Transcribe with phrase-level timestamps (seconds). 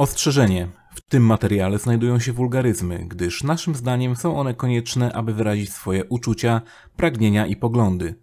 [0.00, 0.68] Ostrzeżenie.
[0.94, 6.04] W tym materiale znajdują się wulgaryzmy, gdyż naszym zdaniem są one konieczne, aby wyrazić swoje
[6.04, 6.62] uczucia,
[6.96, 8.14] pragnienia i poglądy.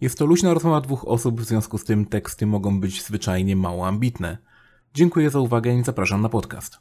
[0.00, 3.86] Jest to luźna rozmowa dwóch osób, w związku z tym teksty mogą być zwyczajnie mało
[3.86, 4.38] ambitne.
[4.94, 6.78] Dziękuję za uwagę i zapraszam na podcast.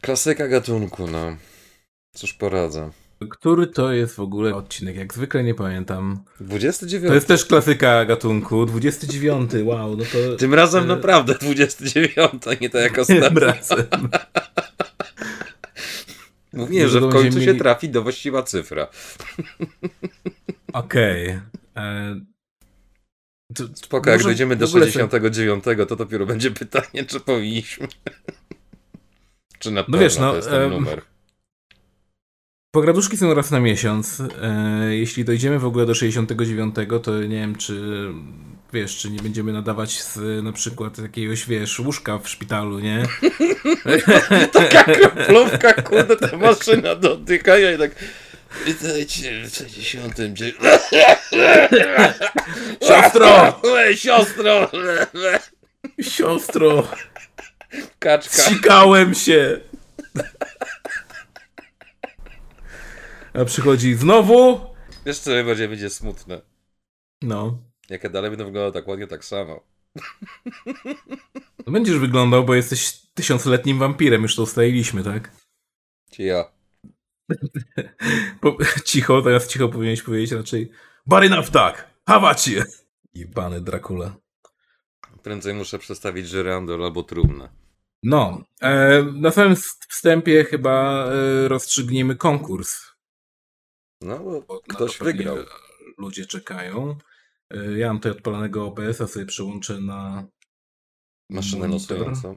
[0.00, 1.36] Klasyka gatunku, no.
[2.12, 2.90] Cóż poradzę.
[3.30, 4.96] Który to jest w ogóle odcinek?
[4.96, 6.24] Jak zwykle nie pamiętam.
[6.40, 7.08] 29.
[7.08, 8.66] To jest też klasyka gatunku.
[8.66, 10.36] 29, wow, no to...
[10.36, 13.28] Tym razem naprawdę 29, nie tak jak ostatnio.
[13.28, 13.86] Tym razem.
[16.52, 18.88] Mówiłem, że w końcu się trafi do właściwa cyfra.
[20.72, 21.26] Okej.
[21.26, 21.42] Okay.
[21.76, 22.20] E,
[23.74, 27.88] Spoko, jak dojdziemy do 69, to dopiero będzie pytanie, czy powinniśmy.
[29.58, 31.02] czy na no pewno wiesz, no, to jest ten numer.
[32.70, 34.22] Pograduszki są raz na miesiąc.
[34.42, 37.82] E, jeśli dojdziemy w ogóle do 69, to nie wiem, czy
[38.72, 43.02] wiesz, czy nie będziemy nadawać z na przykład jakiegoś, wiesz, łóżka w szpitalu, nie?
[44.52, 47.90] Taka kroplówka, kurde, ta maszyna do oddychania i tak...
[48.66, 50.40] Witajcie w 69.
[52.88, 53.60] Siostro!
[53.94, 54.70] Siostro!
[56.00, 56.88] Siostro!
[57.98, 58.42] Kaczka.
[58.42, 59.60] Sikałem się!
[63.34, 64.60] A przychodzi znowu.
[65.06, 66.40] Wiesz co, najbardziej będzie smutne.
[67.22, 67.58] No.
[67.90, 69.60] Jak ja dalej będę wyglądał tak ładnie, tak samo.
[71.66, 75.32] No będziesz wyglądał, bo jesteś tysiącletnim wampirem, już to ustaliliśmy, tak?
[76.10, 76.44] Ci ja.
[78.84, 80.70] cicho, teraz cicho powinieneś powiedzieć raczej
[81.12, 81.90] enough tak!
[82.06, 82.64] Hawacie!
[83.14, 84.16] Jebany Dracula.
[85.22, 87.48] Prędzej muszę przestawić żyrandol albo trumnę.
[88.02, 89.56] No, e, na samym
[89.88, 92.89] wstępie chyba e, rozstrzygniemy konkurs
[94.00, 95.36] no, bo ktoś wygrał.
[95.98, 96.96] Ludzie czekają.
[97.50, 100.26] E, ja mam tutaj odpalonego OBS-a, sobie przełączę na
[101.30, 101.98] maszynę monitor.
[101.98, 102.36] losującą.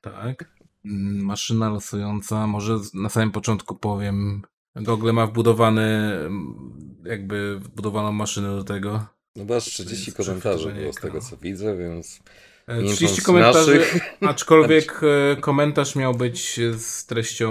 [0.00, 0.56] Tak.
[0.84, 2.46] Mm, maszyna losująca.
[2.46, 4.42] Może na samym początku powiem.
[4.76, 9.06] Google ma wbudowany, mm, jakby wbudowaną maszynę do tego.
[9.36, 12.20] No bo aż 30 komentarzy było z tego co widzę, więc
[12.66, 13.98] 30 komentarzy, naszych...
[14.30, 17.50] aczkolwiek e, komentarz miał być z treścią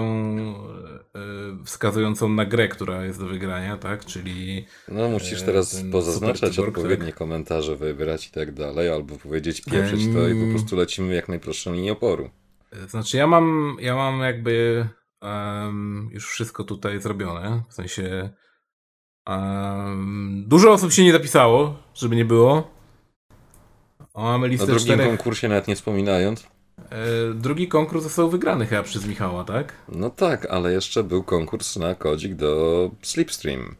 [1.14, 4.04] e, wskazującą na grę, która jest do wygrania, tak?
[4.04, 4.66] Czyli.
[4.88, 7.14] No, musisz e, teraz pozaznaczać odpowiednie tak?
[7.14, 11.72] komentarze, wybrać i tak dalej, albo powiedzieć pieprzyć to i po prostu lecimy jak najprostszą
[11.72, 12.30] linię oporu.
[12.88, 14.86] Znaczy, ja mam, ja mam jakby
[15.22, 17.62] um, już wszystko tutaj zrobione.
[17.68, 18.30] W sensie.
[19.26, 22.75] Um, dużo osób się nie zapisało, żeby nie było.
[24.16, 25.06] O, mamy listę o drugim czterech...
[25.06, 26.46] konkursie nawet nie wspominając.
[26.90, 29.72] E, drugi konkurs został wygrany chyba przez Michała, tak?
[29.88, 33.74] No tak, ale jeszcze był konkurs na kodzik do Slipstream.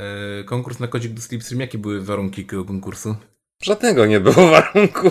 [0.00, 3.16] E, konkurs na kodzik do Slipstream, jakie były warunki tego konkursu?
[3.62, 5.10] Żadnego nie było warunku.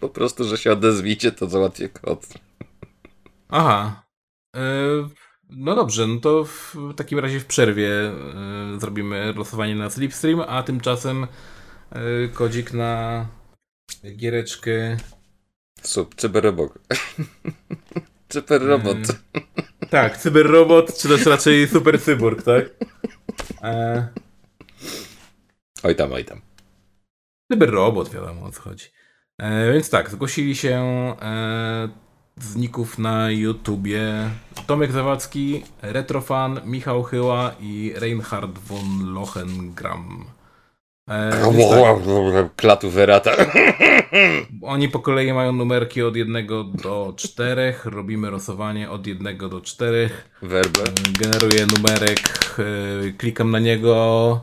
[0.00, 2.26] Po prostu, że się odezwicie, to załatwię kod.
[3.48, 4.02] Aha.
[4.56, 4.60] E,
[5.50, 7.90] no dobrze, no to w takim razie w przerwie
[8.78, 11.26] zrobimy losowanie na Slipstream, a tymczasem
[12.34, 13.26] kodzik na
[14.16, 14.96] giereczkę.
[15.82, 16.72] Sub, cyberrobot.
[18.28, 18.96] cyberrobot.
[18.96, 22.64] E, tak, cyberrobot, czy też raczej super cyborg, tak?
[23.62, 24.08] E...
[25.82, 26.40] Oj tam, oj tam.
[27.52, 28.86] Cyberrobot, wiadomo o co chodzi.
[29.38, 30.76] E, więc tak, zgłosili się
[31.22, 31.88] e,
[32.36, 34.30] z ników na YouTubie
[34.66, 40.37] Tomek Zawadzki, Retrofan, Michał Chyła i Reinhard von Lohengram.
[41.08, 41.30] E,
[41.70, 42.56] tak.
[42.56, 43.32] Klatu Verata.
[44.62, 46.46] Oni po kolei mają numerki od 1
[46.82, 47.74] do 4.
[47.84, 50.10] Robimy losowanie od 1 do 4.
[50.42, 50.84] Werble.
[50.84, 52.20] E, generuję numerek,
[52.58, 54.40] e, klikam na niego.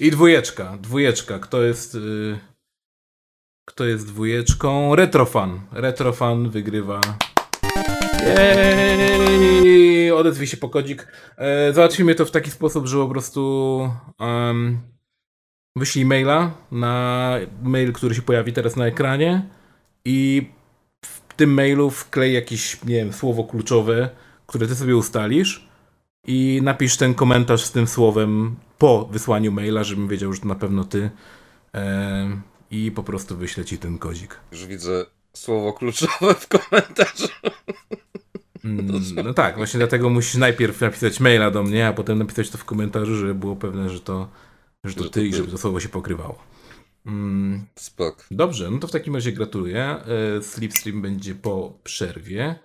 [0.00, 0.76] I dwójeczka.
[0.80, 1.38] Dwójeczka.
[1.38, 1.96] Kto jest.
[3.68, 4.94] Kto jest dwójeczką?
[4.94, 5.60] Retrofan.
[5.72, 7.00] Retrofan wygrywa
[8.24, 10.12] Jej!
[10.12, 11.06] Odezwij się pokodzik.
[11.36, 14.80] E, załatwimy to w taki sposób, że po prostu um,
[15.76, 19.48] wyślij maila na mail, który się pojawi teraz na ekranie
[20.04, 20.50] i
[21.04, 24.08] w tym mailu wklej jakieś, nie wiem, słowo kluczowe,
[24.46, 25.68] które ty sobie ustalisz
[26.26, 30.54] i napisz ten komentarz z tym słowem po wysłaniu maila, żebym wiedział, że to na
[30.54, 31.10] pewno ty
[32.70, 34.40] i po prostu wyślę ci ten kodzik.
[34.52, 37.28] Już widzę słowo kluczowe w komentarzu.
[38.64, 42.58] Mm, no tak, właśnie dlatego musisz najpierw napisać maila do mnie, a potem napisać to
[42.58, 44.28] w komentarzu, żeby było pewne, że to,
[44.84, 46.52] że to ty i żeby to słowo się pokrywało.
[47.06, 47.66] Mm.
[47.76, 48.26] Spok.
[48.30, 49.84] Dobrze, no to w takim razie gratuluję.
[49.84, 52.58] E, Slipstream będzie po przerwie.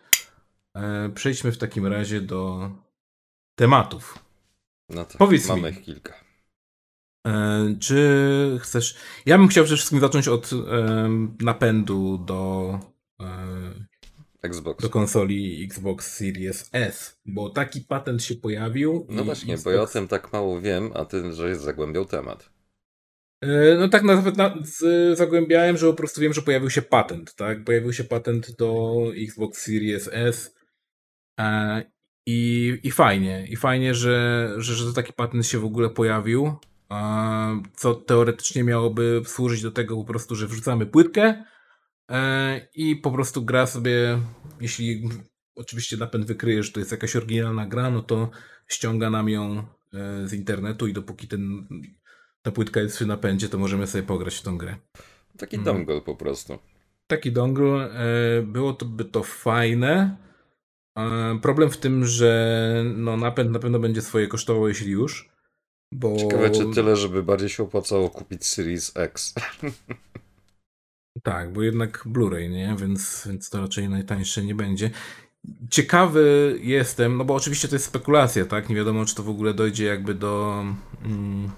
[0.76, 2.72] E, przejdźmy w takim razie do
[3.56, 4.20] tematów.
[4.90, 6.14] No to Powiedz mamy mi, kilka.
[7.28, 8.98] E, czy chcesz.
[9.26, 10.50] Ja bym chciał przede wszystkim zacząć od
[11.40, 12.80] napędu do.
[14.48, 14.84] Xbox.
[14.84, 19.08] Do konsoli Xbox Series S, bo taki patent się pojawił.
[19.10, 19.64] No właśnie, Xbox...
[19.64, 22.58] bo ja o tym tak mało wiem, a ty, że jest zagłębiał temat.
[23.80, 27.64] No tak, nawet na, z, zagłębiałem, że po prostu wiem, że pojawił się patent, tak?
[27.64, 30.56] Pojawił się patent do Xbox Series S
[31.40, 31.84] e,
[32.28, 36.56] i, i fajnie, i fajnie, że, że, że taki patent się w ogóle pojawił,
[36.92, 41.46] e, co teoretycznie miałoby służyć do tego po prostu, że wrzucamy płytkę e,
[42.76, 44.20] i po prostu gra sobie,
[44.62, 45.10] jeśli
[45.56, 48.30] oczywiście napęd wykryje, że to jest jakaś oryginalna gra, no to
[48.68, 49.64] ściąga nam ją
[50.26, 51.68] z internetu i dopóki ten
[52.48, 54.76] ta płytka jest w napędzie, to możemy sobie pograć w tą grę.
[55.38, 55.66] Taki mm.
[55.66, 56.60] dongle po prostu.
[57.08, 57.92] Taki dongle.
[57.92, 60.18] E, było to by to fajne.
[60.98, 65.30] E, problem w tym, że no, napęd na pewno będzie swoje kosztował, jeśli już.
[65.92, 66.18] Bo...
[66.18, 69.34] Ciekawe, czy tyle, żeby bardziej się opłacało kupić Series X.
[71.24, 72.76] Tak, bo jednak Blu-ray, nie?
[72.80, 74.90] Więc, więc to raczej najtańsze nie będzie.
[75.70, 78.70] Ciekawy jestem, no bo oczywiście to jest spekulacja, tak?
[78.70, 80.64] Nie wiadomo, czy to w ogóle dojdzie jakby do.
[81.06, 81.52] Mm,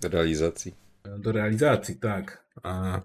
[0.00, 0.74] do realizacji.
[1.18, 2.46] Do realizacji, tak.
[2.62, 3.00] A...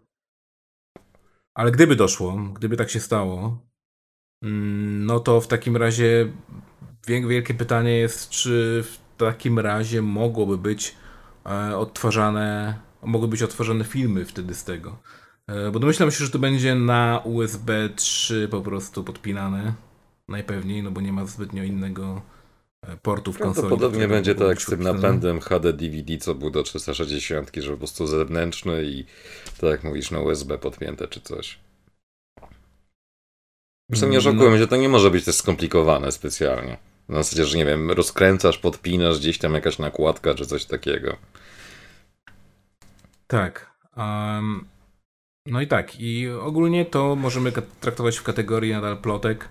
[1.54, 3.66] Ale gdyby doszło, gdyby tak się stało,
[4.42, 6.32] mm, no to w takim razie
[7.08, 10.96] wielkie pytanie jest, czy w takim razie mogłoby być
[11.46, 14.98] e, odtwarzane, mogły być odtwarzane filmy wtedy z tego.
[15.48, 19.74] E, bo domyślam się, że to będzie na USB 3 po prostu podpinane.
[20.28, 22.22] Najpewniej, no bo nie ma zbytnio innego
[23.02, 23.70] portów konsoli.
[23.70, 27.78] Podobnie będzie tak jak z tym napędem HD DVD, co był do 360, że po
[27.78, 29.06] prostu zewnętrzny i
[29.62, 31.60] tak jak mówisz, na USB podpięte czy coś.
[33.90, 36.78] Zresztą nie oszukujmy że to nie może być też skomplikowane specjalnie.
[37.10, 41.18] Na zasadzie, że nie wiem, rozkręcasz, podpinasz, gdzieś tam jakaś nakładka czy coś takiego.
[43.28, 43.76] Tak.
[43.98, 44.66] Um,
[45.46, 46.00] no i tak.
[46.00, 49.50] I ogólnie to możemy traktować w kategorii nadal plotek.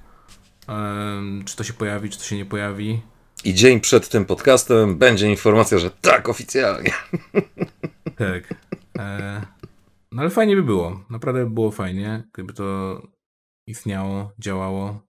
[0.69, 3.01] Um, czy to się pojawi, czy to się nie pojawi.
[3.45, 6.93] I dzień przed tym podcastem będzie informacja, że tak, oficjalnie.
[8.17, 8.55] Tak.
[8.99, 9.43] E,
[10.13, 11.05] no ale fajnie by było.
[11.11, 13.03] Naprawdę by było fajnie, gdyby to
[13.69, 15.01] istniało, działało.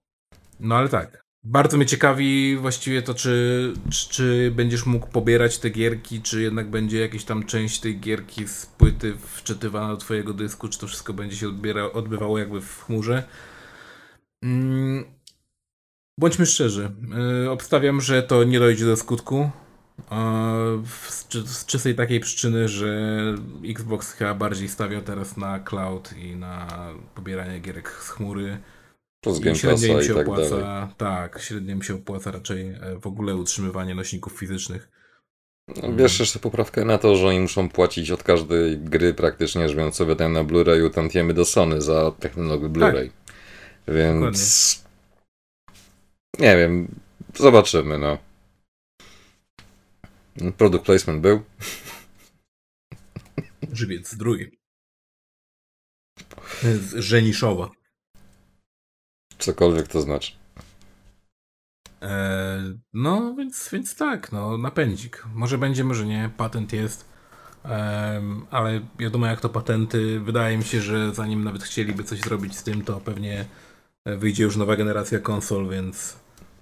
[0.60, 1.25] No ale tak.
[1.48, 6.70] Bardzo mnie ciekawi właściwie to, czy, czy, czy, będziesz mógł pobierać te gierki, czy jednak
[6.70, 11.12] będzie jakaś tam część tej gierki z płyty wczytywana do twojego dysku, czy to wszystko
[11.12, 13.22] będzie się odbiera, odbywało jakby w chmurze.
[14.42, 15.04] Mm,
[16.18, 16.90] Bądźmy szczerzy.
[17.42, 19.50] Yy, obstawiam, że to nie dojdzie do skutku.
[21.08, 23.20] Z, z czystej takiej przyczyny, że
[23.64, 26.68] Xbox chyba bardziej stawia teraz na cloud i na
[27.14, 28.58] pobieranie gierek z chmury.
[29.26, 30.88] Plus I średnio im się tak opłaca, dalej.
[30.96, 34.88] tak, średnio im się opłaca raczej e, w ogóle utrzymywanie nośników fizycznych.
[35.82, 39.92] No, bierz jeszcze poprawkę na to, że oni muszą płacić od każdej gry praktycznie, że
[39.92, 43.10] sobie wydają na Blu-rayu tantiemy do Sony za technologię Blu-ray.
[43.10, 43.94] Tak.
[43.94, 44.84] Więc
[46.32, 46.46] Dokładnie.
[46.46, 46.88] Nie wiem,
[47.34, 48.18] zobaczymy, no.
[50.56, 51.42] Product placement był.
[53.72, 54.58] Żywiec zdrój.
[56.62, 57.70] Z Żeniszowa.
[59.38, 60.32] Cokolwiek to znaczy.
[62.02, 62.62] E,
[62.92, 65.24] no, więc, więc tak, no, napędzik.
[65.34, 67.04] Może będzie, może nie, patent jest.
[67.64, 70.20] E, ale wiadomo, jak to patenty.
[70.20, 73.44] Wydaje mi się, że zanim nawet chcieliby coś zrobić z tym, to pewnie
[74.06, 76.16] wyjdzie już nowa generacja konsol, więc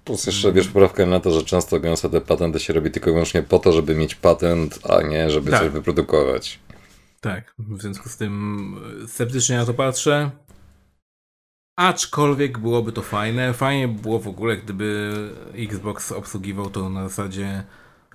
[0.04, 3.12] Plus jeszcze bierz poprawkę na to, że często gęsto te patenty się robi tylko i
[3.12, 5.60] wyłącznie po to, żeby mieć patent, a nie żeby tak.
[5.60, 6.58] coś wyprodukować.
[7.20, 10.30] Tak, w związku z tym e, sceptycznie na to patrzę.
[11.76, 13.54] Aczkolwiek byłoby to fajne.
[13.54, 15.12] Fajnie by było w ogóle, gdyby
[15.54, 17.64] Xbox obsługiwał to na zasadzie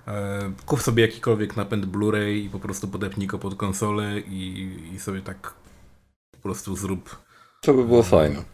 [0.06, 5.00] e, kup sobie jakikolwiek napęd Blu-ray i po prostu podepnij go pod konsolę i, i
[5.00, 5.54] sobie tak
[6.30, 7.16] po prostu zrób.
[7.62, 8.44] To by było e, fajne.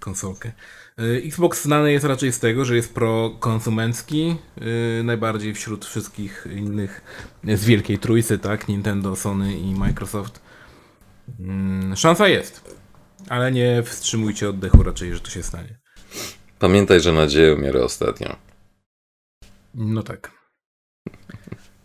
[0.00, 0.52] Konsolkę.
[1.00, 7.00] Y, Xbox znany jest raczej z tego, że jest prokonsumencki, yy, najbardziej wśród wszystkich innych
[7.44, 8.68] z wielkiej trójcy, tak?
[8.68, 10.42] Nintendo, Sony i Microsoft.
[11.38, 12.81] Yy, szansa jest,
[13.28, 15.78] ale nie wstrzymujcie oddechu raczej, że to się stanie.
[16.58, 18.36] Pamiętaj, że nadzieję umiera ostatnio.
[19.74, 20.30] No tak.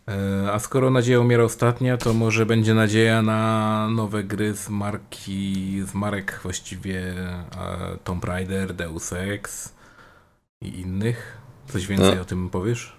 [0.07, 5.81] E, a skoro nadzieja umiera ostatnia, to może będzie nadzieja na nowe gry z marki,
[5.85, 9.73] z marek właściwie e, Tomb Raider, Deus Ex
[10.61, 11.37] i innych.
[11.67, 12.97] Coś więcej no, o tym powiesz?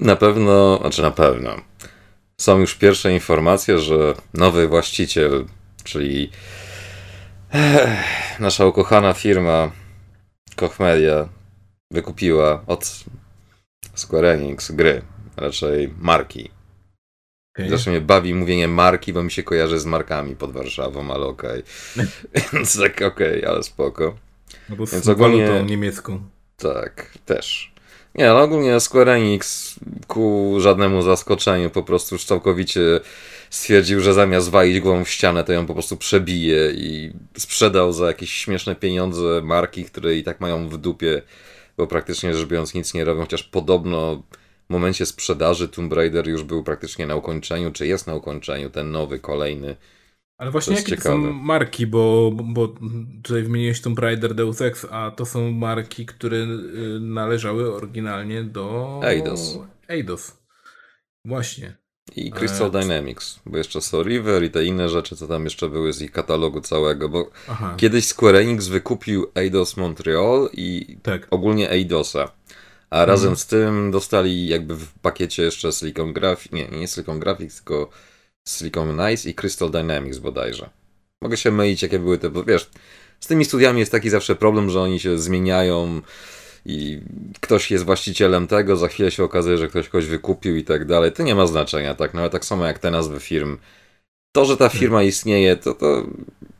[0.00, 1.56] Na pewno, znaczy na pewno.
[2.40, 5.44] Są już pierwsze informacje, że nowy właściciel,
[5.84, 6.30] czyli
[8.38, 9.70] nasza ukochana firma
[10.56, 11.28] Koch Media
[11.90, 13.04] wykupiła od
[13.94, 15.02] Square Enix gry,
[15.36, 16.50] raczej marki.
[17.54, 17.68] Okay.
[17.68, 21.62] Zresztą mnie bawi mówienie marki, bo mi się kojarzy z markami pod Warszawą, ale okej.
[21.94, 22.06] Okay.
[22.52, 24.16] Więc tak okej, okay, ale spoko.
[24.68, 26.20] No bo Więc ogólnie niemiecką.
[26.56, 27.72] Tak, też.
[28.14, 29.74] Nie, ale ogólnie Square Enix
[30.06, 33.00] ku żadnemu zaskoczeniu po prostu już całkowicie
[33.56, 38.06] stwierdził, że zamiast walić głową w ścianę, to ją po prostu przebije i sprzedał za
[38.06, 41.22] jakieś śmieszne pieniądze marki, które i tak mają w dupie,
[41.76, 44.22] bo praktycznie rzecz biorąc nic nie robią, chociaż podobno
[44.68, 48.90] w momencie sprzedaży Tomb Raider już był praktycznie na ukończeniu, czy jest na ukończeniu ten
[48.90, 49.76] nowy, kolejny.
[50.38, 52.74] Ale właśnie jakie to są marki, bo, bo
[53.22, 56.46] tutaj wymieniłeś Tomb Raider Deus Ex, a to są marki, które y,
[57.00, 59.00] należały oryginalnie do...
[59.04, 59.58] Eidos.
[59.88, 60.42] Eidos.
[61.24, 61.85] Właśnie.
[62.16, 62.70] I Crystal e...
[62.70, 66.12] Dynamics, bo jeszcze są River i te inne rzeczy, co tam jeszcze były z ich
[66.12, 67.74] katalogu całego, bo Aha.
[67.76, 71.26] kiedyś Square Enix wykupił Eidos Montreal i tak.
[71.30, 72.32] ogólnie Eidosa.
[72.90, 73.08] A mhm.
[73.08, 77.88] razem z tym dostali jakby w pakiecie jeszcze Silicon Graphics, nie, nie Silicon Graphics, tylko
[78.48, 80.70] Silicon Nice i Crystal Dynamics bodajże.
[81.22, 82.70] Mogę się mylić, jakie były te, bo wiesz,
[83.20, 86.02] z tymi studiami jest taki zawsze problem, że oni się zmieniają
[86.66, 87.00] i
[87.40, 91.12] ktoś jest właścicielem tego, za chwilę się okazuje, że ktoś kogoś wykupił i tak dalej.
[91.12, 92.14] To nie ma znaczenia, tak?
[92.14, 93.58] No ale tak samo jak te nazwy firm.
[94.32, 96.06] To, że ta firma istnieje, to, to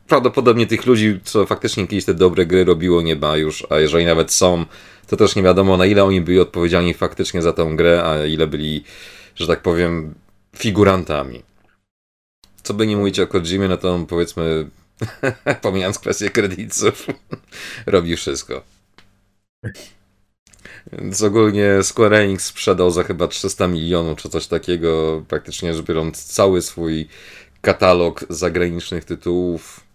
[0.07, 4.05] prawdopodobnie tych ludzi, co faktycznie kiedyś te dobre gry robiło, nie ma już, a jeżeli
[4.05, 4.65] nawet są,
[5.07, 8.47] to też nie wiadomo na ile oni byli odpowiedzialni faktycznie za tę grę, a ile
[8.47, 8.83] byli,
[9.35, 10.15] że tak powiem,
[10.55, 11.43] figurantami.
[12.63, 14.69] Co by nie mówić o Kojimie, no to on powiedzmy,
[15.61, 17.07] pomijając kwestię kredytów,
[17.85, 18.61] robi wszystko.
[20.91, 26.23] Więc ogólnie Square Enix sprzedał za chyba 300 milionów czy coś takiego, praktycznie rzecz biorąc
[26.23, 27.07] cały swój
[27.61, 29.87] katalog zagranicznych tytułów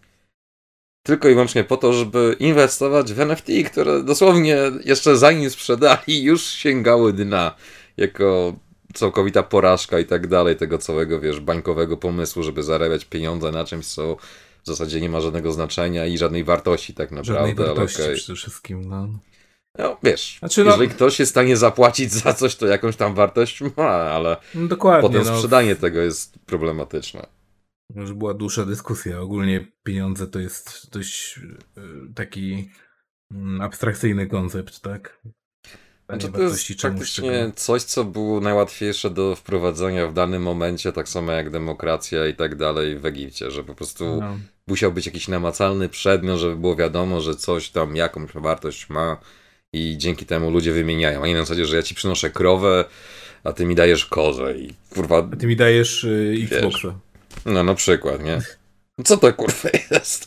[1.02, 6.42] tylko i wyłącznie po to, żeby inwestować w NFT, które dosłownie jeszcze zanim sprzedali, już
[6.42, 7.54] sięgały dna
[7.96, 8.56] jako
[8.94, 13.86] całkowita porażka i tak dalej tego całego, wiesz, bańkowego pomysłu, żeby zarabiać pieniądze na czymś,
[13.86, 14.16] co
[14.62, 17.48] w zasadzie nie ma żadnego znaczenia i żadnej wartości tak naprawdę.
[17.48, 18.14] Żadnej wartości okay.
[18.14, 19.08] przede wszystkim, no.
[19.78, 23.14] No wiesz, znaczy, no, jeżeli ktoś jest w stanie zapłacić za coś, to jakąś tam
[23.14, 25.36] wartość ma, ale no, dokładnie, potem no.
[25.36, 25.80] sprzedanie no.
[25.80, 27.26] tego jest problematyczne.
[27.94, 29.20] Już była dłuższa dyskusja.
[29.20, 31.40] Ogólnie pieniądze to jest dość
[31.76, 31.80] e,
[32.14, 32.70] taki
[33.30, 35.20] mm, abstrakcyjny koncept, tak?
[36.08, 41.32] Znaczy to jest praktycznie coś, co było najłatwiejsze do wprowadzenia w danym momencie, tak samo
[41.32, 44.38] jak demokracja i tak dalej w Egipcie, że po prostu no.
[44.66, 49.16] musiał być jakiś namacalny przedmiot, żeby było wiadomo, że coś tam jakąś wartość ma
[49.72, 51.22] i dzięki temu ludzie wymieniają.
[51.22, 52.84] A nie na zasadzie, że ja ci przynoszę krowę,
[53.44, 55.28] a ty mi dajesz kozę i kurwa...
[55.32, 56.98] A ty mi dajesz y, Xboxa.
[57.46, 58.38] No na przykład, nie?
[59.04, 60.24] Co to kurwa jest?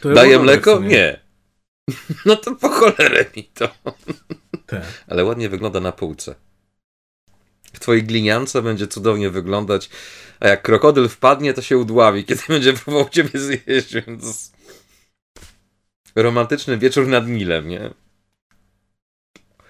[0.00, 0.80] To Daję mleko?
[0.80, 1.20] Nie.
[2.26, 3.68] No to po cholerę mi to.
[4.66, 4.82] Tak.
[5.08, 6.34] Ale ładnie wygląda na półce.
[7.72, 9.90] W twojej gliniance będzie cudownie wyglądać,
[10.40, 14.52] a jak krokodyl wpadnie, to się udławi, kiedy będzie próbował ciebie zjeść, więc...
[16.14, 17.90] Romantyczny wieczór nad Nilem, nie?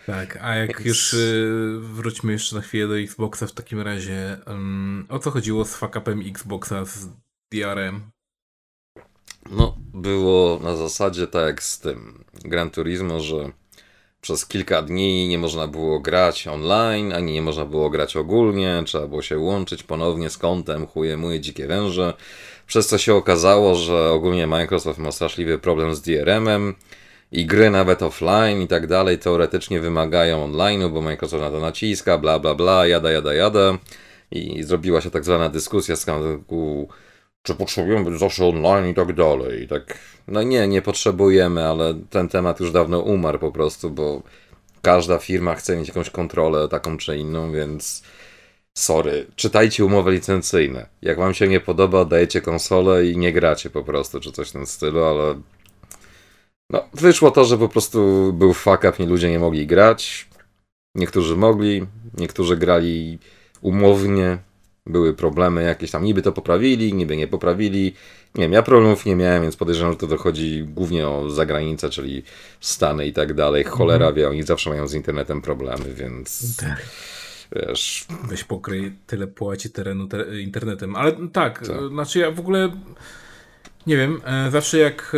[0.07, 0.87] Tak, a jak więc...
[0.87, 5.65] już y, wróćmy jeszcze na chwilę do Xboxa w takim razie, um, o co chodziło
[5.65, 7.09] z fuckupem Xboxa z
[7.53, 8.01] DRM?
[9.51, 13.53] No, było na zasadzie tak jak z tym Gran Turismo, że
[14.21, 19.07] przez kilka dni nie można było grać online, ani nie można było grać ogólnie, trzeba
[19.07, 22.15] było się łączyć ponownie z kontem, chuje moje dzikie węże,
[22.67, 26.75] przez co się okazało, że ogólnie Microsoft ma straszliwy problem z DRM-em
[27.33, 32.19] i gry nawet offline i tak dalej teoretycznie wymagają online'u, bo Microsoft na to naciska,
[32.19, 33.79] bla bla bla, jada jada jada
[34.31, 36.07] i zrobiła się tak zwana dyskusja z
[37.43, 39.63] czy potrzebujemy być zawsze online i tak dalej.
[39.63, 44.23] I tak, no nie, nie potrzebujemy, ale ten temat już dawno umarł po prostu, bo
[44.83, 48.03] każda firma chce mieć jakąś kontrolę taką czy inną, więc
[48.79, 50.87] sorry, czytajcie umowy licencyjne.
[51.03, 54.53] Jak wam się nie podoba, dajecie konsolę i nie gracie po prostu, czy coś w
[54.53, 55.41] tym stylu, ale
[56.71, 60.29] no, wyszło to, że po prostu był fuck up, nie ludzie nie mogli grać.
[60.95, 61.87] Niektórzy mogli,
[62.19, 63.19] niektórzy grali
[63.61, 64.39] umownie,
[64.87, 67.95] były problemy jakieś tam, niby to poprawili, niby nie poprawili.
[68.35, 72.23] Nie wiem, ja problemów nie miałem, więc podejrzewam, że to dochodzi głównie o zagranicę, czyli
[72.61, 73.65] Stany i tak dalej.
[73.65, 74.15] Cholera mhm.
[74.15, 76.57] wie, oni zawsze mają z internetem problemy, więc...
[76.57, 76.83] Tak.
[77.57, 78.07] Wiesz...
[78.29, 80.97] Weź pokryj, tyle płaci terenu te internetem.
[80.97, 82.71] Ale tak, znaczy ja w ogóle
[83.87, 85.13] nie wiem, e, zawsze jak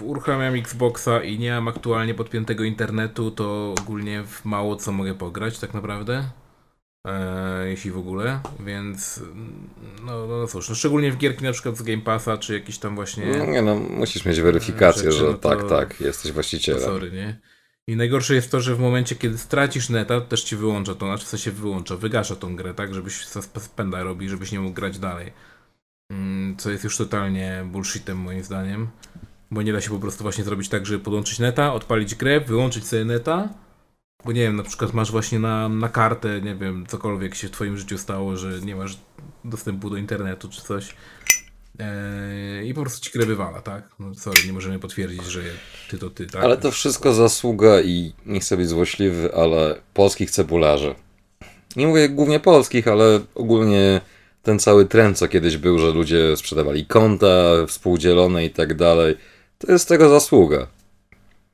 [0.00, 5.14] e, uruchamiam Xboxa i nie mam aktualnie podpiętego internetu, to ogólnie w mało co mogę
[5.14, 6.24] pograć tak naprawdę.
[7.06, 9.20] e, jeśli w ogóle, więc
[10.04, 12.78] no, no, no cóż, no szczególnie w gierki na przykład z Game Passa, czy jakiś
[12.78, 13.26] tam właśnie...
[13.38, 16.82] No nie no, musisz mieć weryfikację, rzeczy, że no to, tak, tak, jesteś właścicielem.
[16.82, 17.40] Sorry, nie?
[17.88, 21.06] I najgorsze jest to, że w momencie, kiedy stracisz neta, to też ci wyłącza to,
[21.06, 23.26] znaczy w sensie wyłącza, wygasza tą grę, tak, żebyś
[23.58, 25.32] spenda robi, żebyś nie mógł grać dalej.
[26.10, 28.88] Mm, co jest już totalnie bullshitem moim zdaniem.
[29.50, 32.86] Bo nie da się po prostu właśnie zrobić tak, żeby podłączyć neta, odpalić grę, wyłączyć
[32.86, 33.48] sobie neta.
[34.24, 37.50] Bo nie wiem, na przykład masz właśnie na, na kartę, nie wiem, cokolwiek się w
[37.50, 38.98] twoim życiu stało, że nie masz
[39.44, 40.96] dostępu do internetu czy coś.
[41.82, 43.88] Eee, I po prostu ci grę wywala, tak?
[43.98, 45.40] No sorry, nie możemy potwierdzić, że
[45.90, 46.44] ty to ty, tak?
[46.44, 50.94] Ale to wszystko zasługa i nie chcę być złośliwy, ale polskich cebularzy.
[51.76, 54.00] Nie mówię głównie polskich, ale ogólnie
[54.42, 59.16] ten cały trend, co kiedyś był, że ludzie sprzedawali konta współdzielone i tak dalej,
[59.58, 60.66] to jest tego zasługa.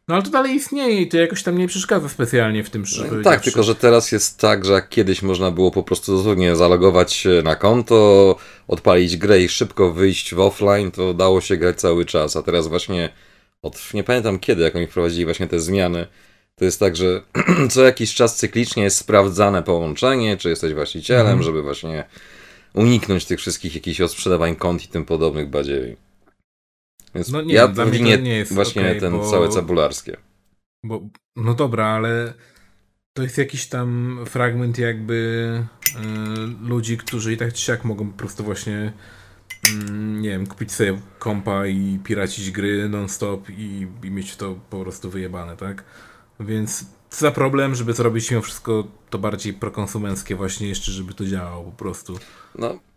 [0.09, 2.85] No ale to dalej istnieje i to jakoś tam nie przeszkadza specjalnie w tym.
[3.13, 6.57] No, tak, tylko że teraz jest tak, że jak kiedyś można było po prostu dosłownie
[6.57, 8.37] zalogować się na konto,
[8.69, 12.69] odpalić grę i szybko wyjść w offline, to dało się grać cały czas, a teraz
[12.69, 13.09] właśnie
[13.63, 16.07] od nie pamiętam kiedy, jak oni wprowadzili właśnie te zmiany,
[16.55, 17.23] to jest tak, że
[17.71, 21.43] co jakiś czas cyklicznie jest sprawdzane połączenie, czy jesteś właścicielem, mm.
[21.43, 22.05] żeby właśnie
[22.75, 26.08] uniknąć tych wszystkich jakichś odsprzedawań kont i tym podobnych badziewi.
[27.15, 30.17] Więc no nie, ja dla mnie nie jest właśnie okay, ten bo, całe cebularskie.
[30.85, 32.35] Bo, no dobra, ale
[33.13, 35.15] to jest jakiś tam fragment jakby
[36.65, 38.93] y, ludzi, którzy i tak czy siak mogą po prostu właśnie
[39.69, 44.81] y, nie wiem, kupić sobie kompa i piracić gry non-stop i, i mieć to po
[44.81, 45.85] prostu wyjebane, tak?
[46.41, 51.25] Więc co za problem, żeby zrobić mimo wszystko to bardziej prokonsumenckie właśnie jeszcze, żeby to
[51.25, 52.19] działało po prostu.
[52.55, 52.88] No, mm.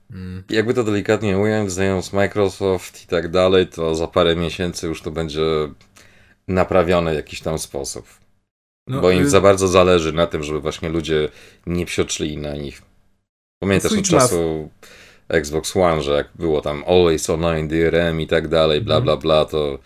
[0.49, 5.11] Jakby to delikatnie ująć, znając Microsoft i tak dalej, to za parę miesięcy już to
[5.11, 5.41] będzie
[6.47, 8.05] naprawione w jakiś tam sposób.
[8.87, 11.29] No, Bo im y za bardzo zależy na tym, żeby właśnie ludzie
[11.65, 12.81] nie psioczyli na nich.
[13.63, 14.69] Pamiętasz od czasu
[15.27, 19.45] Xbox One, że jak było tam Always Online DRM i tak dalej, bla bla bla,
[19.45, 19.79] to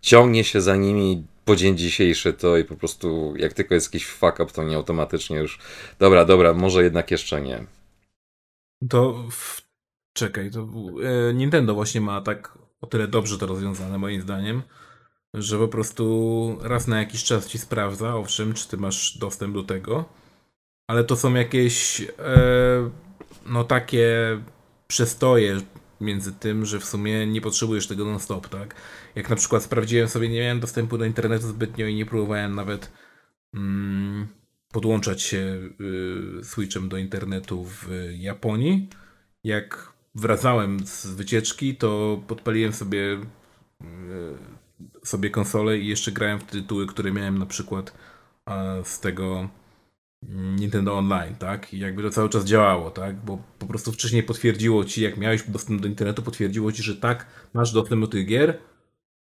[0.00, 4.06] ciągnie się za nimi po dzień dzisiejszy to i po prostu jak tylko jest jakiś
[4.06, 5.58] fuck up, to nie automatycznie już
[5.98, 7.77] dobra, dobra, może jednak jeszcze nie.
[8.88, 9.62] To w...
[10.12, 10.68] czekaj, to
[11.30, 14.62] e, Nintendo właśnie ma tak o tyle dobrze to rozwiązane moim zdaniem,
[15.34, 19.62] że po prostu raz na jakiś czas ci sprawdza, owszem, czy ty masz dostęp do
[19.62, 20.04] tego,
[20.86, 22.90] ale to są jakieś e,
[23.46, 24.40] no takie
[24.86, 25.60] przestoje
[26.00, 28.74] między tym, że w sumie nie potrzebujesz tego non-stop, tak?
[29.14, 32.92] Jak na przykład sprawdziłem sobie, nie miałem dostępu do internetu zbytnio i nie próbowałem nawet
[33.54, 34.28] mm,
[34.78, 35.60] podłączać się
[36.40, 38.88] y, switchem do internetu w Japonii.
[39.44, 43.18] Jak wracałem z wycieczki, to podpaliłem sobie
[43.80, 43.86] y,
[45.04, 47.92] sobie konsolę i jeszcze grałem w tytuły, które miałem na przykład
[48.84, 49.48] z tego
[50.58, 51.74] Nintendo Online, tak?
[51.74, 53.16] I jakby to cały czas działało, tak?
[53.24, 57.26] Bo po prostu wcześniej potwierdziło ci, jak miałeś dostęp do internetu, potwierdziło ci, że tak,
[57.54, 58.58] masz dostęp do tych gier.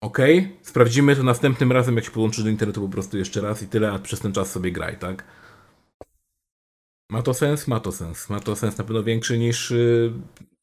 [0.02, 0.18] Ok,
[0.62, 3.92] sprawdzimy to następnym razem, jak się podłączysz do internetu po prostu jeszcze raz i tyle,
[3.92, 5.24] a przez ten czas sobie graj, tak?
[7.10, 7.66] Ma to sens?
[7.66, 8.28] Ma to sens.
[8.28, 10.12] Ma to sens na pewno większy niż yy,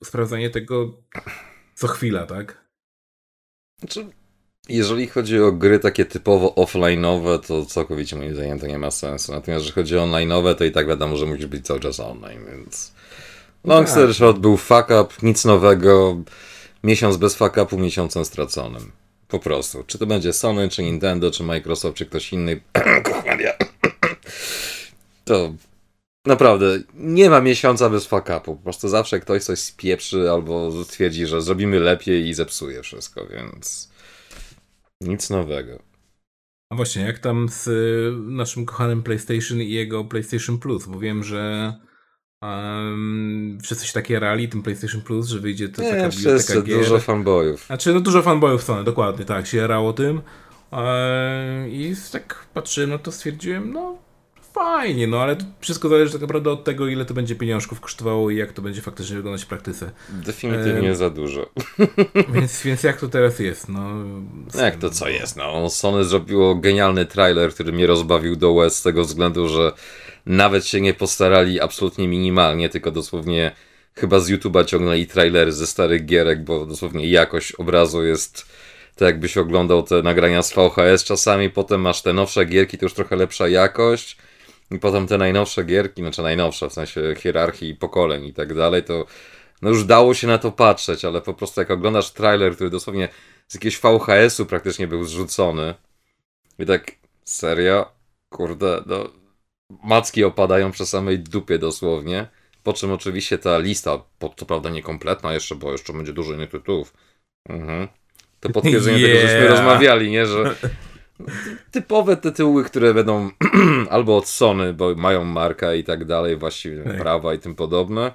[0.04, 0.94] sprawdzanie tego
[1.76, 2.68] co chwila, tak?
[3.80, 4.08] Znaczy,
[4.70, 9.32] jeżeli chodzi o gry takie typowo offline'owe, to całkowicie moim zdaniem to nie ma sensu.
[9.32, 12.46] Natomiast jeżeli chodzi o online'owe, to i tak wiadomo, że musisz być cały czas online,
[12.52, 12.94] więc...
[13.64, 16.18] Long story short, był fuck up, nic nowego,
[16.84, 18.92] miesiąc bez fuck upu, miesiącem straconym.
[19.28, 19.84] Po prostu.
[19.88, 22.62] Czy to będzie Sony, czy Nintendo, czy Microsoft, czy ktoś inny.
[25.26, 25.54] to
[26.28, 28.56] naprawdę nie ma miesiąca bez fuck upu.
[28.56, 33.92] Po prostu zawsze ktoś coś spieprzy albo stwierdzi, że zrobimy lepiej i zepsuje wszystko, więc...
[35.02, 35.80] Nic nowego.
[36.72, 40.86] A właśnie, jak tam z y, naszym kochanym PlayStation i jego PlayStation Plus?
[40.86, 41.74] Bo wiem, że
[42.42, 46.80] um, wszyscy się takie rali tym PlayStation Plus, że wyjdzie to Nie, taka wszyscy, gier.
[46.80, 47.66] dużo fanboyów.
[47.66, 50.22] Znaczy, no dużo fanboyów Sony, dokładnie, tak, się rało tym.
[50.72, 54.07] E, I tak patrzyłem, no to stwierdziłem, no
[54.58, 58.38] fajnie, no ale wszystko zależy tak naprawdę od tego, ile to będzie pieniążków kosztowało i
[58.38, 59.92] jak to będzie faktycznie wyglądać w praktyce.
[60.10, 61.50] Definitywnie e, za dużo.
[62.34, 63.70] Więc, więc jak to teraz jest?
[63.70, 63.94] No,
[64.56, 65.38] no jak to co jest?
[65.38, 69.72] No, Sony zrobiło genialny trailer, który mnie rozbawił do łez z tego względu, że
[70.26, 73.52] nawet się nie postarali absolutnie minimalnie, tylko dosłownie
[73.96, 78.46] chyba z YouTube'a ciągnęli trailery ze starych gierek, bo dosłownie jakość obrazu jest
[78.96, 82.94] tak jakbyś oglądał te nagrania z VHS czasami, potem masz te nowsze gierki, to już
[82.94, 84.18] trochę lepsza jakość,
[84.72, 89.06] i potem te najnowsze gierki, znaczy najnowsze w sensie hierarchii pokoleń i tak dalej, to
[89.62, 93.10] no już dało się na to patrzeć, ale po prostu jak oglądasz trailer, który dosłownie
[93.48, 95.74] z jakiegoś VHS-u praktycznie był zrzucony
[96.60, 96.92] i tak,
[97.24, 97.92] serio?
[98.30, 99.10] Kurde, no
[99.84, 102.28] macki opadają przy samej dupie dosłownie.
[102.64, 104.04] Po czym oczywiście ta lista,
[104.38, 106.94] co prawda niekompletna jeszcze, bo jeszcze będzie dużo innych tytułów.
[107.50, 107.88] Mhm.
[108.40, 109.16] To potwierdzenie yeah.
[109.16, 110.26] tego, żeśmy rozmawiali, nie?
[110.26, 110.56] Że
[111.72, 113.30] typowe tytuły, które będą
[113.90, 116.98] albo od Sony, bo mają markę i tak dalej, właściwie tak.
[116.98, 118.14] prawa i tym podobne.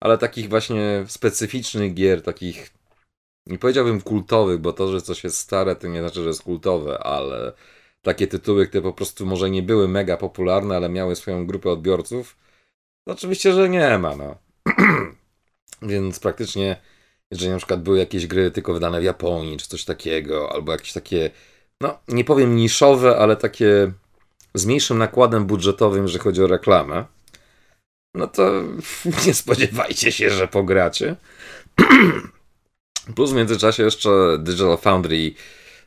[0.00, 2.70] Ale takich właśnie specyficznych gier, takich
[3.46, 6.98] nie powiedziałbym kultowych, bo to, że coś jest stare, to nie znaczy, że jest kultowe,
[6.98, 7.52] ale
[8.02, 12.36] takie tytuły, które po prostu może nie były mega popularne, ale miały swoją grupę odbiorców,
[13.04, 14.36] to oczywiście, że nie ma, no.
[15.82, 16.76] Więc praktycznie,
[17.30, 20.92] jeżeli na przykład były jakieś gry tylko wydane w Japonii, czy coś takiego, albo jakieś
[20.92, 21.30] takie,
[21.80, 23.92] no, nie powiem niszowe, ale takie
[24.54, 27.04] z mniejszym nakładem budżetowym, jeżeli chodzi o reklamę,
[28.14, 28.52] no to
[29.26, 31.16] nie spodziewajcie się, że pogracie.
[33.16, 35.34] Plus w międzyczasie jeszcze Digital Foundry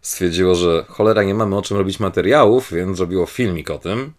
[0.02, 4.14] stwierdziło, że cholera nie mamy o czym robić materiałów, więc zrobiło filmik o tym.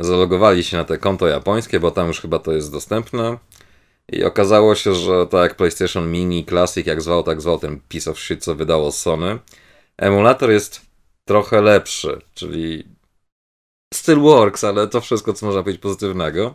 [0.00, 3.38] Zalogowali się na te konto japońskie, bo tam już chyba to jest dostępne.
[4.12, 8.10] I okazało się, że tak jak PlayStation Mini Classic, jak zwał, tak zwał ten piece
[8.10, 9.38] of shit, co wydało Sony,
[10.00, 10.80] emulator jest
[11.24, 12.84] trochę lepszy, czyli
[13.94, 16.54] still works, ale to wszystko, co można powiedzieć pozytywnego.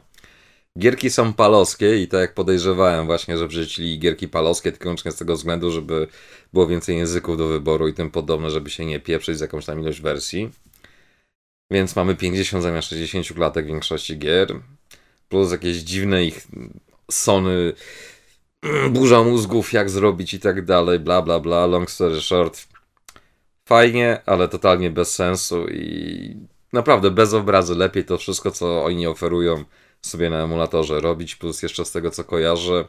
[0.79, 5.15] Gierki są palowskie i tak jak podejrzewałem właśnie, że wrzucili gierki palowskie tylko wyłącznie z
[5.15, 6.08] tego względu, żeby
[6.53, 9.79] było więcej języków do wyboru i tym podobne, żeby się nie pieprzyć z jakąś tam
[9.79, 10.49] ilość wersji.
[11.71, 14.60] Więc mamy 50 zamiast 60 klatek w większości gier.
[15.29, 16.47] Plus jakieś dziwne ich
[17.12, 17.73] Sony
[18.95, 22.74] burza mózgów, jak zrobić i tak dalej, bla bla bla, long story short.
[23.67, 26.36] Fajnie, ale totalnie bez sensu i
[26.73, 27.75] naprawdę bez obrazy.
[27.75, 29.63] Lepiej to wszystko, co oni oferują
[30.01, 32.88] sobie na emulatorze robić, plus jeszcze z tego co kojarzę,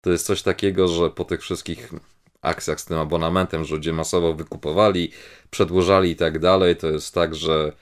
[0.00, 1.92] to jest coś takiego, że po tych wszystkich
[2.42, 5.12] akcjach z tym abonamentem, że ludzie masowo wykupowali,
[5.50, 7.72] przedłużali i tak dalej, to jest tak, że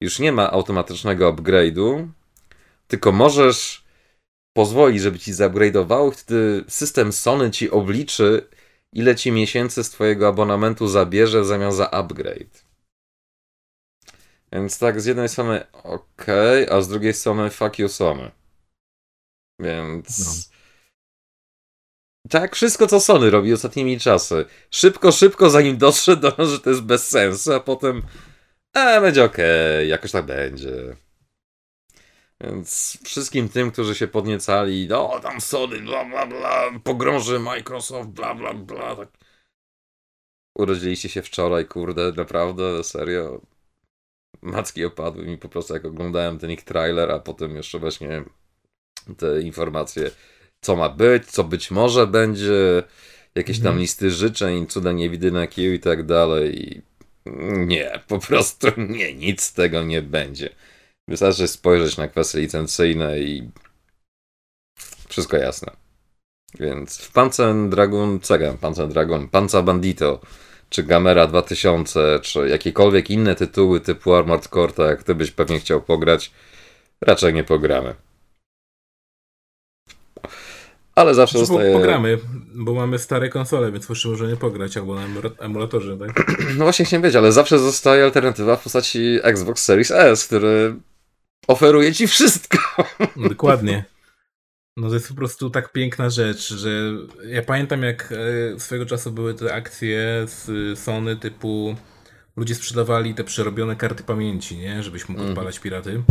[0.00, 2.08] już nie ma automatycznego upgrade'u,
[2.88, 3.84] tylko możesz
[4.56, 8.46] pozwolić, żeby ci zupgrade'owało, wtedy system Sony ci obliczy,
[8.94, 12.64] ile ci miesięcy z twojego abonamentu zabierze zamiast za upgrade.
[14.52, 16.26] Więc tak, z jednej strony ok,
[16.70, 18.30] a z drugiej strony fuck you Sony.
[19.60, 20.18] Więc...
[20.18, 20.54] No.
[22.30, 24.44] Tak, wszystko co Sony robi ostatnimi czasy.
[24.70, 28.02] Szybko, szybko, zanim dotrze do nas, że to jest bez sensu, a potem
[28.76, 29.36] e, będzie ok,
[29.86, 30.96] jakoś tak będzie.
[32.46, 38.34] Więc wszystkim tym, którzy się podniecali, no tam Sony, bla bla bla, pogrąży Microsoft, bla
[38.34, 38.96] bla bla.
[38.96, 39.08] Tak.
[40.58, 43.40] Urodziliście się wczoraj, kurde, naprawdę, serio
[44.42, 48.24] macki opadły mi po prostu jak oglądałem ten ich trailer, a potem jeszcze właśnie
[49.16, 50.10] te informacje,
[50.60, 52.82] co ma być, co być może będzie,
[53.34, 53.80] jakieś tam mhm.
[53.80, 56.82] listy życzeń, cuda niewidyne kieł i tak dalej.
[57.66, 60.54] Nie, po prostu nie, nic z tego nie będzie.
[61.08, 63.50] Wystarczy spojrzeć na kwestie licencyjne i
[65.08, 65.72] wszystko jasne.
[66.60, 70.20] Więc w Panzer Dragon, Cega, Panzer Dragon, Panzer Bandito
[70.70, 75.60] czy Gamera 2000, czy jakiekolwiek inne tytuły typu Armored Core, tak jak ty byś pewnie
[75.60, 76.32] chciał pograć,
[77.00, 77.94] raczej nie pogramy.
[80.94, 81.72] Ale zawsze znaczy, zostaje...
[81.72, 82.18] Pogramy,
[82.54, 85.06] bo mamy stare konsole, więc musimy może nie pograć, albo na
[85.38, 86.26] emulatorze, tak?
[86.58, 90.74] No właśnie chciałem wiedzieć, ale zawsze zostaje alternatywa w postaci Xbox Series S, który
[91.46, 92.58] oferuje ci wszystko.
[93.16, 93.84] No, dokładnie.
[94.76, 96.68] No to jest po prostu tak piękna rzecz, że
[97.26, 101.76] ja pamiętam jak e, swego czasu były te akcje z Sony typu
[102.36, 104.82] ludzie sprzedawali te przerobione karty pamięci, nie?
[104.82, 105.30] Żebyś mógł mhm.
[105.30, 106.02] odpalać piraty.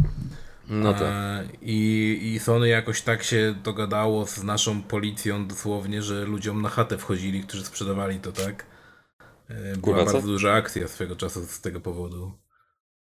[0.68, 1.48] No tak.
[1.62, 6.98] I, I Sony jakoś tak się dogadało z naszą policją dosłownie, że ludziom na chatę
[6.98, 8.66] wchodzili, którzy sprzedawali to, tak?
[9.50, 12.40] E, była Kurwa, bardzo duża akcja swego czasu z tego powodu.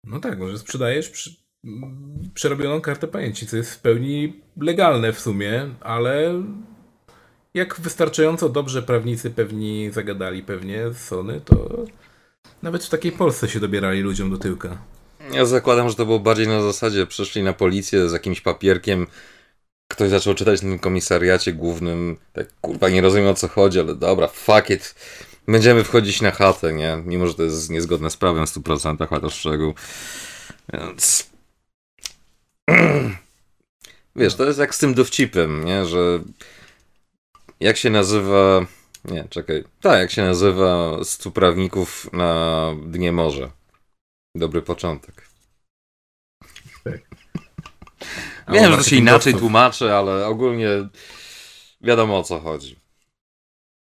[0.05, 1.46] No tak, może sprzedajesz przy
[2.35, 6.43] przerobioną kartę pamięci, co jest w pełni legalne w sumie, ale
[7.55, 11.85] jak wystarczająco dobrze prawnicy pewni zagadali pewnie z Sony, to
[12.63, 14.79] nawet w takiej Polsce się dobierali ludziom do tyłka.
[15.33, 19.07] Ja zakładam, że to było bardziej na zasadzie, przyszli na policję z jakimś papierkiem,
[19.89, 23.95] ktoś zaczął czytać w tym komisariacie głównym, tak kurwa nie rozumiem o co chodzi, ale
[23.95, 24.95] dobra, fuck it,
[25.49, 27.03] będziemy wchodzić na chatę, nie?
[27.05, 29.75] Mimo, że to jest niezgodne z prawem w 100%, chociaż szczegół.
[30.73, 31.31] Więc
[34.17, 35.87] Wiesz, to jest jak z tym dowcipem, nie?
[35.87, 36.21] Że
[37.61, 38.67] jak się nazywa...
[39.05, 39.65] Nie, czekaj.
[39.81, 43.51] Tak, jak się nazywa stu prawników na dnie morza.
[44.35, 45.29] Dobry początek.
[46.85, 47.01] Tak.
[48.53, 50.69] Wiem, że to się inaczej tłumaczy, ale ogólnie
[51.81, 52.77] wiadomo o co chodzi.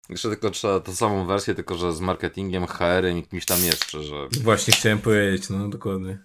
[0.10, 4.04] Jeszcze tylko trzeba tą samą wersję, tylko że z marketingiem, HR-em i kimś tam jeszcze,
[4.04, 4.28] że...
[4.44, 6.18] Właśnie chciałem powiedzieć, no dokładnie.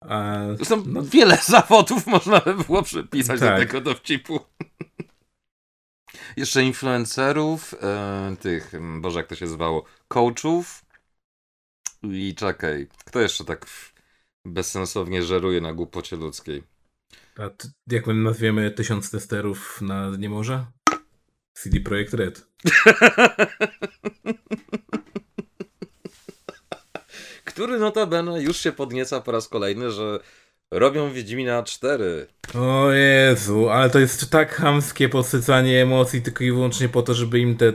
[0.00, 3.60] A, Zresztą no, wiele zawodów można by było przypisać tak.
[3.60, 4.40] do tego dowcipu.
[6.36, 10.84] Jeszcze influencerów, e, tych, boże jak to się zwało, coachów
[12.02, 13.66] i czekaj, kto jeszcze tak
[14.44, 16.62] bezsensownie żeruje na głupocie ludzkiej?
[17.38, 20.66] A ty, jak my nazwiemy tysiąc testerów na nie może?
[21.52, 22.46] CD Projekt Red.
[27.56, 30.20] Który notabene już się podnieca po raz kolejny, że
[30.70, 32.26] robią Wiedźmina 4.
[32.54, 37.38] O Jezu, ale to jest tak chamskie podsycanie emocji tylko i wyłącznie po to, żeby
[37.38, 37.72] im te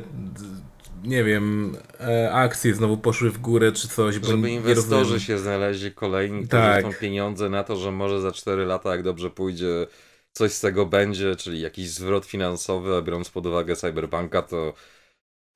[1.03, 4.15] nie wiem, e, akcje znowu poszły w górę czy coś.
[4.23, 6.81] Żeby inwestorzy się znaleźli kolejni, którzy tak.
[6.81, 9.87] są pieniądze na to, że może za 4 lata, jak dobrze pójdzie,
[10.31, 14.73] coś z tego będzie, czyli jakiś zwrot finansowy, a biorąc pod uwagę Cyberbanka, to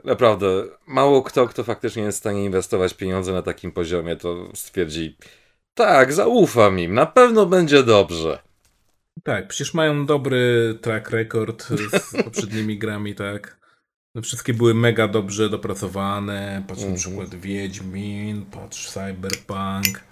[0.04, 0.48] naprawdę
[0.88, 5.18] mało kto, kto faktycznie jest w stanie inwestować pieniądze na takim poziomie, to stwierdzi,
[5.74, 8.40] tak, zaufam im, na pewno będzie dobrze.
[9.24, 13.66] Tak, przecież mają dobry track record z poprzednimi grami, tak.
[14.16, 16.64] No wszystkie były mega dobrze dopracowane.
[16.68, 17.02] Patrz na mhm.
[17.02, 20.04] przykład Wiedźmin, patrz Cyberpunk.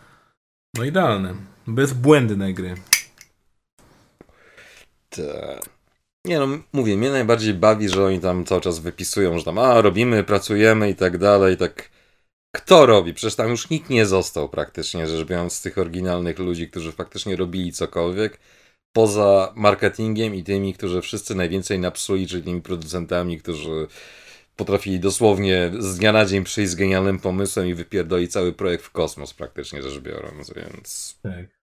[0.78, 1.36] No idealne.
[1.67, 2.76] Bezbłędne gry.
[5.10, 5.72] Tak.
[6.25, 9.81] Nie no, mówię, mnie najbardziej bawi, że oni tam cały czas wypisują, że tam a,
[9.81, 11.89] robimy, pracujemy i tak dalej, tak
[12.55, 13.13] kto robi?
[13.13, 17.36] Przecież tam już nikt nie został praktycznie, rzecz biorąc, z tych oryginalnych ludzi, którzy faktycznie
[17.36, 18.39] robili cokolwiek,
[18.93, 23.88] poza marketingiem i tymi, którzy wszyscy najwięcej napsuli, czyli tymi producentami, którzy
[24.55, 28.91] potrafili dosłownie z dnia na dzień przyjść z genialnym pomysłem i wypierdolić cały projekt w
[28.91, 31.19] kosmos praktycznie rzecz biorąc, więc...
[31.23, 31.62] Tak.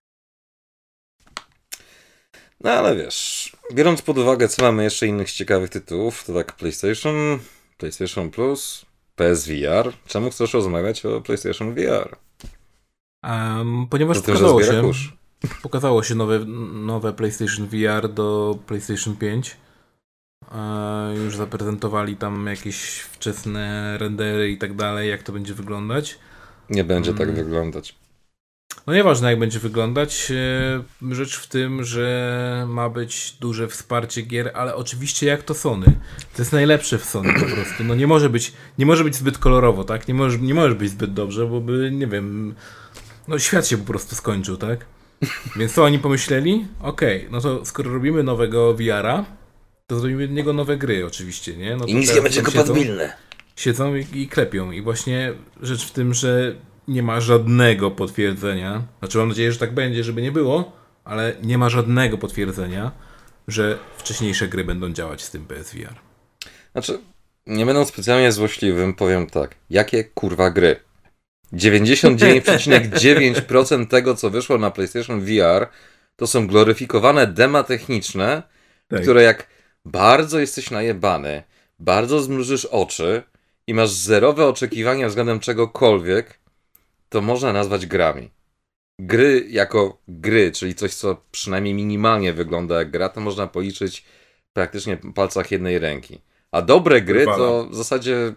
[2.61, 7.15] No ale wiesz, biorąc pod uwagę, co mamy jeszcze innych ciekawych tytułów, to tak PlayStation,
[7.79, 9.93] PlayStation Plus, PSVR.
[10.07, 12.17] Czemu chcesz rozmawiać o PlayStation VR?
[13.23, 14.91] Um, ponieważ pokazało się,
[15.63, 16.39] pokazało się nowe,
[16.75, 19.57] nowe PlayStation VR do PlayStation 5.
[20.53, 26.19] E, już zaprezentowali tam jakieś wczesne rendery i tak dalej, jak to będzie wyglądać.
[26.71, 27.35] Nie będzie tak mm.
[27.35, 28.00] wyglądać.
[28.91, 30.33] No nieważne jak będzie wyglądać.
[31.11, 35.87] E, rzecz w tym, że ma być duże wsparcie gier, ale oczywiście jak to Sony.
[36.37, 37.85] To jest najlepsze w Sony po prostu.
[37.85, 40.09] No nie może być, nie może być zbyt kolorowo, tak?
[40.09, 42.55] Nie może, nie może być zbyt dobrze, bo by, nie wiem,
[43.29, 44.87] no świat się po prostu skończył, tak?
[45.57, 46.67] Więc co oni pomyśleli?
[46.81, 49.25] Okej, okay, no to skoro robimy nowego VR-a,
[49.87, 51.77] to zrobimy do niego nowe gry oczywiście, nie?
[51.77, 53.13] No I nic nie będzie kompatybilne.
[53.57, 54.71] Siedzą i, i klepią.
[54.71, 56.55] I właśnie rzecz w tym, że
[56.91, 58.83] nie ma żadnego potwierdzenia.
[58.99, 60.73] Znaczy, mam nadzieję, że tak będzie, żeby nie było,
[61.05, 62.91] ale nie ma żadnego potwierdzenia,
[63.49, 65.95] że wcześniejsze gry będą działać z tym PSVR.
[66.73, 66.99] Znaczy,
[67.47, 69.55] nie będą specjalnie złośliwym, powiem tak.
[69.71, 70.77] Jakie kurwa gry?
[71.53, 75.69] 99,9% tego, co wyszło na PlayStation VR,
[76.17, 78.43] to są gloryfikowane dema techniczne,
[78.89, 79.03] tak.
[79.03, 79.47] które jak
[79.85, 81.43] bardzo jesteś najebany,
[81.79, 83.23] bardzo zmrużysz oczy
[83.67, 86.40] i masz zerowe oczekiwania względem czegokolwiek,
[87.11, 88.31] to można nazwać grami.
[88.99, 94.05] Gry jako gry, czyli coś, co przynajmniej minimalnie wygląda jak gra, to można policzyć
[94.53, 96.21] praktycznie w palcach jednej ręki.
[96.53, 98.35] A dobre gry to w zasadzie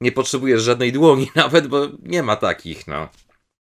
[0.00, 3.08] nie potrzebujesz żadnej dłoni nawet, bo nie ma takich, no.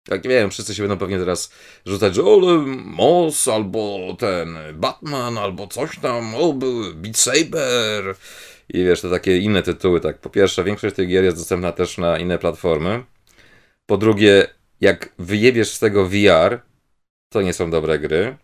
[0.08, 1.52] Tak, nie wiem, wszyscy się będą pewnie teraz
[1.86, 6.52] rzucać, że ole, Moss, albo ten Batman, albo coś tam, o,
[6.94, 8.14] Beat Saber.
[8.68, 10.18] I wiesz, to takie inne tytuły, tak.
[10.18, 13.04] Po pierwsze, większość tych gier jest dostępna też na inne platformy.
[13.86, 14.46] Po drugie,
[14.80, 16.60] jak wyjebiesz z tego VR,
[17.28, 18.36] to nie są dobre gry.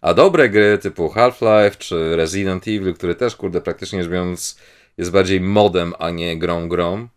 [0.00, 4.58] A dobre gry typu Half-Life czy Resident Evil, który też, kurde, praktycznie rzecz biorąc
[4.98, 7.08] jest bardziej modem, a nie grą grą,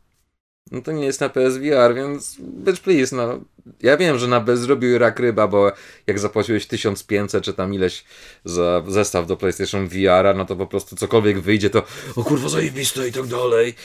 [0.71, 3.39] no to nie jest na PSVR, więc bitch please, no.
[3.81, 5.71] Ja wiem, że na bez zrobił rak ryba, bo
[6.07, 8.03] jak zapłaciłeś 1500 czy tam ileś
[8.45, 11.83] za zestaw do PlayStation VR, no to po prostu cokolwiek wyjdzie, to
[12.15, 13.75] o kurwa zajebiste i tak dalej.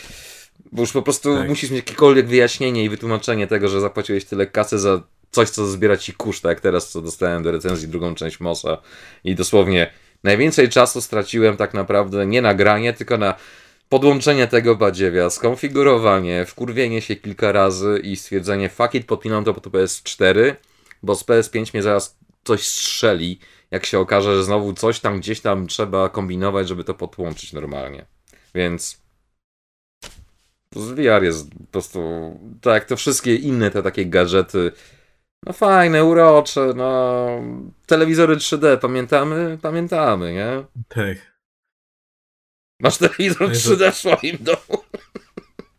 [0.73, 1.49] Bo już po prostu tak.
[1.49, 5.97] musisz mieć jakiekolwiek wyjaśnienie i wytłumaczenie tego, że zapłaciłeś tyle kasy za coś, co zbiera
[5.97, 8.79] ci kuszt, tak jak teraz, co dostałem do recenzji drugą część Mosa
[9.25, 9.93] i dosłownie
[10.25, 13.35] najwięcej czasu straciłem tak naprawdę nie na granie, tylko na
[13.89, 19.71] podłączenie tego badziewia, skonfigurowanie, wkurwienie się kilka razy i stwierdzenie fuck it, podpinam to po
[19.71, 20.55] PS4,
[21.03, 23.39] bo z PS5 mnie zaraz coś strzeli,
[23.71, 28.07] jak się okaże, że znowu coś tam gdzieś tam trzeba kombinować, żeby to podłączyć normalnie.
[28.55, 29.01] Więc
[30.77, 32.01] VR jest po prostu
[32.61, 34.73] tak jak to wszystkie inne te takie gadżety.
[35.47, 37.27] No fajne, urocze, no
[37.87, 39.59] telewizory 3D, pamiętamy?
[39.63, 40.65] Pamiętamy, nie?
[40.89, 41.39] Tak.
[42.81, 44.85] Masz telewizor 3D w swoim domu?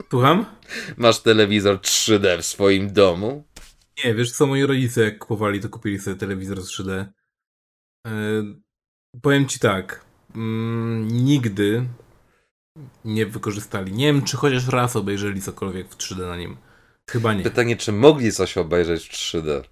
[0.10, 0.46] Słucham?
[0.98, 3.44] Masz telewizor 3D w swoim domu?
[4.06, 7.06] Nie, wiesz co, moi rodzice jak kupowali, to kupili sobie telewizor z 3D.
[8.06, 8.12] Yy,
[9.22, 10.42] powiem ci tak, yy,
[11.02, 11.86] nigdy
[13.06, 13.92] nie wykorzystali.
[13.92, 16.58] Nie wiem, czy chociaż raz obejrzeli cokolwiek w 3D na nim.
[17.10, 17.44] Chyba nie.
[17.44, 19.64] Pytanie, czy mogli coś obejrzeć w 3D?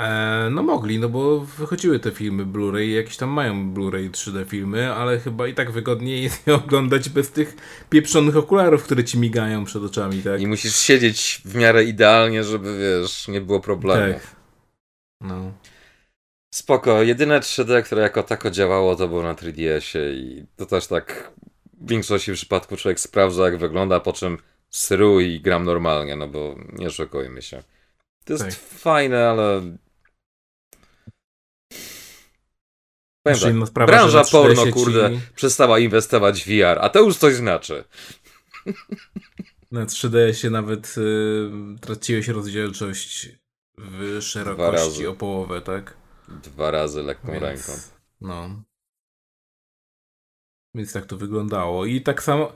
[0.00, 4.92] E, no mogli, no bo wychodziły te filmy Blu-ray, jakieś tam mają Blu-ray 3D filmy,
[4.92, 7.56] ale chyba i tak wygodniej jest je oglądać bez tych
[7.90, 10.40] pieprzonych okularów, które ci migają przed oczami, tak?
[10.40, 14.14] I musisz siedzieć w miarę idealnie, żeby wiesz, nie było problemu.
[14.14, 14.36] Tak.
[15.20, 15.52] No.
[16.54, 21.32] Spoko, jedyne 3D, które jako tako działało, to było na 3DS-ie i to też tak
[21.76, 24.38] w większości przypadków człowiek sprawdza, jak wygląda, po czym
[24.70, 27.62] sru i gram normalnie, no bo nie szokujmy się.
[28.24, 28.54] To jest Tak.
[28.54, 29.60] fajne, ale
[33.22, 36.46] Powiem Jeszcze tak, inna sprawa, branża że na 3DS porno, ci- kurde, przestała inwestować w
[36.46, 37.84] VR, a to już coś znaczy.
[39.72, 43.28] Na 3DS-ie nawet y, traciłeś rozdzielczość
[43.78, 45.96] w szerokości o połowę, tak?
[46.28, 47.72] Dwa razy lekką Więc, ręką.
[48.20, 48.62] No.
[50.76, 51.86] Więc tak to wyglądało.
[51.86, 52.52] I tak samo.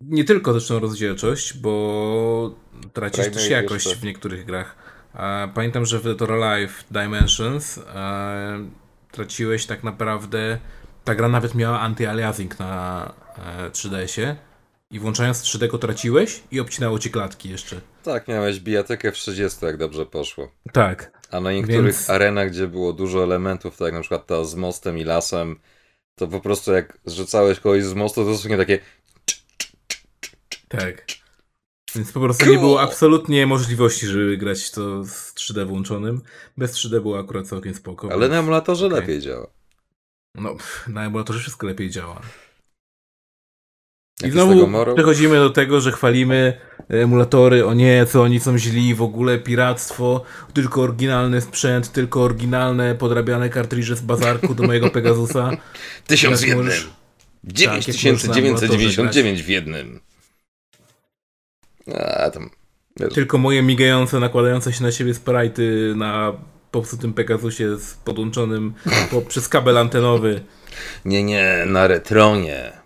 [0.00, 2.54] Nie tylko zresztą rozdzielczość, bo
[2.92, 4.00] tracisz też jakość jeszcze.
[4.00, 4.76] w niektórych grach.
[5.54, 8.68] Pamiętam, że w Dead Alive Dimensions e,
[9.12, 10.58] traciłeś tak naprawdę.
[11.04, 14.36] Ta gra nawet miała anti-aliasing na e, 3DS-ie.
[14.90, 17.80] I włączając 3D go traciłeś i obcinało ci klatki jeszcze.
[18.02, 20.48] Tak, miałeś bijatykę w 30, jak dobrze poszło.
[20.72, 21.12] Tak.
[21.30, 24.54] A na niektórych Więc- arenach, gdzie było dużo elementów, tak jak na przykład ta z
[24.54, 25.56] mostem i lasem,
[26.18, 28.78] to po prostu jak zrzucałeś kogoś z mostu, to dosłownie takie
[30.68, 31.06] Tak.
[31.94, 36.22] Więc po prostu nie było absolutnie możliwości, żeby grać to z 3D włączonym.
[36.56, 38.12] Bez 3D było akurat całkiem spoko.
[38.12, 39.00] ale na emulatorze okej.
[39.00, 39.46] lepiej działa.
[40.34, 40.56] No,
[40.88, 42.20] na emulatorze wszystko lepiej działa.
[44.24, 49.02] I znowu przechodzimy do tego, że chwalimy emulatory, o nie, co oni są źli, w
[49.02, 50.24] ogóle piractwo,
[50.54, 55.50] tylko oryginalny sprzęt, tylko oryginalne podrabiane kartridże z bazarku do mojego Pegasusa.
[56.06, 56.66] Tysiąc w jednym!
[56.66, 56.90] możesz-
[57.44, 60.00] 9999 w jednym.
[61.94, 62.50] A tam.
[63.00, 66.32] Wiesz, Tylko moje migające, nakładające się na siebie sprite'y na
[66.70, 68.74] popsutym Pegasusie z podłączonym
[69.10, 70.40] po, przez kabel antenowy.
[71.04, 72.85] nie, nie, na retronie.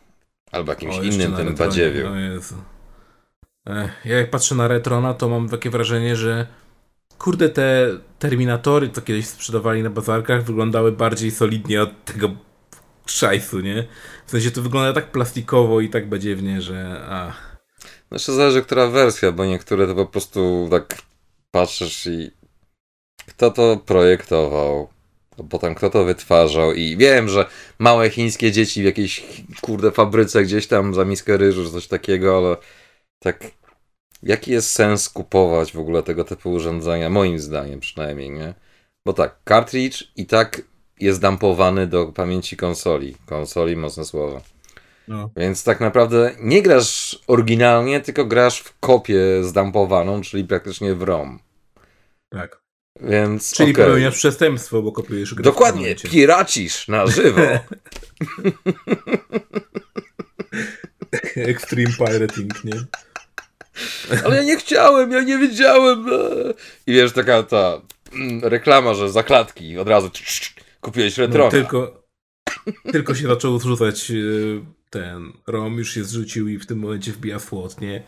[0.53, 2.09] Albo jakimś O, jeszcze innym tym badziewiu.
[2.09, 2.55] O Jezu.
[3.67, 6.47] Ech, ja jak patrzę na Retrona, to mam takie wrażenie, że
[7.19, 12.31] kurde, te Terminatory, co kiedyś sprzedawali na bazarkach, wyglądały bardziej solidnie od tego
[13.07, 13.87] szajsu, nie?
[14.27, 17.61] W sensie to wygląda tak plastikowo i tak badziewnie, że ach.
[18.09, 21.03] Znaczy zależy, która wersja, bo niektóre to po prostu tak
[21.51, 22.31] patrzysz i
[23.27, 24.89] kto to projektował,
[25.45, 27.47] potem kto to wytwarzał i wiem, że
[27.79, 29.27] małe chińskie dzieci w jakiejś
[29.61, 32.57] kurde fabryce gdzieś tam za miskę ryżu czy coś takiego, ale
[33.19, 33.45] tak
[34.23, 38.55] jaki jest sens kupować w ogóle tego typu urządzenia, moim zdaniem przynajmniej, nie?
[39.07, 40.63] Bo tak, cartridge i tak
[41.01, 43.17] jest dumpowany do pamięci konsoli.
[43.27, 44.41] Konsoli, mocne słowo.
[45.09, 45.31] No.
[45.37, 51.39] Więc tak naprawdę nie grasz oryginalnie, tylko grasz w kopię zdampowaną, czyli praktycznie w ROM.
[52.29, 52.61] Tak.
[53.03, 53.85] Więc Czyli okej.
[53.85, 57.41] popełniasz przestępstwo, bo kopiujesz grę w Dokładnie, piracisz na żywo.
[61.37, 62.73] Extreme pirating, nie?
[64.25, 66.07] Ale ja nie chciałem, ja nie wiedziałem.
[66.87, 67.81] I wiesz, taka ta
[68.13, 70.11] mm, reklama, że zakładki od razu
[70.81, 71.45] kupiłeś retrona.
[71.45, 72.05] No, tylko,
[72.93, 74.61] tylko się zaczął zrzucać y,
[74.91, 78.03] ten ROM, już się zrzucił i w tym momencie wbija słod, nie?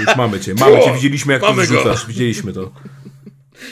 [0.00, 1.80] Już mamy cię, mamy cię, widzieliśmy jak Mamy to go.
[1.80, 2.72] wrzucasz, widzieliśmy to.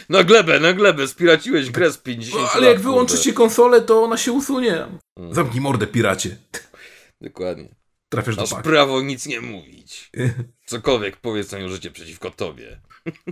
[0.09, 2.57] Na glebę, na glebę, spiraciłeś grę z 50 No, lat.
[2.57, 2.90] ale jak kurde.
[2.90, 4.74] wyłączycie konsolę, to ona się usunie.
[5.16, 5.35] Mm.
[5.35, 6.37] Zamknij mordę, piracie.
[7.20, 7.74] Dokładnie.
[8.09, 8.62] Trafiasz do Masz paka.
[8.62, 10.11] prawo nic nie mówić.
[10.66, 12.81] Cokolwiek powiedz, na użycie przeciwko tobie.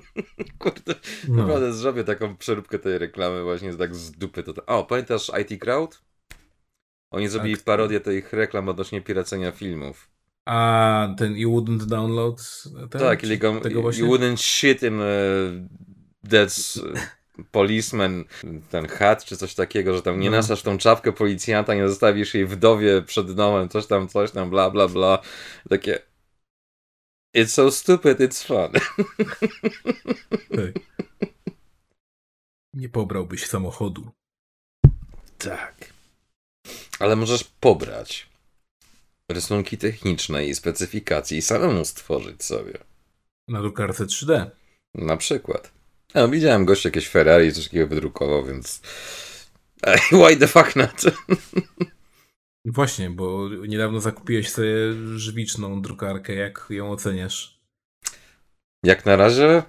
[0.58, 0.94] Kurde,
[1.28, 1.42] No.
[1.42, 4.42] naprawdę zrobię taką przeróbkę tej reklamy właśnie tak z dupy.
[4.42, 4.66] To...
[4.66, 6.02] O, pamiętasz IT Crowd?
[7.10, 7.64] Oni zrobili Tak.
[7.64, 10.10] parodię tych reklam odnośnie piracenia filmów.
[10.46, 14.04] A ten You Wouldn't Download ten, tak, czy ili go, tego you właśnie?
[14.04, 15.04] wouldn't shit in uh,
[16.26, 16.80] that's
[17.50, 18.24] policeman,
[18.70, 20.36] ten hat czy coś takiego, że tam nie No.
[20.36, 24.70] nasasz tą czapkę policjanta, nie zostawisz jej wdowie przed domem, coś tam, coś tam, bla,
[24.70, 25.18] bla, bla.
[25.68, 25.98] Takie
[27.36, 28.72] It's so stupid, it's fun.
[30.56, 30.82] Tak.
[32.74, 34.10] Nie pobrałbyś samochodu.
[35.38, 35.74] Tak.
[36.98, 38.28] Ale możesz pobrać
[39.30, 42.78] rysunki techniczne i specyfikacji i samemu stworzyć sobie.
[43.48, 44.50] Na drukarce 3D.
[44.94, 45.70] Na przykład.
[46.14, 48.80] No, widziałem gościa jakieś Ferrari coś takiego wydrukował, więc
[50.12, 51.02] why the fuck not?
[52.64, 54.74] Właśnie, bo niedawno zakupiłeś sobie
[55.16, 56.34] żywiczną drukarkę.
[56.34, 57.59] Jak ją oceniasz?
[58.84, 59.62] Jak na razie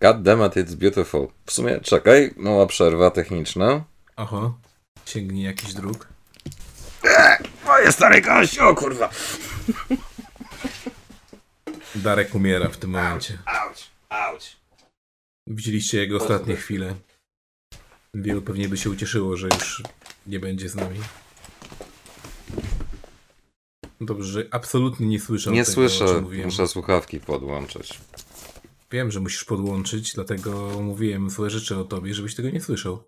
[0.00, 1.28] God damn it, it's beautiful.
[1.46, 3.84] W sumie, czekaj, mała przerwa techniczna.
[4.16, 4.58] Oho,
[5.06, 6.08] sięgnij jakiś druk.
[7.66, 9.10] Moje stare gość, o kurwa.
[11.94, 13.38] Darek umiera w tym momencie.
[13.46, 14.56] Auć, auć.
[15.50, 16.94] Widzieliście jego ostatnie chwile.
[18.14, 19.82] Wielu pewnie by się ucieszyło, że już
[20.26, 21.00] nie będzie z nami.
[24.00, 28.00] Dobrze, że absolutnie nie słyszał Nie tego, słyszę, muszę słuchawki podłączyć.
[28.90, 33.04] Wiem, że musisz podłączyć, dlatego mówiłem złe rzeczy o tobie, żebyś tego nie słyszał.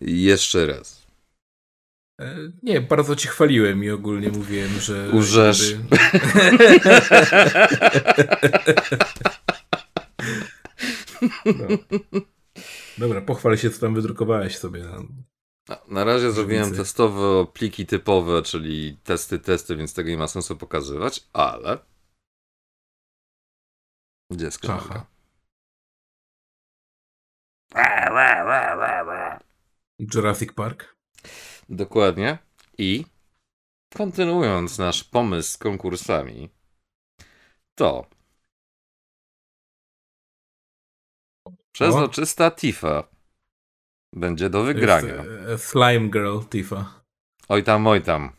[0.00, 1.06] Jeszcze raz.
[2.20, 5.10] E, Nie, bardzo ci chwaliłem i ogólnie mówiłem, że...
[5.10, 5.74] Urzesz.
[11.44, 11.98] No.
[12.98, 14.84] Dobra, pochwal się, co tam wydrukowałeś sobie.
[15.68, 20.56] Na, na razie zrobiłem testowo pliki typowe, czyli testy, testy, więc tego nie ma sensu
[20.56, 21.78] pokazywać, ale...
[24.30, 25.06] Gdzie kamerka?
[30.14, 30.96] Jurassic Park.
[31.68, 32.38] Dokładnie.
[32.78, 33.04] I
[33.94, 36.50] kontynuując nasz pomysł z konkursami,
[37.74, 38.06] to
[41.80, 43.08] przezroczysta Tifa
[44.14, 45.14] będzie do wygrania.
[45.14, 47.02] Jest, e, Slime Girl Tifa.
[47.48, 48.32] Oj tam, oj tam.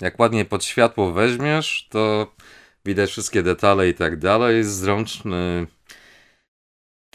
[0.00, 2.32] Jak ładnie pod światło weźmiesz, to
[2.84, 4.64] widać wszystkie detale i tak dalej.
[4.64, 5.66] Zręczny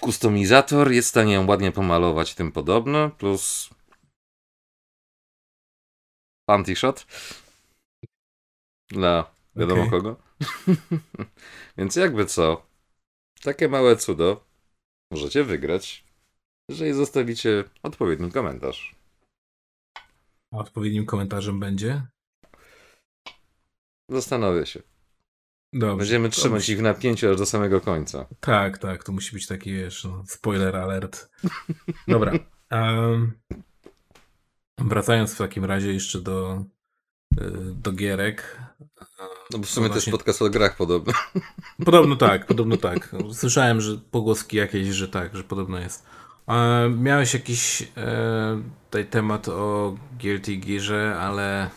[0.02, 3.70] kustomizator jest w stanie ją ładnie pomalować i tym podobne, plus
[6.46, 7.06] panty shot
[8.88, 9.92] dla wiadomo Okej.
[9.92, 10.16] kogo.
[11.78, 12.66] Więc jakby co,
[13.42, 14.49] takie małe cudo
[15.12, 16.04] możecie wygrać,
[16.70, 18.96] jeżeli zostawicie odpowiedni komentarz.
[20.54, 22.02] A odpowiednim komentarzem będzie?
[24.12, 24.82] Zastanowię się.
[25.74, 25.98] Dobrze.
[25.98, 28.26] Będziemy trzymać musi- ich w napięciu aż do samego końca.
[28.40, 31.30] Tak, tak, to musi być taki, wiesz, no, spoiler alert.
[32.08, 32.32] Dobra.
[32.70, 33.40] em,
[34.78, 36.66] wracając w takim razie jeszcze do,
[37.42, 38.60] y, do gierek.
[39.52, 41.14] No bo w sumie No też właśnie- podcast o grach podobno.
[41.86, 43.16] Podobno tak, podobno tak.
[43.34, 46.06] Słyszałem, że pogłoski jakieś, że tak, że podobno jest.
[46.48, 51.70] E, miałeś jakiś e, tutaj temat o Guilty Gearze, ale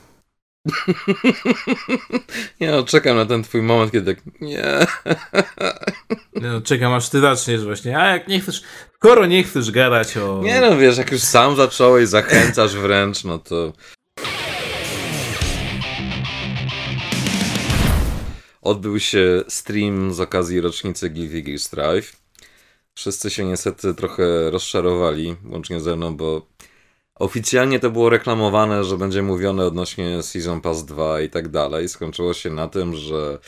[2.60, 4.64] Nie no, czekam na ten twój moment, kiedy tak, nie.
[6.34, 7.98] no, czekam aż ty zaczniesz właśnie.
[7.98, 8.62] A jak nie chcesz,
[8.94, 10.40] skoro nie chcesz gadać o...
[10.44, 13.72] Nie no, wiesz, jak już sam zacząłeś, zachęcasz wręcz, no to...
[18.62, 22.16] Odbył się stream z okazji rocznicy Guilty Gear Strive.
[22.94, 26.46] Wszyscy się niestety trochę rozczarowali, łącznie ze mną, bo
[27.14, 31.88] oficjalnie to było reklamowane, że będzie mówione odnośnie Season Pass 2 i tak dalej.
[31.88, 33.38] Skończyło się na tym, że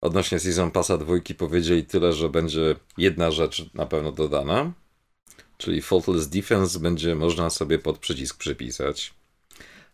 [0.00, 4.72] odnośnie Season Passa 2 powiedzieli tyle, że będzie jedna rzecz na pewno dodana,
[5.56, 9.14] czyli Faultless Defense będzie można sobie pod przycisk przypisać.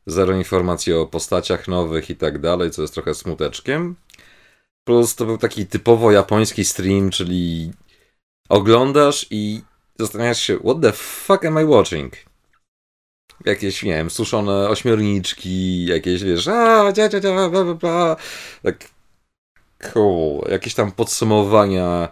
[0.07, 3.97] Zero informacji o postaciach nowych i tak dalej, co jest trochę smuteczkiem.
[4.85, 7.73] Plus to był taki typowo japoński stream, czyli
[8.49, 9.63] oglądasz i
[9.99, 12.13] zastanawiasz się, what the fuck am I watching?
[13.45, 18.17] Jakieś, nie wiem, suszone ośmiorniczki, jakieś, wiesz, a, dzia, dzia, dzia, bla, bla, bla.
[18.63, 18.89] Tak,
[19.93, 20.51] cool.
[20.51, 22.09] Jakieś tam podsumowania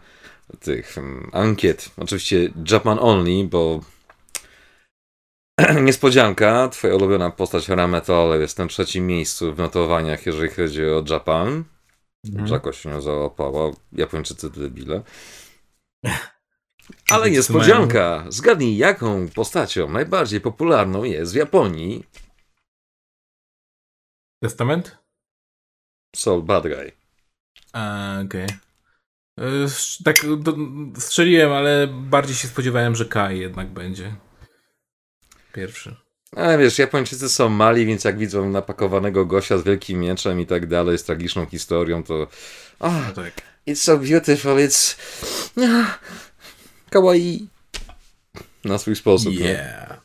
[0.60, 1.90] tych mm, ankiet.
[1.96, 3.80] Oczywiście Japan only, bo
[5.82, 11.64] niespodzianka, twoja ulubiona postać Rametal jest na trzecim miejscu w notowaniach, jeżeli chodzi o Japan.
[12.28, 12.46] Mhm.
[12.46, 13.70] Jakoś się załapała.
[13.92, 15.02] Japończycy debile.
[17.10, 18.24] Ale niespodzianka!
[18.28, 22.04] Zgadnij, jaką postacią najbardziej popularną jest w Japonii
[24.42, 24.98] Testament?
[26.16, 26.92] Soul Bad Guy.
[28.24, 28.46] Okej.
[29.40, 30.54] Y, sz- Tak do,
[31.00, 34.16] strzeliłem, ale bardziej się spodziewałem, że Kai jednak będzie.
[35.52, 35.96] Pierwszy.
[36.32, 40.66] Ale wiesz, Japończycy są mali, więc jak widzą napakowanego gościa z wielkim mieczem i tak
[40.66, 42.26] dalej, z tragiczną historią, to
[42.80, 43.32] No oh, tak.
[43.66, 44.96] it's so beautiful, it's
[46.90, 47.48] kawaii
[48.64, 49.40] na swój sposób, nie?
[49.40, 50.00] Yeah.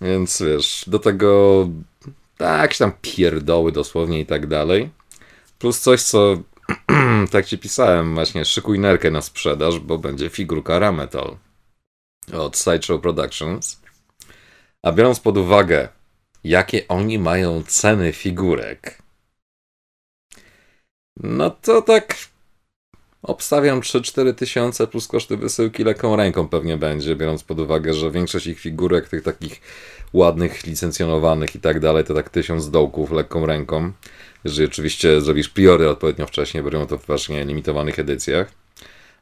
[0.00, 1.68] Więc wiesz, do tego
[2.36, 4.90] tak, jakieś tam pierdoły dosłownie i tak dalej.
[5.58, 6.36] Plus coś, co
[7.32, 11.36] tak ci pisałem, właśnie szykuj nerkę na sprzedaż, bo będzie figurka Rametal
[12.32, 13.80] od Sideshow Productions.
[14.82, 15.88] A biorąc pod uwagę,
[16.44, 19.02] jakie oni mają ceny figurek,
[21.16, 22.16] no to tak
[23.22, 28.46] obstawiam 3-4 tysiące plus koszty wysyłki lekką ręką pewnie będzie, biorąc pod uwagę, że większość
[28.46, 29.60] ich figurek, tych takich
[30.12, 33.92] ładnych, licencjonowanych i tak dalej, to tak tysiąc dołków lekką ręką.
[34.44, 38.52] Jeżeli oczywiście zrobisz priory odpowiednio wcześnie, bo robią to w właśnie limitowanych edycjach.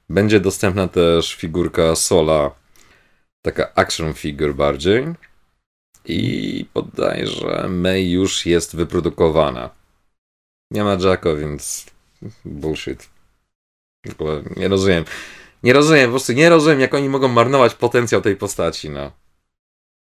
[0.09, 2.51] Będzie dostępna też figurka Sola,
[3.43, 5.05] taka action figure bardziej.
[6.07, 9.71] I podaję, że May już jest wyprodukowana.
[10.71, 11.87] Nie ma Jacka, więc
[12.45, 13.09] bullshit.
[14.57, 15.05] Nie rozumiem.
[15.63, 19.13] Nie rozumiem, po prostu nie rozumiem, jak oni mogą marnować potencjał tej postaci, no.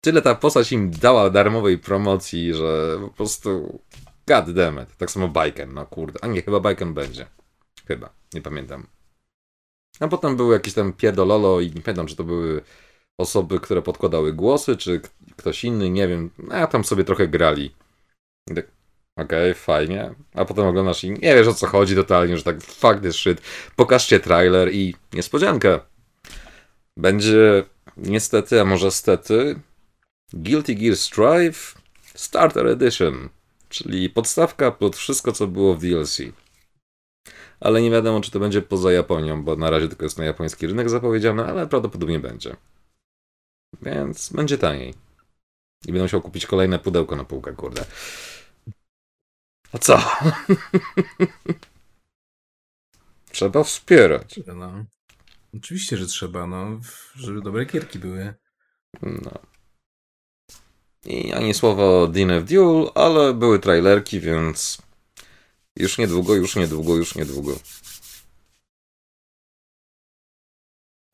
[0.00, 3.80] Tyle ta postać im dała darmowej promocji, że po prostu
[4.26, 4.96] god damn it.
[4.96, 6.18] Tak samo Bajken, no kurde.
[6.22, 7.26] A nie, chyba Bajken będzie.
[7.86, 8.86] Chyba, nie pamiętam.
[10.00, 12.62] A potem był jakiś tam pierdololo i nie pamiętam, czy to były
[13.18, 15.00] osoby, które podkładały głosy, czy
[15.36, 16.30] ktoś inny, nie wiem.
[16.50, 17.74] A tam sobie trochę grali.
[18.46, 18.66] tak,
[19.16, 20.14] okej, okay, fajnie.
[20.34, 23.40] A potem oglądasz i nie wiesz o co chodzi totalnie, że tak fuck this shit.
[23.76, 25.80] Pokażcie trailer i niespodzianka.
[26.96, 27.64] Będzie
[27.96, 29.60] niestety, a może stety,
[30.32, 31.74] Guilty Gear Strive
[32.14, 33.28] Starter Edition,
[33.68, 36.18] czyli podstawka pod wszystko, co było w DLC.
[37.60, 40.66] Ale nie wiadomo, czy to będzie poza Japonią, bo na razie tylko jest na japoński
[40.66, 42.56] rynek zapowiedziane, ale prawdopodobnie będzie.
[43.82, 44.94] Więc będzie taniej.
[45.86, 47.84] I będę musiał kupić kolejne pudełko na półkę, kurde.
[49.72, 50.02] A co?
[53.32, 54.40] trzeba wspierać.
[54.46, 54.84] No.
[55.56, 56.80] Oczywiście, że trzeba, no,
[57.14, 58.34] żeby dobre kierki były.
[59.02, 59.30] No.
[61.04, 64.78] I ani słowo DNF Duel, ale były trailerki, więc
[65.76, 67.58] już niedługo, już niedługo, już niedługo.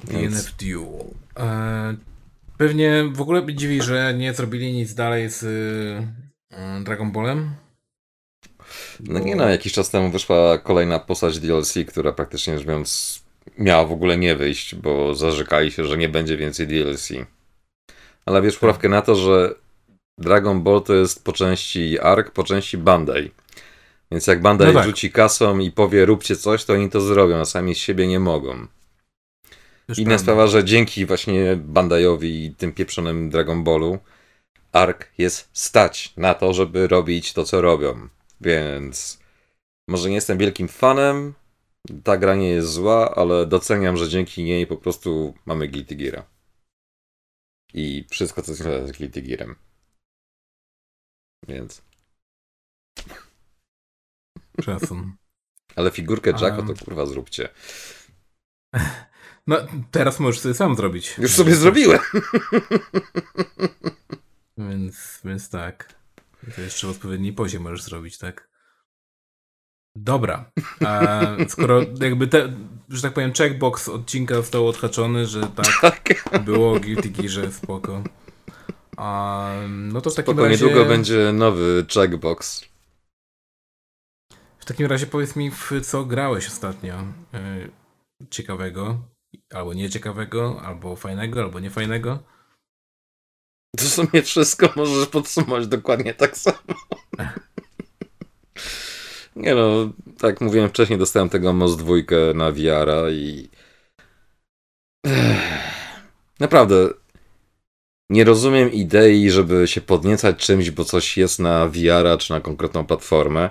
[0.04, 1.04] DNF Duel.
[1.36, 1.96] E,
[2.58, 7.50] pewnie w ogóle mnie dziwi, że nie zrobili nic dalej z y, Dragon Ballem.
[9.00, 13.22] No nie no, jakiś czas temu wyszła kolejna postać DLC, która praktycznie rzecz biorąc
[13.58, 17.08] miała w ogóle nie wyjść, bo zarzekali się, że nie będzie więcej DLC.
[18.26, 19.54] Ale wiesz, poprawkę na to, że
[20.18, 23.30] Dragon Ball to jest po części Ark, po części Bandai.
[24.10, 24.84] Więc jak Bandai no tak.
[24.84, 28.20] rzuci kasą i powie róbcie coś, to oni to zrobią, a sami z siebie nie
[28.20, 28.66] mogą.
[29.88, 33.98] Już Inna sprawa, że dzięki właśnie Bandajowi i tym pieprzonym Dragon Ballu
[34.72, 38.08] Ark jest stać na to, żeby robić to, co robią.
[38.40, 39.18] Więc
[39.88, 41.34] może nie jestem wielkim fanem,
[42.04, 46.24] ta gra nie jest zła, ale doceniam, że dzięki niej po prostu mamy Guilty Gear.
[47.74, 49.56] I wszystko, co związane z Guilty Gearem.
[51.48, 51.82] Więc.
[54.60, 55.12] Szacun.
[55.76, 57.48] Ale figurkę Jacka to kurwa zróbcie.
[59.46, 59.56] No,
[59.90, 61.18] teraz możesz sobie sam zrobić.
[61.18, 62.00] Już sobie zrobiłem.
[64.58, 65.94] Więc, więc tak.
[66.56, 68.48] To jeszcze w odpowiedni poziom możesz zrobić, tak?
[69.96, 70.50] Dobra.
[70.86, 72.52] A skoro jakby te,
[72.88, 75.66] że tak powiem, checkbox odcinka został odhaczony, że tak,
[76.30, 76.44] tak.
[76.44, 78.02] było Guilty Gearze, spoko.
[78.96, 80.64] A, no to w takim Spoko, razie...
[80.64, 82.64] niedługo będzie nowy checkbox.
[84.58, 86.94] W takim razie powiedz mi, w co grałeś ostatnio
[87.32, 87.70] yy,
[88.30, 88.98] ciekawego,
[89.52, 92.18] albo nieciekawego, albo fajnego, albo niefajnego?
[93.76, 96.58] To w sumie wszystko możesz podsumować dokładnie tak samo.
[99.36, 101.94] Nie no, tak mówiłem wcześniej, dostałem tego Most 2
[102.34, 103.48] na VR i...
[106.40, 106.88] Naprawdę,
[108.10, 112.86] nie rozumiem idei, żeby się podniecać czymś, bo coś jest na VR czy na konkretną
[112.86, 113.50] platformę,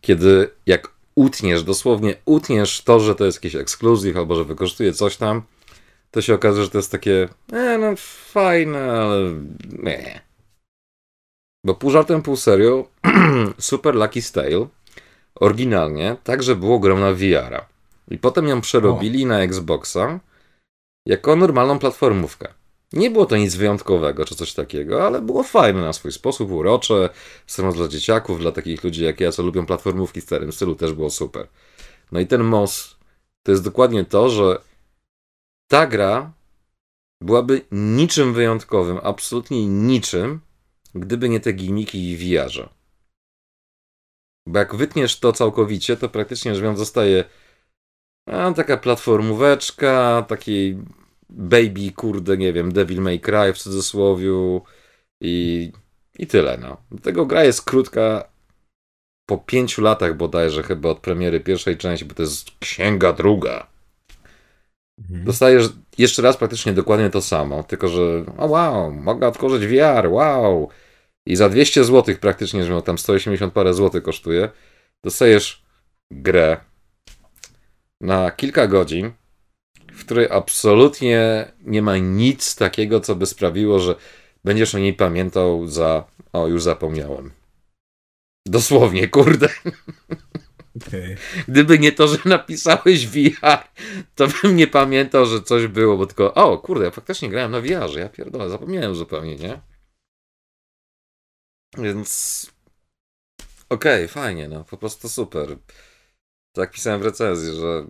[0.00, 5.16] kiedy jak utniesz, dosłownie utniesz to, że to jest jakiś ekskluzyw albo że wykorzystuje coś
[5.16, 5.42] tam,
[6.10, 7.94] to się okaże, że to jest takie, e, no
[8.32, 9.34] fajne, ale
[9.82, 10.20] nie.
[11.64, 12.88] Bo pół żartem, pół serio,
[13.58, 14.66] Super Lucky Style
[15.34, 17.66] oryginalnie także było grą na VR-a.
[18.10, 19.28] I potem ją przerobili o.
[19.28, 20.20] na Xboxa
[21.06, 22.48] jako normalną platformówkę.
[22.94, 27.10] Nie było to nic wyjątkowego czy coś takiego, ale było fajne na swój sposób, urocze.
[27.46, 30.92] Strona dla dzieciaków, dla takich ludzi jak ja, co lubią platformówki w starym stylu, też
[30.92, 31.48] było super.
[32.12, 32.96] No i ten MOS
[33.42, 34.60] to jest dokładnie to, że
[35.68, 36.32] ta gra
[37.20, 40.40] byłaby niczym wyjątkowym, absolutnie niczym,
[40.94, 42.68] gdyby nie te gimiki i wiarze.
[44.46, 47.24] Bo jak wytniesz to całkowicie, to praktycznie rzecz biorąc zostaje
[48.26, 50.78] a, taka platformóweczka, takiej
[51.36, 54.62] Baby, kurde, nie wiem, Devil May Cry w cudzysłowiu
[55.20, 55.72] i,
[56.18, 56.76] i tyle, no.
[57.02, 58.28] Tego gra jest krótka,
[59.26, 63.66] po pięciu latach bodajże chyba od premiery pierwszej części, bo to jest księga druga.
[64.98, 65.24] Mhm.
[65.24, 65.68] Dostajesz
[65.98, 70.68] jeszcze raz praktycznie dokładnie to samo, tylko że o wow, mogę otworzyć VR, wow.
[71.26, 74.48] I za 200 zł praktycznie, że tam 180 parę złotych kosztuje,
[75.04, 75.64] dostajesz
[76.10, 76.56] grę
[78.00, 79.12] na kilka godzin,
[79.94, 83.94] w której absolutnie nie ma nic takiego, co by sprawiło, że
[84.44, 86.04] będziesz o niej pamiętał za.
[86.32, 87.30] O, już zapomniałem.
[88.46, 89.48] Dosłownie, kurde.
[90.86, 91.16] Okay.
[91.48, 93.58] Gdyby nie to, że napisałeś VR,
[94.14, 97.60] to bym nie pamiętał, że coś było, bo tylko, o kurde, ja faktycznie grałem na
[97.60, 99.60] VR-ze, ja pierdolę, zapomniałem zupełnie, nie?
[101.78, 102.46] Więc
[103.68, 105.56] okej, okay, fajnie, no, po prostu super.
[106.52, 107.86] Tak pisałem w recenzji, że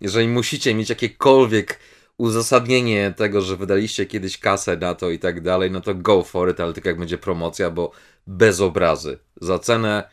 [0.00, 1.80] jeżeli musicie mieć jakiekolwiek
[2.18, 6.50] uzasadnienie tego, że wydaliście kiedyś kasę na to i tak dalej, no to go for
[6.50, 7.90] it, ale tylko jak będzie promocja, bo
[8.26, 9.18] bez obrazy.
[9.40, 10.08] Za cenę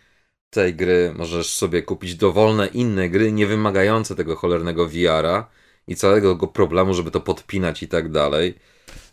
[0.50, 5.50] tej gry możesz sobie kupić dowolne inne gry, nie wymagające tego cholernego VR-a
[5.88, 8.56] i całego tego problemu, żeby to podpinać i tak dalej,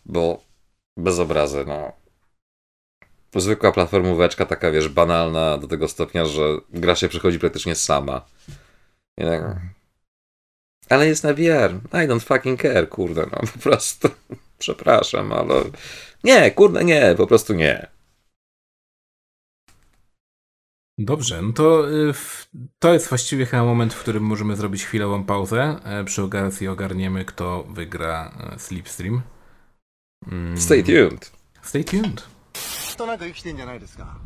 [0.05, 0.43] bo
[0.97, 1.91] bez obrazy, no.
[3.35, 8.25] Zwykła platformóweczka, taka wiesz, banalna do tego stopnia, że gra się przychodzi praktycznie sama.
[9.15, 9.78] Tak.
[10.88, 11.74] Ale jest na VR.
[11.92, 14.08] I don't fucking care, kurde, no po prostu.
[14.58, 15.54] Przepraszam, ale.
[16.24, 17.86] Nie, kurde, nie, po prostu nie.
[20.98, 22.14] Dobrze, no to y,
[22.78, 25.80] to jest właściwie chyba moment, w którym możemy zrobić chwilową pauzę.
[25.84, 29.22] E, przy okazji ogarniemy, kto wygra e, Slipstream.
[30.26, 30.58] Mm.
[30.58, 31.32] Stay tuned.
[31.62, 32.34] Stay tuned.
[32.96, 34.18] となく生きてんじゃないですか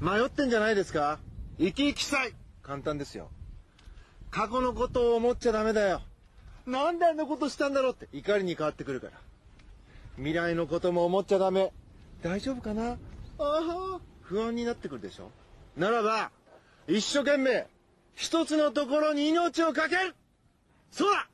[0.00, 1.18] 迷ってんじゃないですか
[1.58, 3.30] 生き生きしたい簡単ですよ
[4.31, 6.01] 過去のことを思っちゃダメだよ。
[6.65, 8.07] なんであんなことしたんだろうって。
[8.13, 9.13] 怒りに変わってくるから。
[10.15, 11.71] 未来のことも思っちゃダメ。
[12.23, 12.91] 大丈夫かな？
[12.93, 12.97] あ
[13.39, 15.29] あ不安になってくるでしょ？
[15.75, 16.31] ならば
[16.87, 17.67] 一生懸命
[18.15, 20.15] 一つのところに命をかける。
[20.91, 21.27] そうだ！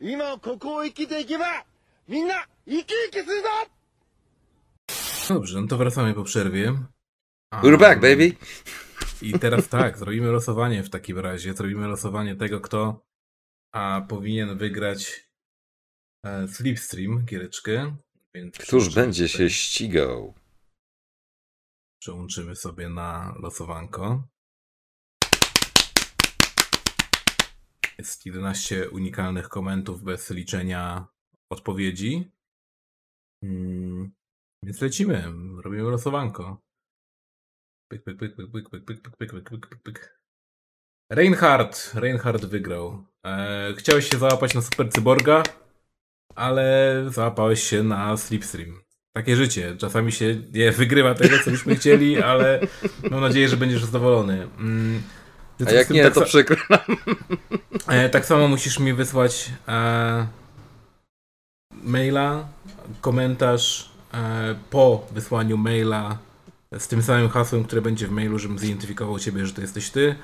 [0.00, 1.64] 今ここを生きていけば
[2.08, 2.34] みんな
[2.66, 3.48] 生き生きするぞ
[5.28, 6.72] ！Dobrze, no to wracamy po przerwie.
[7.62, 8.36] We're back, baby!
[9.22, 11.54] I teraz tak, zrobimy losowanie w takim razie.
[11.54, 13.06] Zrobimy losowanie tego, kto
[13.72, 15.30] a, powinien wygrać
[16.24, 17.96] e, Slipstream, giereczkę.
[18.34, 19.38] Więc Któż będzie tutaj...
[19.38, 20.34] się ścigał?
[22.00, 24.28] Przełączymy sobie na losowanko.
[27.98, 31.06] Jest 11 unikalnych komentów bez liczenia
[31.50, 32.32] odpowiedzi.
[33.40, 34.12] Hmm.
[34.62, 35.32] Więc lecimy,
[35.62, 36.63] robimy losowanko.
[37.94, 40.18] Pyk, pyk, pyk, pyk, pyk, pyk, pyk, pyk, pyk, pyk, pyk, pyk.
[41.10, 43.06] Reinhardt, Reinhardt wygrał.
[43.26, 45.42] E, chciałeś się załapać na Super Cyborga,
[46.34, 48.80] ale załapałeś się na Slipstream.
[49.16, 49.76] Takie życie.
[49.78, 52.60] Czasami się nie wygrywa tego, co byśmy chcieli, ale
[53.10, 54.48] mam nadzieję, że będziesz zadowolony.
[54.58, 55.02] Mm,
[55.66, 56.56] A jak nie, tak to przykro.
[57.88, 60.26] E, tak samo musisz mi wysłać e,
[61.82, 62.48] maila,
[63.00, 66.18] komentarz e, po wysłaniu maila
[66.78, 70.14] z tym samym hasłem, które będzie w mailu, żebym zidentyfikował ciebie, że to jesteś ty.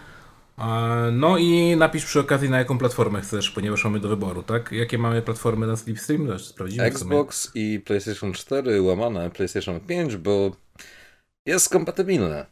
[1.13, 4.73] No i napisz przy okazji na jaką platformę chcesz, ponieważ mamy do wyboru, tak?
[4.73, 6.39] Jakie mamy platformy na Slipstream?
[6.39, 10.57] Sprawdzimy Xbox i PlayStation 4 łamane PlayStation 5, bo
[11.47, 12.47] jest kompatybilne.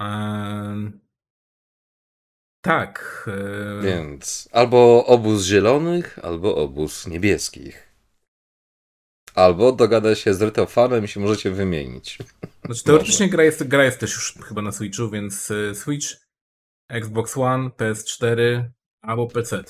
[0.00, 0.92] Eee,
[2.64, 3.24] tak.
[3.78, 3.82] E...
[3.82, 7.93] Więc albo obóz zielonych, albo obóz niebieskich.
[9.34, 12.18] Albo dogada się z Rytofanem i się możecie wymienić.
[12.64, 16.06] Znaczy, teoretycznie gra jest, gra jest też już chyba na Switchu, więc e, Switch,
[16.88, 18.64] Xbox One, PS4
[19.02, 19.64] albo PC.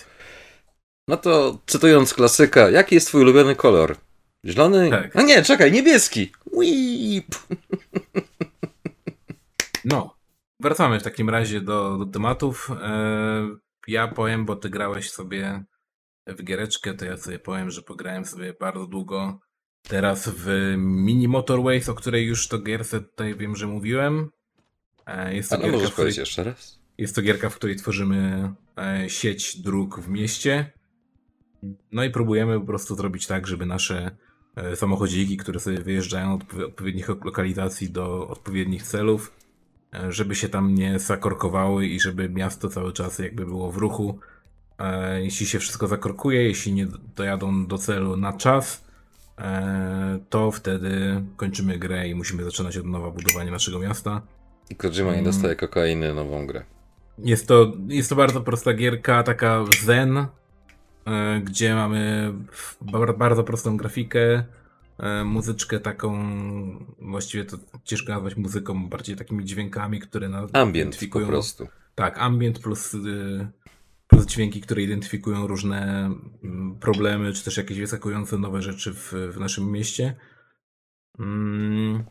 [1.09, 3.97] No to cytując klasyka, jaki jest twój ulubiony kolor?
[4.45, 4.91] Zielony?
[4.91, 5.17] Tak.
[5.17, 6.33] A nie, czekaj, niebieski.
[6.53, 7.35] Weep.
[9.85, 10.17] No,
[10.61, 12.71] wracamy w takim razie do, do tematów.
[12.83, 13.49] E,
[13.89, 15.65] ja powiem, bo ty grałeś sobie
[16.27, 19.41] w giereczkę, to ja sobie powiem, że pograłem sobie bardzo długo
[19.89, 24.31] Teraz w Mini Motorways, o której już to gierce tutaj wiem, że mówiłem.
[25.07, 26.79] E, jest to Ale możesz powiedzieć jeszcze raz?
[26.99, 30.73] Jest to gierka, w której tworzymy e, sieć dróg w mieście.
[31.93, 34.17] No i próbujemy po prostu zrobić tak, żeby nasze
[34.57, 39.33] e, samochodziki, które sobie wyjeżdżają od odpowiednich lokalizacji do odpowiednich celów,
[40.09, 44.19] żeby się tam nie zakorkowały i żeby miasto cały czas jakby było w ruchu.
[45.23, 48.84] Jeśli się wszystko zakorkuje, jeśli nie dojadą do celu na czas,
[50.31, 54.23] to wtedy kończymy grę i musimy zaczynać od nowa budowanie naszego miasta.
[54.71, 55.25] I Kojima nie mm.
[55.25, 56.65] dostaje kokainy nową grę.
[57.19, 62.33] Jest to, jest to bardzo prosta gierka, taka zen, e, gdzie mamy
[63.19, 64.45] bardzo prostą grafikę,
[64.99, 66.15] e, muzyczkę taką,
[66.99, 71.69] właściwie to ciężko nazwać muzyką, bardziej takimi dźwiękami, które nas Ambient po prostu.
[71.95, 73.49] Tak, ambient plus y, plus
[74.23, 76.11] dźwięki, które identyfikują różne
[76.45, 80.17] mm, problemy, czy też jakieś wyskakujące nowe rzeczy w, w naszym mieście.
[81.19, 82.05] Mm.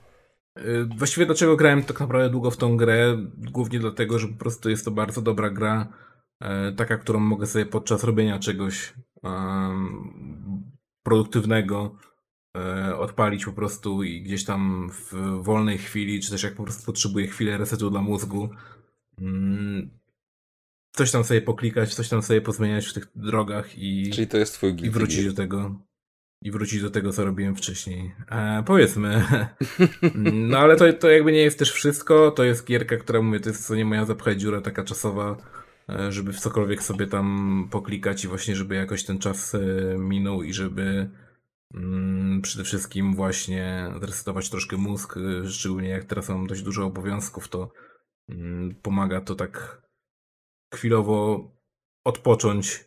[0.59, 3.17] Y, właściwie dlaczego grałem tak naprawdę długo w tą grę?
[3.37, 5.87] Głównie dlatego, że po prostu jest to bardzo dobra gra,
[6.41, 8.93] e, taka, którą mogę sobie podczas robienia czegoś
[11.03, 11.95] produktywnego
[12.57, 16.85] e, odpalić po prostu i gdzieś tam w wolnej chwili, czy też jak po prostu
[16.85, 18.49] potrzebuję chwilę resetu dla mózgu,
[19.21, 19.89] mm,
[20.93, 24.53] coś tam sobie poklikać, coś tam sobie pozmieniać w tych drogach i, Czyli to jest
[24.53, 25.79] twój i wrócić do tego.
[26.41, 28.15] I wrócić do tego, co robiłem wcześniej.
[28.31, 29.23] E, powiedzmy.
[30.23, 32.31] No ale to, to jakby nie jest też wszystko.
[32.31, 35.37] To jest gierka, która mówię, to jest co nie moja zapchać dziura taka czasowa,
[35.89, 39.59] e, żeby w cokolwiek sobie tam poklikać i właśnie, żeby jakoś ten czas e,
[39.97, 41.09] minął i żeby
[41.73, 47.47] mm, przede wszystkim właśnie zresetować troszkę mózg, e, szczególnie jak teraz mam dość dużo obowiązków,
[47.47, 47.71] to
[48.29, 49.82] mm, pomaga to tak
[50.76, 51.51] chwilowo
[52.05, 52.86] odpocząć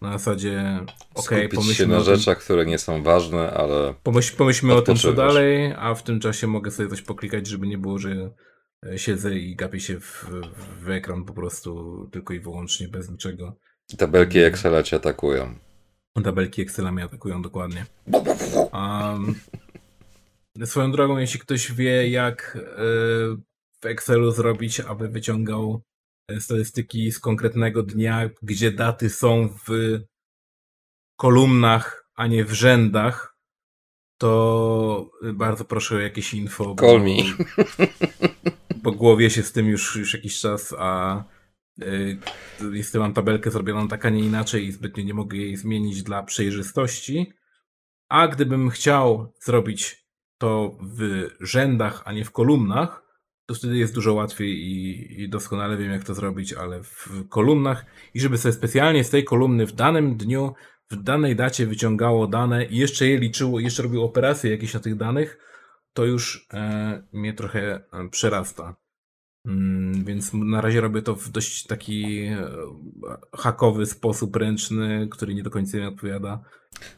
[0.00, 4.74] na zasadzie okej, okay, pomyślmy się na rzeczach, które nie są ważne, ale pomyśl, pomyślmy
[4.74, 7.98] o tym, co dalej, a w tym czasie mogę sobie coś poklikać, żeby nie było,
[7.98, 8.30] że
[8.86, 10.26] e, siedzę i gapię się w,
[10.82, 13.56] w ekran po prostu tylko i wyłącznie bez niczego.
[13.98, 15.54] Tabelki Excela cię atakują.
[16.24, 17.86] Tabelki Excela mnie atakują dokładnie.
[18.72, 19.34] Um,
[20.64, 22.70] swoją drogą, jeśli ktoś wie, jak e,
[23.80, 25.82] w Excelu zrobić, aby wyciągał
[26.38, 29.98] statystyki z konkretnego dnia, gdzie daty są w
[31.16, 33.38] kolumnach, a nie w rzędach,
[34.18, 36.76] to bardzo proszę o jakieś info.
[36.80, 37.46] Call me.
[38.82, 41.24] Bo głowie się z tym już, już jakiś czas, a
[41.82, 42.18] y,
[42.72, 46.22] jestem mam tabelkę zrobioną tak, a nie inaczej i zbytnio nie mogę jej zmienić dla
[46.22, 47.32] przejrzystości.
[48.08, 50.08] A gdybym chciał zrobić
[50.38, 53.07] to w rzędach, a nie w kolumnach,
[53.48, 57.86] to wtedy jest dużo łatwiej i, i, doskonale wiem, jak to zrobić, ale w kolumnach
[58.14, 60.54] i żeby sobie specjalnie z tej kolumny w danym dniu,
[60.90, 64.96] w danej dacie wyciągało dane i jeszcze je liczyło, jeszcze robiło operacje jakieś na tych
[64.96, 65.38] danych,
[65.92, 68.76] to już e, mnie trochę e, przerasta.
[69.46, 72.48] Mm, więc na razie robię to w dość taki e,
[73.36, 76.44] hakowy sposób ręczny, który nie do końca mi odpowiada.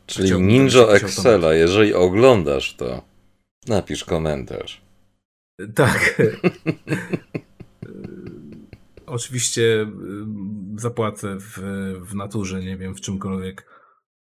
[0.06, 3.02] Czyli Chciałbym Ninja Excela, jeżeli oglądasz to,
[3.66, 4.89] napisz komentarz.
[5.74, 6.14] Tak.
[9.06, 9.86] Oczywiście y,
[10.80, 11.58] zapłacę w,
[12.00, 13.66] w naturze, nie wiem, w czymkolwiek.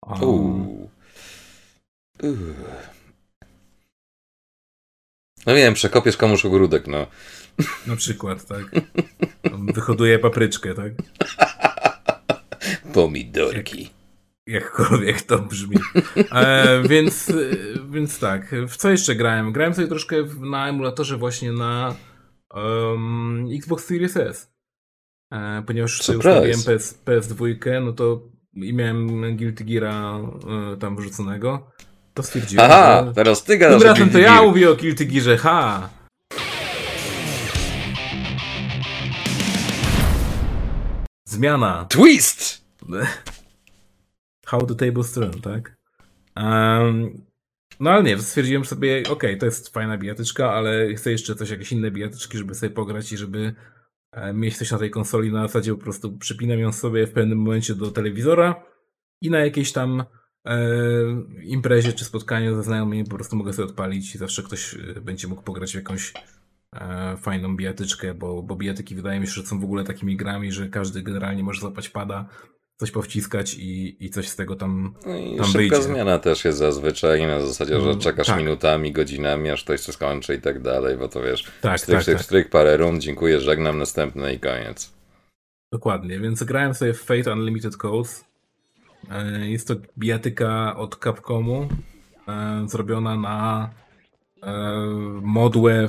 [0.02, 0.88] Um...
[5.46, 7.08] No wiem, przekopiesz komuś ogródek, no.
[7.88, 8.64] Na przykład, tak.
[9.74, 10.94] Wyhoduje papryczkę, tak?
[12.94, 13.95] Pomidorki
[14.48, 15.78] jakkolwiek to brzmi.
[16.32, 17.32] E, więc,
[17.89, 19.52] więc tak, w co jeszcze grałem?
[19.52, 21.96] Grałem sobie troszkę na emulatorze właśnie na
[22.54, 24.52] um, Xbox Series S.
[25.34, 28.22] E, ponieważ sobie ustawiłem PS, PS2, no to
[28.54, 30.20] i miałem Guilty Geara
[30.74, 31.72] e, tam wrzuconego,
[32.14, 33.14] to stwierdziłem, Aha, że...
[33.14, 35.89] teraz ty gadasz Tym razem to ja mówię o Guilty Gearze, ha!
[41.28, 41.86] Zmiana.
[41.89, 42.66] Twist!
[44.46, 45.78] How the Tables Turn, tak?
[46.36, 47.22] Um,
[47.80, 51.72] no ale nie, stwierdziłem sobie, okay, to jest fajna bijatyczka, ale chcę jeszcze coś, jakieś
[51.72, 53.56] inne bijatyczki, żeby sobie pograć i żeby
[54.34, 55.32] mieć coś na tej konsoli.
[55.32, 58.64] Na zasadzie po prostu przypinam ją sobie w pewnym momencie do telewizora
[59.22, 60.04] i na jakiejś tam
[60.46, 60.58] e,
[61.43, 65.28] imprezie czy spotkaniu ze znajomymi po prostu mogę sobie odpalić i zawsze ktoś e, będzie
[65.28, 66.14] mógł pograć w jakąś
[66.76, 70.52] e, fajną bijatyczkę, bo, bo bijatyki wydaje mi się, że są w ogóle takimi grami,
[70.52, 72.30] że każdy generalnie może złapać pada
[72.78, 75.82] coś powciskać i, i coś z tego tam, no i tam szybka wyjdzie.
[75.82, 78.38] zmiana też jest zazwyczaj na zasadzie, że mm, czekasz tak.
[78.38, 82.03] minutami, godzinami, aż ktoś się skończy i tak dalej, bo to wiesz, tak, stryk, tak,
[82.03, 82.26] stryk, tak.
[82.26, 84.93] stryk, parę rund, dziękuję, żegnam, następny i koniec.
[85.71, 88.26] Dokładnie, więc grałem sobie w Fate Unlimited Codes.
[89.11, 91.67] E, jest to bijatyka od Capcomu,
[92.28, 93.69] e, zrobiona na
[94.43, 94.53] e,
[95.21, 95.88] modłę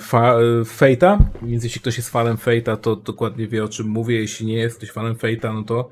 [0.65, 4.17] Fate'a, więc jeśli ktoś jest fanem Fate'a, to dokładnie wie o czym mówię.
[4.17, 5.91] Jeśli nie jest ktoś fanem Fate'a, no to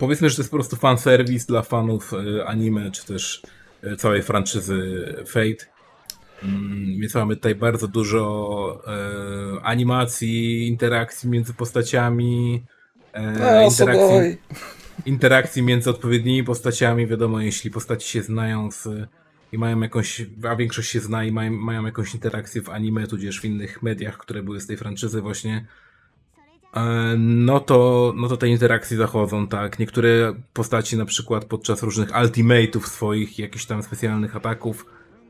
[0.00, 3.42] powiedzmy, że to jest po prostu fanserwis dla fanów e, anime, czy też
[3.82, 5.66] e, całej franczyzy Fate.
[6.42, 12.64] Mm, więc mamy tutaj bardzo dużo e, animacji, interakcji między postaciami,
[13.14, 14.38] e, interakcji,
[15.06, 17.06] interakcji między odpowiednimi postaciami.
[17.06, 18.88] Wiadomo, jeśli postaci się znają z,
[19.52, 23.40] i mają jakąś, a większość się zna i mają, mają jakąś interakcję w anime, tudzież
[23.40, 25.66] w innych mediach, które były z tej franczyzy właśnie,
[27.18, 29.78] no to, no to te interakcje zachodzą, tak.
[29.78, 34.86] Niektóre postaci na przykład podczas różnych ultimate'ów swoich, jakichś tam specjalnych ataków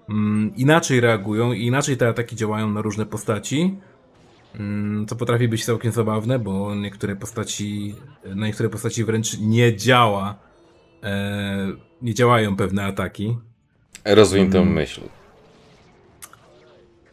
[0.08, 3.74] mm, inaczej reagują i inaczej te ataki działają na różne postaci,
[4.54, 10.34] mm, co potrafi być całkiem zabawne, bo niektóre postaci, na niektóre postaci wręcz nie działa,
[11.02, 11.72] e,
[12.02, 13.36] nie działają pewne ataki.
[14.04, 14.72] Rozwiń tę mm.
[14.72, 15.00] myśl.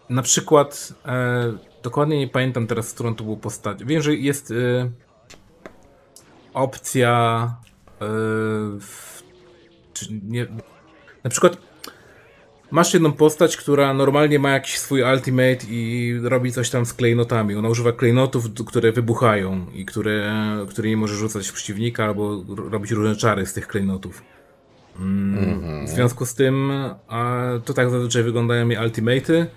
[0.10, 3.84] Na przykład e, Dokładnie nie pamiętam teraz, którą to był postać.
[3.84, 4.92] Wiem, że jest y,
[6.54, 7.56] opcja
[7.96, 8.00] y,
[8.80, 9.24] w,
[9.94, 10.48] czy nie,
[11.24, 11.58] na przykład
[12.72, 17.56] masz jedną postać, która normalnie ma jakiś swój ultimate i robi coś tam z klejnotami.
[17.56, 20.34] Ona używa klejnotów, które wybuchają i które,
[20.70, 24.22] które nie może rzucać w przeciwnika albo robić różne czary z tych klejnotów.
[25.00, 26.72] Mm, W związku z tym
[27.08, 29.48] a, to tak zazwyczaj wyglądają mi ultimaty,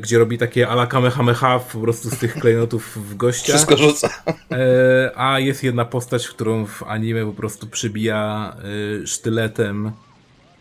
[0.00, 3.52] gdzie robi takie ala kamehameha po prostu z tych klejnotów w gościa.
[3.52, 4.08] Wszystko rzuca.
[4.50, 8.56] E, a jest jedna postać, którą w anime po prostu przybija
[9.02, 9.92] e, sztyletem,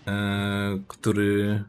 [0.07, 1.63] e, który,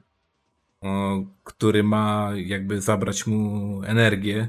[1.44, 4.48] który ma jakby zabrać mu energię.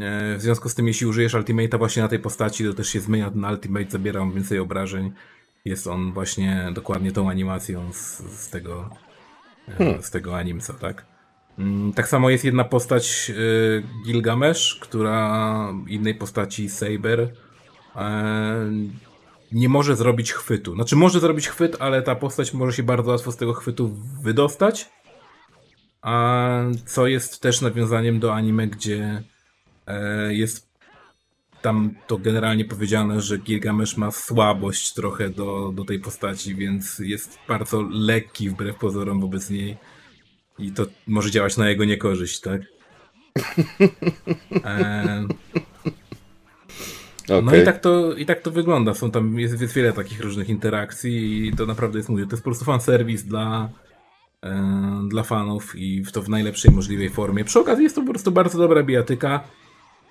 [0.00, 3.00] E, w związku z tym, jeśli użyjesz ultimate'a właśnie na tej postaci, to też się
[3.00, 5.12] zmienia ten ultimate, zabiera mu więcej obrażeń.
[5.64, 8.90] Jest on właśnie dokładnie tą animacją z, z tego
[9.78, 11.13] e, z tego animca, tak?
[11.58, 17.32] Mm, Tak samo jest jedna postać y, Gilgamesz, która innej postaci Saber
[17.96, 18.70] e,
[19.52, 20.74] nie może zrobić chwytu.
[20.74, 24.90] Znaczy może zrobić chwyt, ale ta postać może się bardzo łatwo z tego chwytu wydostać.
[26.02, 26.50] A
[26.86, 29.22] co jest też nawiązaniem do anime, gdzie
[29.86, 30.74] e, jest
[31.62, 37.38] tam to generalnie powiedziane, że Gilgamesz ma słabość trochę do, do tej postaci, więc jest
[37.48, 39.76] bardzo lekki wbrew pozorom wobec niej.
[40.58, 42.60] I to może działać na jego niekorzyść, tak?
[44.50, 45.26] Okej.
[47.44, 48.94] No i tak, to, i tak to wygląda.
[48.94, 52.42] Są tam, jest, jest wiele takich różnych interakcji i to naprawdę jest, mówię, to jest
[52.42, 53.68] po prostu fanserwis dla,
[54.42, 57.44] e, dla fanów i w to w najlepszej możliwej formie.
[57.44, 59.40] Przy okazji jest to po prostu bardzo dobra bijatyka.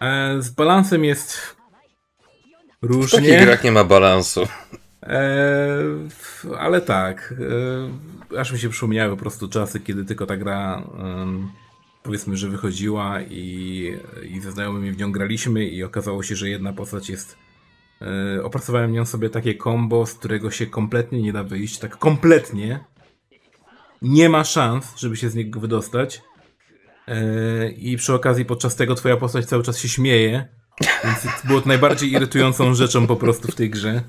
[0.01, 1.55] E, z balansem jest W
[2.81, 3.37] takich różnie.
[3.41, 4.47] grach nie ma balansu.
[5.03, 5.77] E,
[6.59, 11.51] ale tak, e, aż mi się przypomniały po prostu czasy, kiedy tylko ta gra em,
[12.03, 13.93] powiedzmy, że wychodziła i,
[14.29, 17.37] i ze znajomymi w nią graliśmy i okazało się, że jedna postać jest
[18.01, 22.79] e, opracowałem nią sobie takie combo, z którego się kompletnie nie da wyjść, tak kompletnie.
[24.01, 26.21] Nie ma szans, żeby się z niego wydostać.
[27.07, 30.47] E, i przy okazji podczas tego twoja postać cały czas się śmieje,
[31.03, 34.01] więc było to najbardziej irytującą rzeczą po prostu w tej grze.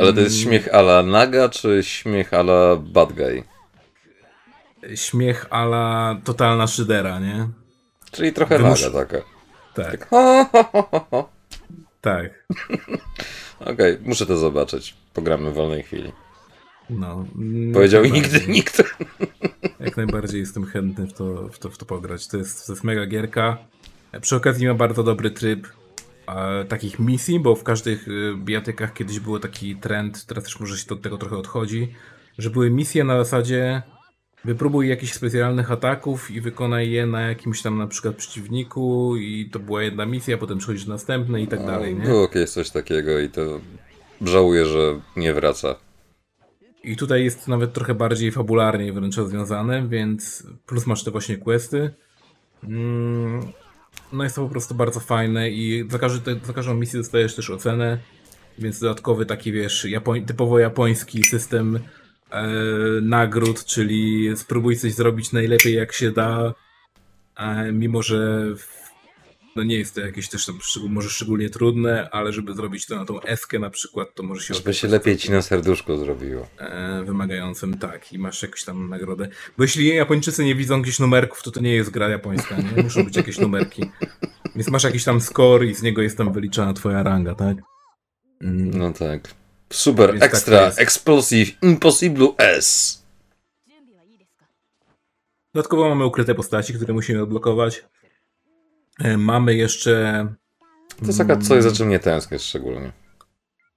[0.00, 3.42] Ale to jest śmiech ala Naga, czy śmiech ala Bad Guy?
[4.94, 7.48] śmiech ala totalna szydera, nie?
[8.10, 9.24] Czyli trochę Wymusz- Naga taka.
[9.74, 11.28] Tak, ho.
[12.00, 12.46] tak.
[13.72, 14.94] Okej, muszę to zobaczyć.
[15.14, 16.12] Pogramy w wolnej chwili.
[16.90, 17.24] No.
[17.38, 18.82] mm, Powiedział nigdy nikt.
[19.80, 22.28] Jak najbardziej jestem chętny w to, w to, w to pograć.
[22.28, 23.56] To jest, to jest mega gierka.
[24.20, 25.68] Przy okazji ma bardzo dobry tryb
[26.28, 30.78] e, takich misji, bo w każdych e, bijatykach kiedyś był taki trend, teraz też może
[30.78, 31.94] się to od tego trochę odchodzi,
[32.38, 33.82] że były misje na zasadzie
[34.44, 39.58] wypróbuj jakichś specjalnych ataków i wykonaj je na jakimś tam na przykład przeciwniku i to
[39.58, 42.04] była jedna misja, potem przechodzisz do następnej i tak dalej, nie?
[42.04, 43.60] Było kiedyś coś takiego i to
[44.20, 45.74] żałuję, że nie wraca.
[46.84, 51.90] I tutaj jest nawet trochę bardziej fabularnie wręcz rozwiązane, więc plus masz te właśnie questy.
[52.64, 53.52] Mm,
[54.12, 57.50] No jest to po prostu bardzo fajne i za, każdy, za każdą misję dostajesz też
[57.50, 57.98] ocenę,
[58.58, 59.86] więc dodatkowy taki wiesz,
[60.26, 61.78] typowo japoński system
[62.30, 62.46] e,
[63.02, 66.54] nagród, czyli spróbuj coś zrobić najlepiej jak się da,
[67.36, 68.77] e, mimo że w,
[69.58, 73.04] no nie jest to jakieś też tam może szczególnie trudne, ale żeby zrobić to na
[73.04, 76.46] tą eskę na przykład, to może się Żeby się lepiej ci na serduszko zrobiło.
[76.58, 79.28] e, wymagającym, tak, i masz jakąś tam nagrodę.
[79.56, 82.82] Bo jeśli Japończycy nie widzą gdzieś numerków, to to nie jest gra japońska, nie?
[82.82, 83.90] Muszą być jakieś numerki.
[84.54, 87.56] Więc masz jakiś tam score i z niego jest tam wyliczana twoja ranga, tak?
[88.40, 88.70] Mm.
[88.78, 89.34] No tak.
[89.72, 90.80] Super, Więc tak extra, jest.
[90.80, 92.98] explosive, impossible S.
[95.54, 97.84] Dodatkowo mamy ukryte postaci, które musimy odblokować.
[99.04, 100.26] E, Mamy jeszcze...
[101.00, 102.92] To jest taka coś, za czym nie tęsknię szczególnie.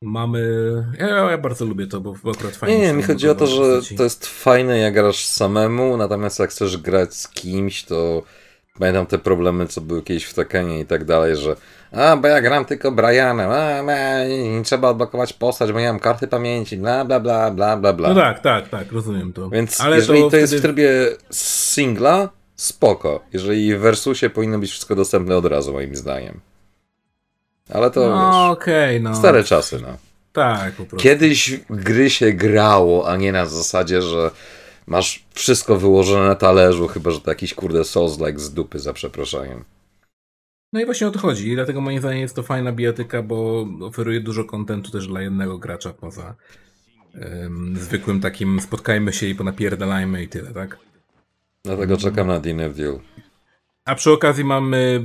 [0.02, 0.42] Mamy...
[1.00, 3.62] Ja, ja bardzo lubię to, bo akurat fajnie Nie, nie, mi chodzi o to, że
[3.62, 3.96] postaci.
[3.96, 8.24] to jest fajne jak grasz samemu, natomiast jak chcesz grać z kimś, to
[8.80, 11.56] pamiętam te problemy, co były kiedyś w Tekenie i tak dalej, że
[11.92, 16.00] a, bo ja gram tylko Brianem, a, a, nie trzeba odblokować postać, bo nie mam
[16.00, 18.10] karty pamięci, bla, bla, bla, bla, bla, bla.
[18.10, 19.50] No tak, tak, tak, rozumiem to.
[19.50, 20.92] Więc Ale jeżeli to, jest w trybie
[21.32, 22.30] singla,
[22.62, 23.24] spoko.
[23.34, 26.40] Jeżeli w versusie powinno być wszystko dostępne od razu, moim zdaniem.
[27.70, 29.16] Ale to No wiesz, okej, no.
[29.16, 29.98] stare czasy, no.
[30.34, 30.98] Tak, po prostu.
[30.98, 34.32] Kiedyś gry się grało, a nie na zasadzie, że
[34.88, 39.64] masz wszystko wyłożone na talerzu, chyba że to jakiś kurde Souls-like z dupy, za przeproszeniem.
[40.74, 41.52] No i właśnie o to chodzi.
[41.52, 45.58] I dlatego moim zdaniem jest to fajna bijatyka, bo oferuje dużo kontentu też dla jednego
[45.58, 46.36] gracza poza
[47.76, 50.78] zwykłym takim spotkajmy się i ponapierdalajmy i tyle, tak?
[51.66, 53.00] Dlatego czekam na Dinner Deal.
[53.86, 55.04] A przy okazji mamy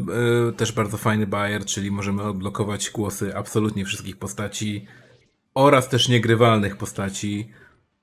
[0.49, 4.87] e, też bardzo fajny bajer, czyli możemy odblokować głosy absolutnie wszystkich postaci
[5.55, 7.51] oraz też niegrywalnych postaci.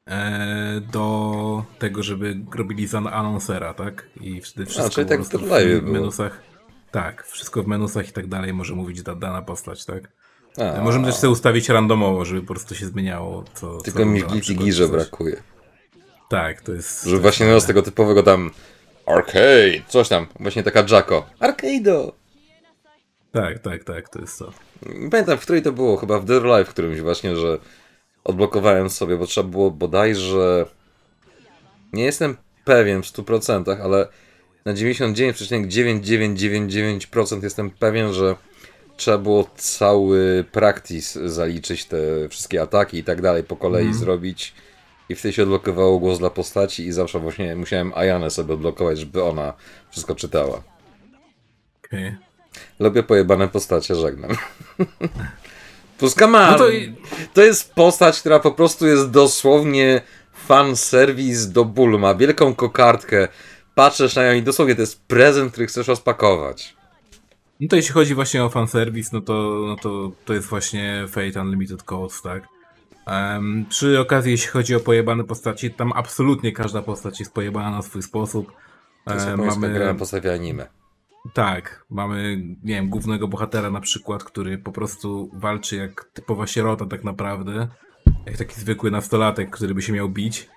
[0.06, 4.10] e, do tego, żeby robili za anonsera, tak?
[4.22, 6.41] I wtedy wszystko A, czyli tak w menusach.
[6.91, 10.12] Tak, wszystko w menusach i tak dalej może mówić da, dana postać, tak?
[10.58, 13.43] A, Możemy też sobie ustawić randomowo, żeby po prostu się zmieniało.
[13.54, 15.43] Co, Tylko mi w brakuje.
[16.34, 17.04] Tak, to jest...
[17.04, 18.52] Że właśnie no, z tego typowego tam
[19.06, 21.30] arcade, coś tam, właśnie taka Jacko.
[21.40, 22.12] Arcade'o!
[23.32, 24.54] Tak, tak, tak, to jest to.
[25.12, 27.58] Pamiętam, w której to było, chyba w Dead Life którymś właśnie, że
[28.24, 30.66] odblokowałem sobie, bo trzeba było bodajże...
[31.94, 34.08] Nie jestem pewien w 100%, ale
[34.66, 38.36] na 99,9999% jestem pewien, że
[38.98, 41.98] trzeba było cały practice zaliczyć, te
[42.30, 43.94] wszystkie ataki i tak dalej po kolei mm.
[43.94, 44.54] zrobić.
[45.10, 49.24] I wtedy się odblokowało głos dla postaci i zawsze właśnie musiałem Ajanę sobie odblokować, żeby
[49.24, 49.54] ona
[49.91, 50.64] wszystko czytała.
[51.86, 52.08] Okej.
[52.08, 52.18] Okay.
[52.80, 54.32] Lubię pojebane postacie, żegnam.
[55.99, 56.66] Puskama no to...
[57.34, 60.01] to jest postać, która po prostu jest dosłownie
[60.34, 61.99] fan serwis do bólu.
[61.99, 63.28] Ma wielką kokardkę,
[63.76, 66.76] patrzysz na nią i dosłownie to jest prezent, który chcesz rozpakować.
[67.60, 69.34] No to jeśli chodzi właśnie o fanserwis, no to,
[69.68, 72.53] no to to jest właśnie Fate Unlimited Codes, tak?
[73.08, 77.82] Um, przy okazji, jeśli chodzi o pojebane postaci, tam absolutnie każda postać jest pojebana na
[77.82, 78.51] swój sposób.
[79.06, 80.68] To jest mamy gra postaci anime.
[81.34, 86.86] Tak, mamy, nie wiem, głównego bohatera na przykład, który po prostu walczy jak typowa sierota
[86.86, 87.68] tak naprawdę.
[88.26, 90.49] Jak taki zwykły nastolatek, który by się miał bić.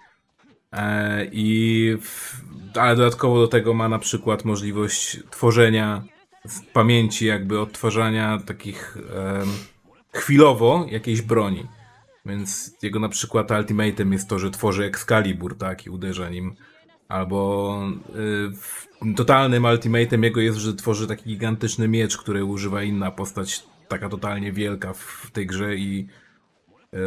[0.72, 2.40] E, I w,
[2.74, 6.05] ale dodatkowo do tego ma na przykład możliwość tworzenia
[6.44, 9.42] z pamięci, jakby odtwarzania takich e,
[10.12, 11.66] chwilowo jakiejś broni.
[12.27, 16.55] Więc jego na przykład ultimatem jest to, że tworzy Excalibur, tak, i uderza nim.
[17.09, 17.81] Albo
[19.07, 24.09] y, totalnym ultimatem jego jest, że tworzy taki gigantyczny miecz, który używa inna postać, taka
[24.09, 26.07] totalnie wielka w tej grze i
[26.95, 26.99] y,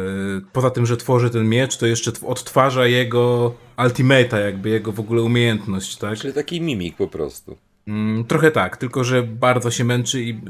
[0.52, 3.54] poza tym, że tworzy ten miecz, to jeszcze odtwarza jego
[3.84, 6.18] ultimata, jakby jego w ogóle umiejętność, tak?
[6.18, 7.56] Czyli taki mimik po prostu.
[7.90, 10.40] Mm, trochę tak, tylko że bardzo się męczy i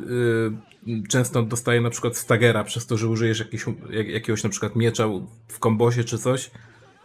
[0.89, 4.77] y, często dostaje na przykład stagera przez to, że użyjesz jakiś, jak, jakiegoś na przykład
[4.77, 5.09] miecza
[5.49, 6.51] w kombosie czy coś,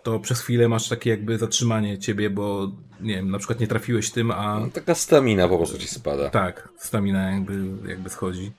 [0.03, 2.71] to przez chwilę masz takie jakby zatrzymanie ciebie, bo
[3.01, 4.59] nie wiem, na przykład nie trafiłeś tym, a...
[4.59, 6.29] No, taka stamina po prostu ci spada.
[6.29, 8.51] Tak, stamina jakby, jakby schodzi.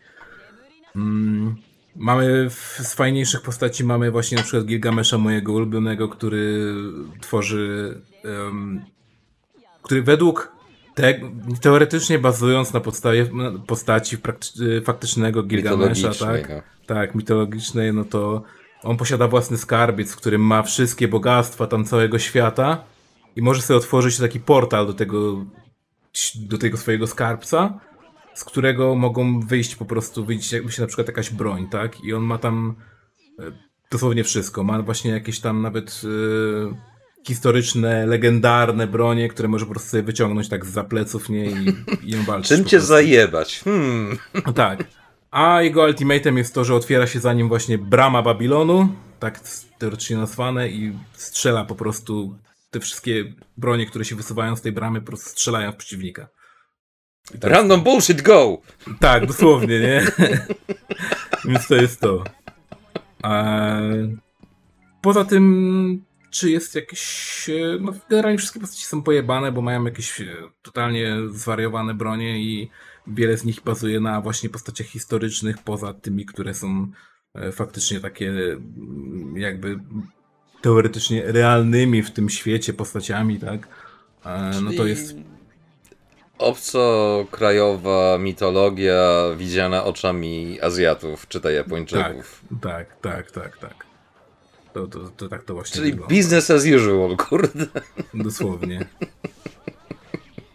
[0.96, 1.56] Mm,
[1.96, 6.74] mamy w, z fajniejszych postaci mamy właśnie na przykład Gilgamesha mojego ulubionego, który
[7.20, 8.80] tworzy um,
[9.82, 10.55] który według
[10.96, 11.20] te,
[11.60, 13.26] teoretycznie bazując na podstawie
[13.66, 14.16] postaci
[14.84, 16.62] faktycznego Gilgamesha, tak?
[16.86, 18.42] Tak, mitologicznej, no to
[18.82, 22.84] on posiada własny skarbiec, w którym ma wszystkie bogactwa tam całego świata
[23.36, 25.44] i może sobie otworzyć taki portal do tego,
[26.34, 27.80] do tego swojego skarbca,
[28.34, 32.04] z którego mogą wyjść po prostu, wyjść jakby się na przykład jakaś broń, tak?
[32.04, 32.74] I on ma tam
[33.38, 33.42] e,
[33.90, 34.64] dosłownie wszystko.
[34.64, 36.74] Ma właśnie jakieś tam nawet yy,
[37.26, 41.44] historyczne, legendarne bronie, które może po prostu sobie wyciągnąć tak z zapleców, nie?
[41.46, 42.48] I, i ją walczyć.
[42.48, 43.60] Czym cię zajebać?
[43.64, 44.18] Hmm.
[44.54, 44.84] Tak.
[45.30, 49.40] A jego ultimatem jest to, że otwiera się za nim właśnie brama Babilonu, tak
[49.78, 52.38] teoretycznie nazwane, i strzela po prostu
[52.70, 53.24] te wszystkie
[53.56, 56.28] bronie, które się wysuwają z tej bramy, po prostu strzelają w przeciwnika.
[57.42, 58.58] Random bullshit go!
[59.00, 60.06] Tak, dosłownie, nie?
[61.44, 62.24] Więc to jest to.
[65.02, 66.04] Poza tym,
[66.36, 67.50] czy jest jakieś.
[67.80, 70.26] No, generalnie wszystkie postaci są pojebane, bo mają jakieś e,
[70.62, 72.70] totalnie zwariowane bronie i
[73.06, 76.86] wiele z nich bazuje na właśnie postaciach historycznych, poza tymi, które są
[77.34, 79.80] e, faktycznie takie mm, jakby
[80.60, 83.68] teoretycznie realnymi w tym świecie postaciami, tak?
[84.24, 85.14] E, no to jest
[86.38, 92.44] obcokrajowa mitologia widziana oczami Azjatów, czytaj Japończyków.
[92.62, 93.85] Tak, tak, tak, tak, tak.
[94.76, 96.14] To, to, to tak to właśnie Czyli wygląda.
[96.14, 97.66] business as usual, kurde.
[98.14, 98.86] Dosłownie.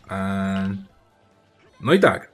[0.09, 0.76] E...
[1.82, 2.32] No i tak.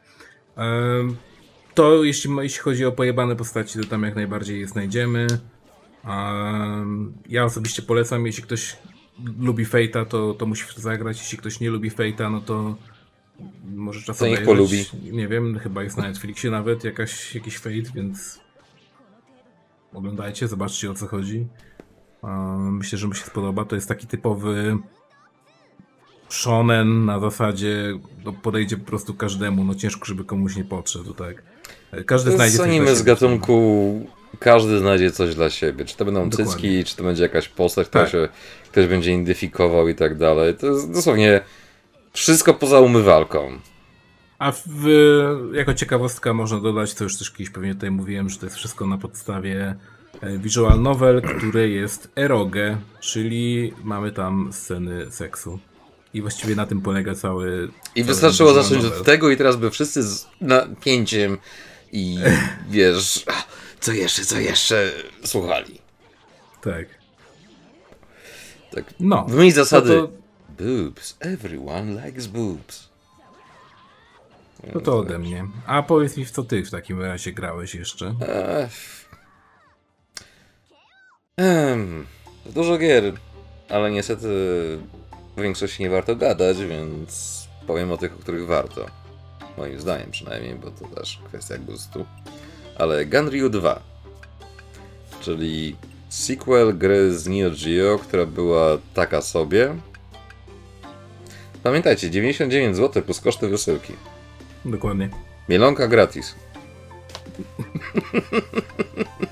[1.73, 5.27] To jeśli, jeśli chodzi o pojebane postaci, to tam jak najbardziej je znajdziemy.
[7.29, 8.77] Ja osobiście polecam, jeśli ktoś
[9.39, 11.19] lubi Fate'a, to, to musi w to zagrać.
[11.19, 12.75] Jeśli ktoś nie lubi Fate'a, no to
[13.75, 14.29] może czasem.
[14.29, 14.85] niech polubi.
[15.11, 18.46] Nie wiem, chyba jest na Netflixie nawet jakaś, jakiś Fate, więc
[19.93, 21.47] oglądajcie, zobaczcie o co chodzi.
[22.57, 23.65] Myślę, że mu się spodoba.
[23.65, 24.77] To jest taki typowy
[26.29, 31.43] shonen na zasadzie no, podejdzie po prostu każdemu, no ciężko, żeby komuś nie podszedł, tak.
[32.05, 34.01] Każdy znajdzie coś anime z gatunku
[34.39, 35.85] każdy znajdzie coś dla siebie.
[35.85, 36.53] Czy to będą Dokładnie.
[36.53, 38.11] cycki, czy to będzie jakaś postać, która tak.
[38.11, 38.27] się
[38.71, 40.55] ktoś będzie identyfikował i tak dalej.
[40.55, 41.41] To jest dosłownie
[42.13, 43.59] wszystko poza umywalką.
[44.39, 44.88] A w,
[45.53, 48.88] jako ciekawostka można dodać, to już też kiedyś pewnie tutaj mówiłem, że to jest wszystko
[48.88, 49.75] na podstawie
[50.21, 55.59] e, visual novel, które jest eroge, czyli mamy tam sceny seksu.
[56.13, 57.71] I właściwie na tym polega cały.
[57.95, 58.99] I wystarczyło zacząć novel.
[58.99, 61.38] od tego, i teraz by wszyscy z napięciem
[61.91, 62.17] i
[62.69, 63.25] wiesz,
[63.79, 64.91] co jeszcze, co jeszcze
[65.23, 65.79] słuchali.
[66.61, 66.88] Tak.
[68.71, 68.93] Tak.
[68.99, 69.25] No.
[69.29, 69.95] W zasady.
[69.95, 70.13] No to...
[70.63, 71.17] Boobs.
[71.19, 72.86] Everyone likes boobs.
[74.74, 75.45] No to ode mnie.
[75.66, 78.16] A powiedz mi, w co ty w takim razie grałeś jeszcze?
[81.38, 82.05] Ehm,
[82.45, 83.14] dużo gier,
[83.70, 84.28] ale niestety
[85.38, 87.38] w większości nie warto gadać, więc
[87.68, 88.86] powiem o tych, o których warto.
[89.58, 92.05] Moim zdaniem przynajmniej, bo to też kwestia gustu.
[92.78, 93.80] Ale Gunryu 2,
[95.22, 95.76] czyli
[96.10, 99.76] sequel gry z Neo Geo, która była taka sobie.
[101.64, 103.93] Pamiętajcie, 99 zł plus koszty wysyłki.
[104.66, 105.10] Dokładnie.
[105.49, 106.36] Mielonka gratis.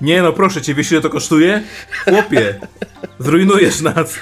[0.00, 1.62] Nie no, proszę cię, wiesz ile to kosztuje?
[2.04, 2.60] Chłopie,
[3.18, 4.20] zrujnujesz nas.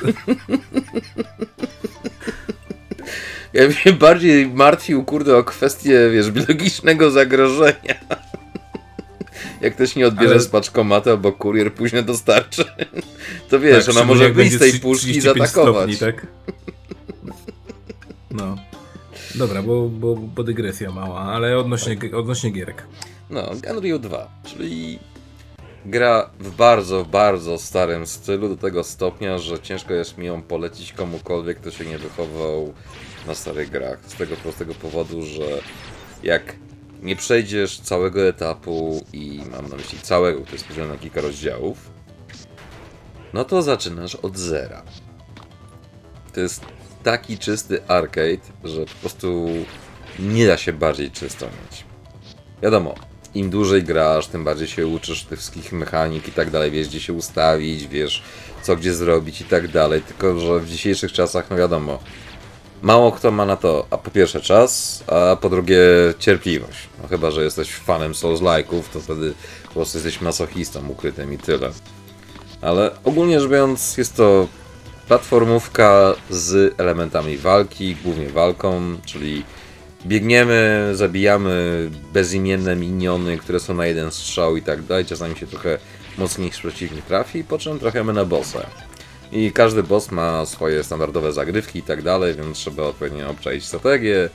[3.52, 7.94] Ja bym się bardziej martwił, kurde, o kwestię, wiesz, biologicznego zagrożenia.
[9.60, 10.40] Jak ktoś nie odbierze Ale...
[10.40, 12.64] z paczkomatu, albo kurier później dostarczy,
[13.48, 15.96] to wiesz, tak, ona może wyjść z tej puszki i zaatakować.
[15.96, 16.26] Stopni, tak?
[18.30, 18.56] No.
[19.34, 22.86] Dobra, bo, bo, bo dygresja mała, ale odnośnie, odnośnie gierek.
[23.30, 24.98] No, Gunryu 2, czyli
[25.86, 30.92] gra w bardzo, bardzo starym stylu, do tego stopnia, że ciężko jest mi ją polecić
[30.92, 32.74] komukolwiek, kto się nie wychował
[33.26, 33.98] na starych grach.
[34.06, 35.44] Z tego prostego powodu, że
[36.22, 36.56] jak
[37.02, 41.90] nie przejdziesz całego etapu i mam na myśli całego, który jest podzielony na kilka rozdziałów,
[43.32, 44.82] no to zaczynasz od zera.
[46.32, 46.64] To jest
[47.04, 49.48] taki czysty arcade, że po prostu
[50.18, 51.84] nie da się bardziej czysto mieć.
[52.62, 52.94] Wiadomo,
[53.34, 57.00] im dłużej grasz, tym bardziej się uczysz tych wszystkich mechanik i tak dalej, wiesz gdzie
[57.00, 58.22] się ustawić, wiesz
[58.62, 61.98] co gdzie zrobić i tak dalej, tylko że w dzisiejszych czasach, no wiadomo,
[62.82, 65.78] mało kto ma na to, a po pierwsze czas, a po drugie
[66.18, 66.88] cierpliwość.
[67.02, 69.34] No chyba, że jesteś fanem Souls-like'ów, to wtedy
[69.68, 71.70] po prostu jesteś masochistą ukrytym i tyle.
[72.60, 74.48] Ale ogólnie rzecz biorąc jest to
[75.08, 79.44] platformówka z elementami walki, głównie walką, czyli
[80.06, 85.78] biegniemy, zabijamy bezimienne miniony, które są na jeden strzał i tak dalej, czasami się trochę
[86.18, 88.66] mocniejszy przeciwnik trafi, po czym trafiamy na bossa.
[89.32, 94.30] I każdy boss ma swoje standardowe zagrywki i tak dalej, więc trzeba odpowiednio obczaić strategię.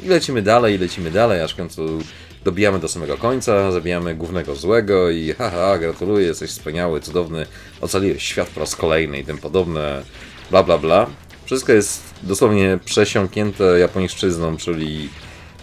[0.00, 1.98] I lecimy dalej, i lecimy dalej, aż w końcu
[2.44, 7.46] dobijamy do samego końca, zabijamy głównego złego i haha, gratuluję, jesteś wspaniały, cudowny,
[7.80, 10.02] ocaliłeś świat po raz kolejny i tym podobne,
[10.50, 11.06] bla bla bla.
[11.44, 15.08] Wszystko jest dosłownie przesiąknięte japońszczyzną, czyli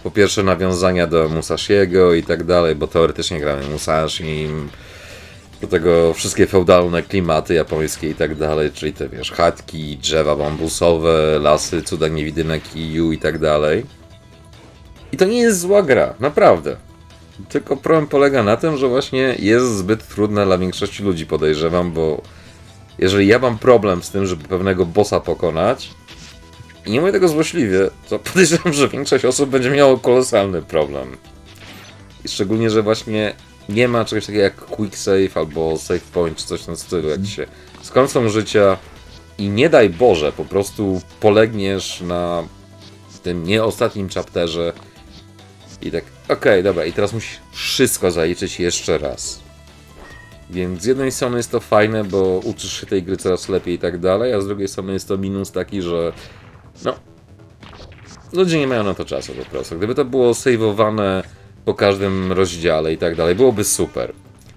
[0.03, 4.47] po pierwsze nawiązania do Musashiego i tak dalej, bo teoretycznie gramy Musashi,
[5.61, 11.39] do tego wszystkie feudalne klimaty japońskie i tak dalej, czyli te wiesz, chatki, drzewa bambusowe,
[11.41, 13.85] lasy, cuda niewidynek kiju i tak dalej.
[15.11, 16.77] I to nie jest zła gra, naprawdę.
[17.49, 22.21] Tylko problem polega na tym, że właśnie jest zbyt trudna dla większości ludzi, podejrzewam, bo
[22.99, 25.89] jeżeli ja mam problem z tym, żeby pewnego bossa pokonać,
[26.85, 31.17] i nie mówię tego złośliwie, to podejrzewam, że większość osób będzie miało kolosalny problem.
[32.25, 33.33] I szczególnie, że właśnie
[33.69, 37.09] nie ma czegoś takiego jak quick save albo save point czy coś w tym stylu,
[37.09, 37.47] jak się
[37.81, 38.77] skończą życia
[39.37, 42.43] i nie daj Boże, po prostu polegniesz na
[43.23, 44.73] tym nie ostatnim chapterze
[45.81, 49.39] i tak, okej, okay, dobra, i teraz musisz wszystko zaliczyć jeszcze raz.
[50.49, 53.79] Więc z jednej strony jest to fajne, bo uczysz się tej gry coraz lepiej i
[53.79, 56.13] tak dalej, a z drugiej strony jest to minus taki, że
[56.85, 56.93] no,
[58.33, 59.77] ludzie nie mają na to czasu po prostu.
[59.77, 61.23] Gdyby to było saveowane
[61.65, 63.35] po każdym rozdziale i tak dalej.
[63.35, 64.13] Byłoby super.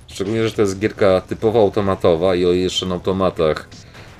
[0.06, 3.68] Szczególnie, że to jest gierka typowo automatowa i o jeszcze na automatach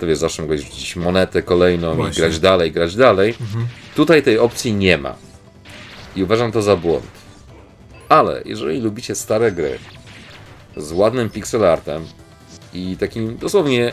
[0.01, 2.13] to wiesz, zawsze mogłeś wrzucić monetę kolejną Właśnie.
[2.13, 3.35] i grać dalej, grać dalej.
[3.41, 3.67] Mhm.
[3.95, 5.15] Tutaj tej opcji nie ma.
[6.17, 7.07] I uważam to za błąd.
[8.09, 9.79] Ale jeżeli lubicie stare gry
[10.77, 12.07] z ładnym pixel artem
[12.75, 13.93] i takim dosłownie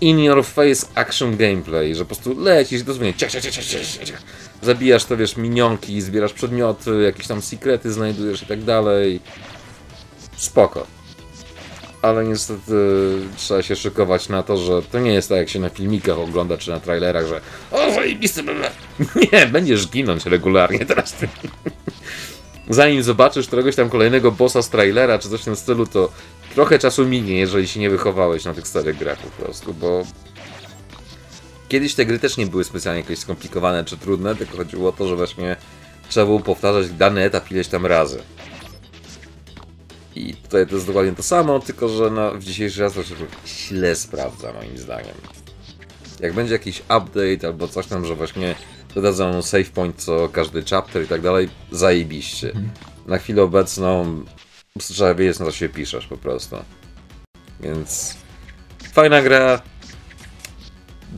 [0.00, 4.22] in your face action gameplay, że po prostu lecisz dosłownie ciach, ciach, ciach, ciach, ciach,
[4.62, 9.20] zabijasz to, wiesz, minionki, zbierasz przedmioty, jakieś tam sekrety znajdujesz i tak dalej.
[10.36, 10.97] Spoko.
[12.02, 12.72] Ale niestety
[13.36, 16.58] trzeba się szykować na to, że to nie jest tak, jak się na filmikach ogląda,
[16.58, 18.42] czy na trailerach, że o, zajebisty,
[19.32, 21.16] Nie, będziesz ginąć regularnie teraz.
[22.70, 26.12] Zanim zobaczysz któregoś tam kolejnego bossa z trailera, czy coś w tym stylu, to
[26.54, 30.04] trochę czasu minie, jeżeli się nie wychowałeś na tych starych grach po prostu, bo
[31.68, 35.08] Kiedyś te gry też nie były specjalnie jakieś skomplikowane czy trudne, tylko chodziło o to,
[35.08, 35.56] że właśnie
[36.08, 38.22] trzeba było powtarzać dany etap ileś tam razy.
[40.18, 43.14] I tutaj to jest dokładnie to samo, tylko że no, w dzisiejszy czas to się
[43.46, 45.14] źle sprawdza moim zdaniem.
[46.20, 48.54] Jak będzie jakiś update albo coś tam, że właśnie
[48.94, 52.52] dodadzą save point co każdy chapter i tak dalej, zajebiście.
[53.06, 54.24] Na chwilę obecną
[54.78, 56.56] trzeba wiedzieć na co się piszesz po prostu.
[57.60, 58.16] Więc
[58.92, 59.62] fajna gra,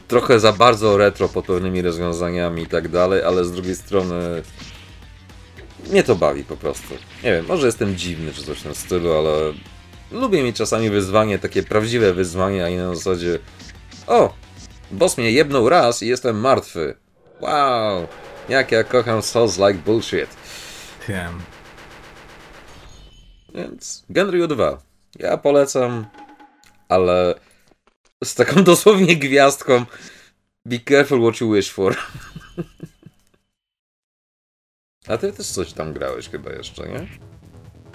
[0.09, 4.43] trochę za bardzo retro pod pewnymi rozwiązaniami i tak dalej, ale z drugiej strony
[5.91, 6.95] mnie to bawi po prostu.
[7.25, 9.31] Nie wiem, może jestem dziwny czy coś w tym stylu, ale
[10.11, 13.39] lubię mieć czasami wyzwanie, takie prawdziwe wyzwanie, a nie na zasadzie
[14.07, 14.35] o,
[14.91, 16.95] boss mnie jebnął raz i jestem martwy.
[17.41, 18.07] Wow,
[18.49, 20.29] jak ja kocham Souls like bullshit.
[21.09, 21.41] Wiem.
[23.55, 24.83] Więc Genryu 2.
[25.19, 26.07] Ja polecam,
[26.89, 27.35] ale
[28.25, 29.85] z taką dosłownie gwiazdką
[30.65, 31.97] Be careful what you wish for.
[35.11, 37.07] A ty też coś tam grałeś chyba jeszcze, nie?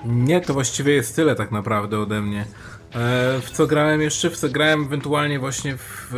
[0.06, 2.46] Nie, to właściwie jest tyle tak naprawdę ode mnie.
[2.96, 4.30] E, w co grałem jeszcze?
[4.30, 6.14] W co grałem ewentualnie właśnie w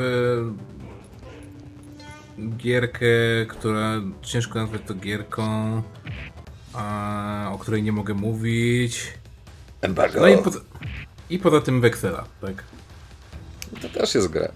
[2.38, 3.06] e, gierkę,
[3.48, 5.82] która ciężko nazwać to gierką,
[6.74, 9.14] a, o której nie mogę mówić.
[9.82, 10.22] Embargo.
[10.22, 10.60] No i poza,
[11.30, 12.64] i poza tym Wexela, tak.
[13.82, 14.48] To też jest gra.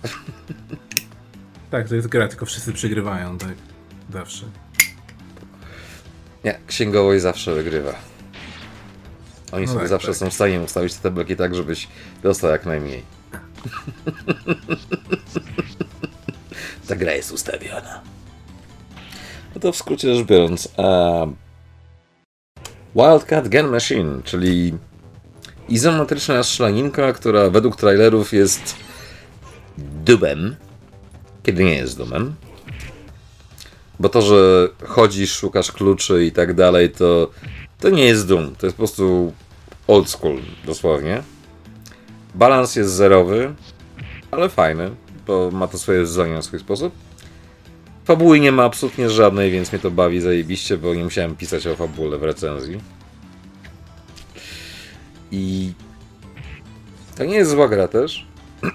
[1.72, 3.55] Tak, to jest gra, tylko wszyscy przegrywają, tak.
[4.09, 4.45] Zawsze.
[6.43, 7.93] Nie, księgowość zawsze wygrywa.
[9.51, 10.15] Oni No sobie tak, zawsze tak.
[10.15, 11.88] są w stanie ustawić te tabelki tak, żebyś
[12.23, 13.03] dostał jak najmniej.
[16.88, 18.01] Ta gra jest ustawiona.
[19.55, 21.26] No to w skrócie rzecz biorąc, a
[22.95, 24.73] Wildcat Gun Machine, czyli
[25.69, 28.76] izometryczna strzelaninka, która według trailerów jest
[29.77, 30.55] dubem,
[31.43, 32.35] kiedy nie jest dumem.
[34.02, 37.30] Bo to, że chodzisz, szukasz kluczy i tak dalej, to,
[37.80, 38.56] to nie jest Doom.
[38.56, 39.34] To jest po prostu
[39.88, 41.23] old school, dosłownie.
[42.36, 43.53] Balans jest zerowy,
[44.32, 44.91] ale fajny,
[45.28, 46.94] bo ma to swoje zdanie na swój sposób.
[48.06, 51.76] Fabuły nie ma absolutnie żadnej, więc mnie to bawi zajebiście, bo nie musiałem pisać o
[51.76, 52.82] fabule w recenzji.
[55.32, 55.73] I
[57.18, 58.28] to nie jest zła gra też,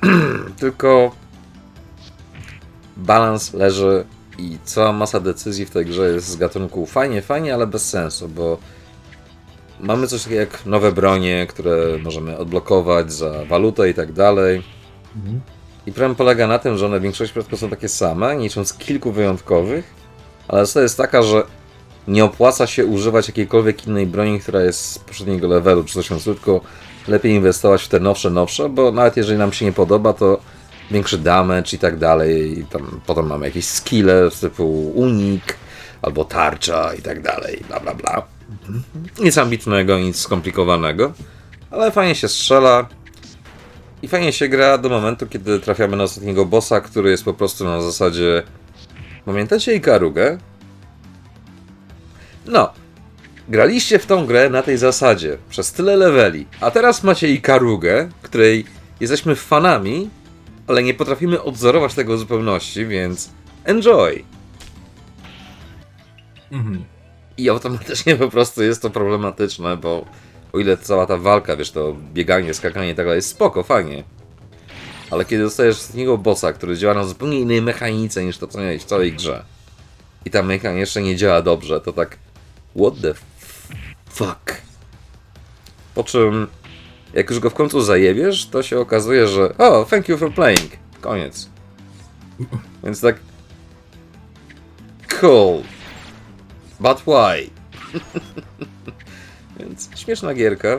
[0.61, 1.15] tylko
[2.97, 4.05] balans leży
[4.39, 8.29] i cała masa decyzji w tej grze jest z gatunku fajnie, fajnie, ale bez sensu,
[8.29, 8.59] bo
[9.81, 14.63] mamy coś takiego jak nowe bronie, które możemy odblokować za walutę i tak dalej.
[15.87, 18.75] I problem polega na tym, że one w większości przypadków są takie same, nie licząc
[18.75, 19.95] kilku wyjątkowych,
[20.49, 21.43] ale to jest taka, że
[22.09, 26.37] nie opłaca się używać jakiejkolwiek innej broni, która jest z poprzedniego levelu czy coś stylu,
[26.37, 26.61] tylko
[27.09, 30.41] lepiej inwestować w te nowsze, nowsze, bo nawet jeżeli nam się nie podoba, to
[30.91, 32.59] większy damage i tak dalej.
[32.59, 35.57] I tam potem mamy jakieś skille typu unik
[36.03, 38.23] albo tarcza i tak dalej, bla bla bla.
[39.19, 41.13] Nic ambitnego, nic skomplikowanego,
[41.71, 42.89] ale fajnie się strzela
[44.03, 47.65] i fajnie się gra do momentu, kiedy trafiamy na ostatniego bossa, który jest po prostu
[47.65, 48.43] na zasadzie
[49.27, 50.39] Pamiętacie Ikarugę?
[52.47, 52.73] No,
[53.49, 58.65] graliście w tą grę na tej zasadzie przez tyle leveli, a teraz macie Ikarugę, której
[59.01, 60.11] jesteśmy fanami,
[60.67, 63.31] ale nie potrafimy odzorować tego w zupełności, więc
[63.65, 64.25] enjoy!
[66.53, 66.85] Mhm.
[67.37, 70.05] I automatycznie po prostu jest to problematyczne, bo
[70.53, 74.05] o ile cała ta walka, wiesz, to bieganie, skakanie i tak dalej jest spoko, fajnie.
[75.11, 78.83] Ale kiedy dostajesz ostatniego bossa, który działa na zupełnie innej mechanice niż to, co miałeś
[78.83, 79.45] w całej grze
[80.25, 82.19] i ta mechanika jeszcze nie działa dobrze, to tak
[82.77, 83.15] what the
[84.11, 84.63] fuck.
[85.95, 86.47] Po czym
[87.17, 90.71] jak już go w końcu zajebiesz, to się okazuje, że o, thank you for playing.
[91.01, 91.49] Koniec.
[92.85, 93.17] Więc tak
[95.21, 95.63] cool.
[96.81, 97.51] But why?
[99.61, 100.79] Więc śmieszna gierka.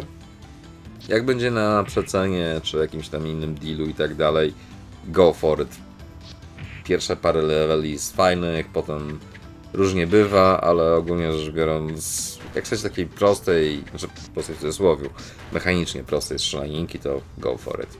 [1.07, 4.53] Jak będzie na przecenie, czy jakimś tam innym dealu i tak dalej,
[5.07, 5.77] go for it.
[6.83, 9.19] Pierwsze parę leveli jest fajnych, potem
[9.77, 15.09] różnie bywa, ale ogólnie rzecz biorąc, jak chcecie takiej prostej, znaczy prostej w cudzysłowie,
[15.53, 17.97] mechanicznie prostej strzelaninki, to go for it.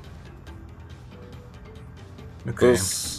[2.42, 2.54] Okej.
[2.54, 3.18] Plus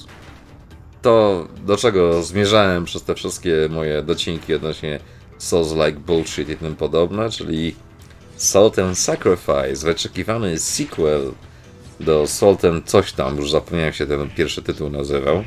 [1.03, 5.01] to, do czego zmierzałem przez te wszystkie moje docinki odnośnie
[5.39, 7.75] Souls Like Bullshit i tym podobne, czyli
[8.37, 11.33] Salt and Sacrifice, wyczekiwany sequel
[12.01, 15.45] do Salt and coś tam, już zapomniałem się ten pierwszy tytuł nazywał.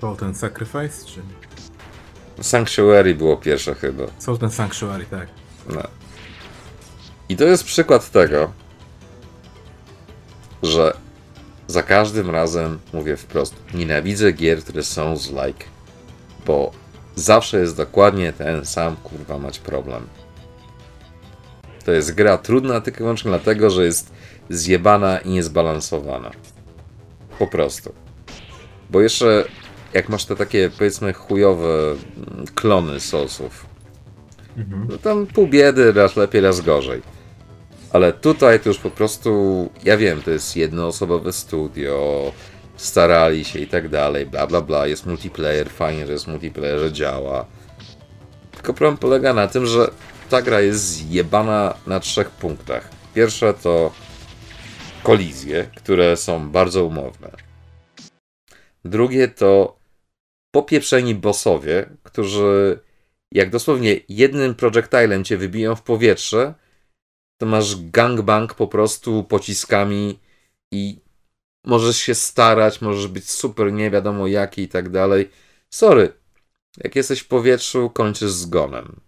[0.00, 1.20] Salt and Sacrifice, czy...
[2.42, 4.04] Sanctuary było pierwsze chyba.
[4.18, 5.28] Salt and Sanctuary, tak.
[5.68, 5.82] No.
[7.28, 8.52] I to jest przykład tego,
[10.62, 10.96] że
[11.66, 15.64] za każdym razem mówię wprost, nienawidzę gier, które są z like,
[16.46, 16.72] bo
[17.16, 20.06] zawsze jest dokładnie ten sam kurwa mać problem.
[21.84, 24.12] To jest gra trudna tylko i wyłącznie dlatego, że jest
[24.50, 26.30] zjebana i niezbalansowana.
[27.38, 27.94] Po prostu.
[28.90, 29.44] Bo jeszcze
[29.94, 33.66] jak masz te takie powiedzmy chujowe mm, klony sosów,
[34.56, 34.86] mhm.
[34.90, 37.02] no tam pół biedy, raz lepiej, raz gorzej.
[37.92, 42.32] Ale tutaj to już po prostu, ja wiem, to jest jednoosobowe studio,
[42.76, 46.92] starali się i tak dalej, bla bla bla, jest multiplayer, fajnie, że jest multiplayer, że
[46.92, 47.46] działa.
[48.52, 49.90] Tylko problem polega na tym, że
[50.30, 52.88] ta gra jest zjebana na trzech punktach.
[53.14, 53.92] Pierwsze to
[55.02, 57.30] kolizje, które są bardzo umowne.
[58.84, 59.76] Drugie to
[60.54, 62.80] popieprzeni bossowie, którzy
[63.32, 66.54] jak dosłownie jednym projectilem cię wybiją w powietrze,
[67.40, 70.18] to masz gangbang po prostu pociskami
[70.72, 71.00] i
[71.64, 75.30] możesz się starać, możesz być super nie wiadomo jaki i tak dalej.
[75.70, 76.12] Sorry,
[76.84, 79.00] jak jesteś w powietrzu, kończysz zgonem.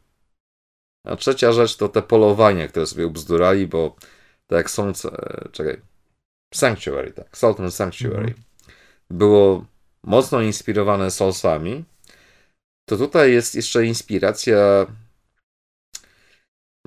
[1.05, 3.97] A trzecia rzecz to te polowania, które sobie ubzdurali, bo
[4.47, 4.93] tak są, e,
[5.52, 5.81] czekaj,
[6.55, 8.43] Sanctuary, tak, Sultan Sanctuary, mhm.
[9.10, 9.64] było
[10.07, 11.85] mocno inspirowane Soulsami,
[12.89, 14.87] to tutaj jest jeszcze inspiracja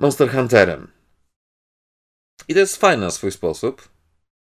[0.00, 0.92] Monster Hunterem.
[2.48, 3.88] I to jest fajne na swój sposób.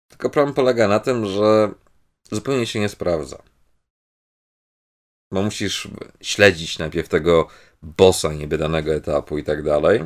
[0.09, 1.75] Tylko problem polega na tym, że
[2.31, 3.43] zupełnie się nie sprawdza.
[5.33, 5.89] Bo musisz
[6.23, 7.49] śledzić najpierw tego
[7.83, 10.01] bossa niby danego etapu i tak dalej.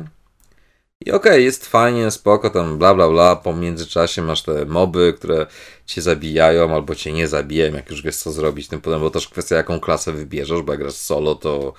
[1.05, 5.13] I okej, okay, jest fajnie, spoko, tam bla bla bla, po międzyczasie masz te moby,
[5.17, 5.47] które
[5.85, 9.27] cię zabijają albo cię nie zabijają, jak już wiesz co zrobić, tym potem, bo też
[9.27, 11.73] kwestia jaką klasę wybierzesz, bo jak grasz solo, to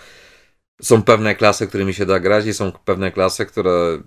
[0.83, 3.99] są pewne klasy, którymi się da grać i są pewne klasy, które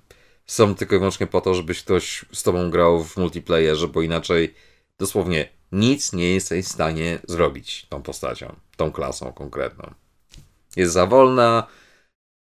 [0.46, 4.56] są tylko i wyłącznie po to, żebyś ktoś z tobą grał w multiplayerze, bo inaczej
[5.00, 9.94] dosłownie nic nie jesteś w stanie zrobić tą postacią, tą klasą konkretną.
[10.76, 11.68] Jest za wolna,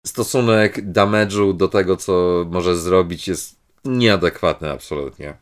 [0.06, 3.56] stosunek damage'u do tego, co może zrobić jest
[3.86, 5.38] nieadekwatny absolutnie.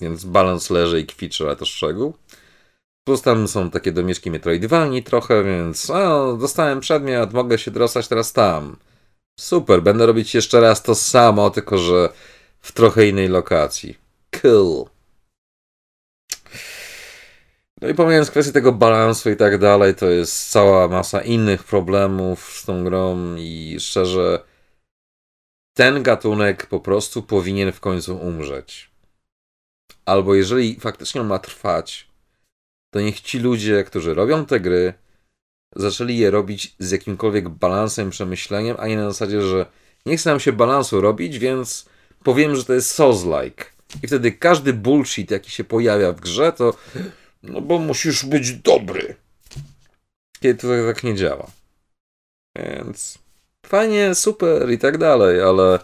[0.00, 2.14] Więc balans leży i kwiczy, ale to szczegół.
[3.04, 8.32] Plus tam są takie domieszki Metroidvanii trochę, więc o, dostałem przedmiot, mogę się dostać teraz
[8.32, 8.76] tam.
[9.40, 12.08] Super, będę robić jeszcze raz to samo, tylko że
[12.60, 13.98] w trochę innej lokacji.
[14.42, 14.91] Cool.
[17.82, 22.50] No i pomijając kwestię tego balansu i tak dalej, to jest cała masa innych problemów
[22.56, 24.44] z tą grą i szczerze
[25.74, 28.90] ten gatunek po prostu powinien w końcu umrzeć.
[30.04, 32.08] Albo jeżeli faktycznie on ma trwać,
[32.90, 34.94] to niech ci ludzie, którzy robią te gry,
[35.76, 39.66] zaczęli je robić z jakimkolwiek balansem, przemyśleniem, a nie na zasadzie, że
[40.06, 41.88] nie chce nam się balansu robić, więc
[42.24, 43.64] powiem, że to jest Souls-like.
[44.02, 46.74] I wtedy każdy bullshit, jaki się pojawia w grze, to
[47.42, 49.16] no bo musisz być dobry.
[50.40, 51.50] Kiedy to tak, tak nie działa.
[52.56, 53.18] Więc
[53.66, 55.78] fajnie, super i tak dalej, ale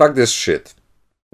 [0.00, 0.74] fakt jest shit.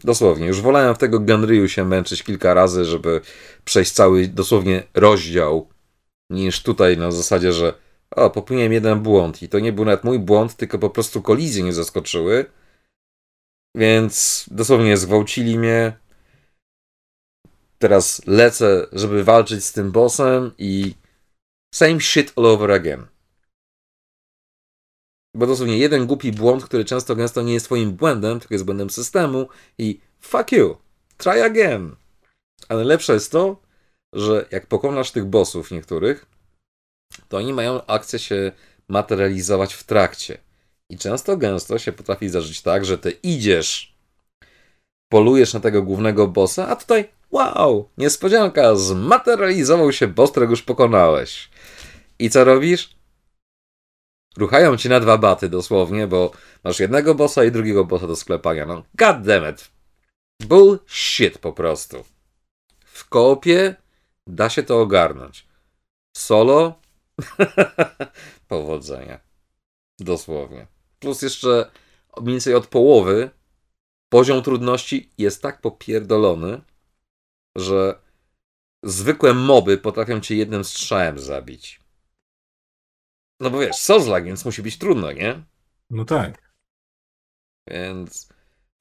[0.04, 3.20] Dosłownie, już wolałem w tego Gunryu się męczyć kilka razy, żeby
[3.64, 5.68] przejść cały dosłownie rozdział,
[6.30, 7.74] niż tutaj na zasadzie, że
[8.10, 11.62] o, popełniłem jeden błąd i to nie był nawet mój błąd, tylko po prostu kolizje
[11.62, 12.44] nie zaskoczyły.
[13.74, 15.92] Więc dosłownie zgwałcili mnie,
[17.78, 20.94] teraz lecę, żeby walczyć z tym bossem i
[21.74, 23.06] same shit all over again.
[25.34, 28.90] Bo dosłownie jeden głupi błąd, który często gęsto nie jest twoim błędem, tylko jest błędem
[28.90, 29.48] systemu
[29.78, 30.76] i fuck you,
[31.16, 31.96] try again.
[32.68, 33.62] Ale lepsze jest to,
[34.12, 36.26] że jak pokonasz tych bossów niektórych,
[37.28, 38.52] to oni mają akcję się
[38.88, 40.38] materializować w trakcie.
[40.90, 43.96] I często gęsto się potrafi zdarzyć tak, że ty idziesz,
[45.08, 51.50] polujesz na tego głównego bossa, a tutaj Wow, niespodzianka, zmaterializował się boss, którego już pokonałeś.
[52.18, 52.96] I co robisz?
[54.36, 56.30] Ruchają ci na dwa baty dosłownie, bo
[56.64, 58.66] masz jednego bossa i drugiego bossa do sklepania.
[58.66, 59.70] No, god damn it.
[60.42, 62.04] Bullshit po prostu.
[62.84, 63.76] W koopie
[64.26, 65.46] da się to ogarnąć.
[66.16, 66.80] Solo?
[68.48, 69.20] Powodzenia.
[69.98, 70.66] Dosłownie.
[70.98, 71.70] Plus jeszcze
[72.20, 73.30] mniej więcej od połowy
[74.08, 76.60] poziom trudności jest tak popierdolony,
[77.56, 78.00] że
[78.82, 81.80] zwykłe moby potrafią cię jednym strzałem zabić.
[83.40, 85.44] No bo wiesz, Sozlak, więc musi być trudno, nie?
[85.90, 86.54] No tak.
[87.68, 88.28] Więc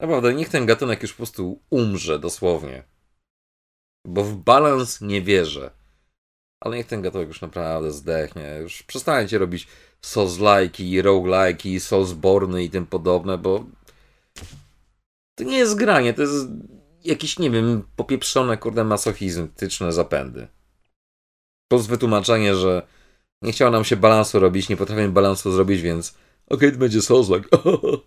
[0.00, 2.84] naprawdę niech ten gatunek już po prostu umrze dosłownie.
[4.06, 5.70] Bo w balans nie wierzę.
[6.60, 8.58] Ale niech ten gatunek już naprawdę zdechnie.
[8.60, 9.68] Już przestańcie robić
[10.02, 13.64] Souls-like'i, roguelike'i, Soulsborny i tym podobne, bo
[15.34, 16.46] to nie jest granie, to jest
[17.06, 20.48] jakieś, nie wiem, popieprzone, kurde, masochistyczne zapędy.
[21.68, 22.86] Plus wytłumaczenie, że
[23.42, 26.98] nie chciało nam się balansu robić, nie potrafimy balansu zrobić, więc okej, okay, to będzie
[26.98, 27.58] Souls-like.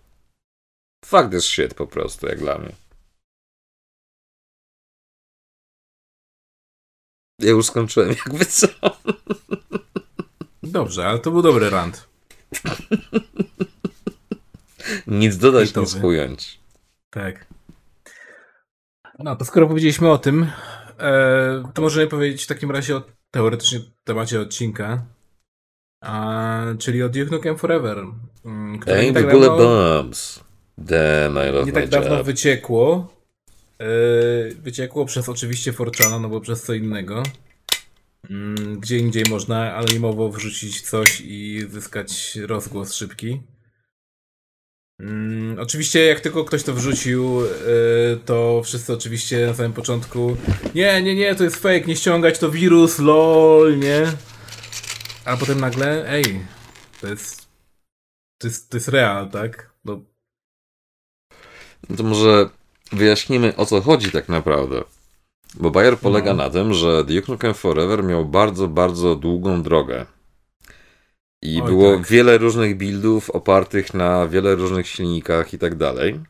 [1.04, 2.72] Fakt jest shit po prostu, jak dla mnie.
[7.38, 8.66] Ja już skończyłem, jakby co.
[10.62, 12.08] Dobrze, ale to był dobry rant.
[15.06, 16.60] Nic dodać, nic ująć.
[17.10, 17.46] Tak.
[19.24, 20.46] No to skoro powiedzieliśmy o tym,
[20.98, 25.04] e, to możemy powiedzieć w takim razie o teoretycznie temacie odcinka,
[26.00, 28.04] a, czyli o Duke Nukem Forever.
[28.44, 30.40] Mm, które nie tak dawno, bombs.
[30.78, 32.26] Damn, I love nie tak dawno job.
[32.26, 33.14] wyciekło.
[33.78, 33.84] E,
[34.54, 37.22] wyciekło przez oczywiście Forczana, no bo przez co innego.
[38.30, 43.40] Mm, gdzie indziej można anonimowo wrzucić coś i zyskać rozgłos szybki.
[45.00, 47.48] Mm, oczywiście jak tylko ktoś to wrzucił, yy,
[48.26, 50.36] to wszyscy oczywiście na samym początku
[50.74, 54.12] nie, nie, nie, to jest fake, nie ściągać, to wirus, lol, nie?
[55.24, 56.24] A potem nagle, ej,
[57.00, 57.48] to jest,
[58.38, 59.70] to jest, to jest real, tak?
[59.84, 60.00] No.
[61.90, 62.50] no to może
[62.92, 64.82] wyjaśnimy o co chodzi tak naprawdę.
[65.54, 66.44] Bo Bayer polega no.
[66.44, 70.06] na tym, że Duke Nukem Forever miał bardzo, bardzo długą drogę.
[71.42, 72.06] I Oj, było tak.
[72.06, 76.20] wiele różnych buildów opartych na wiele różnych silnikach i tak dalej.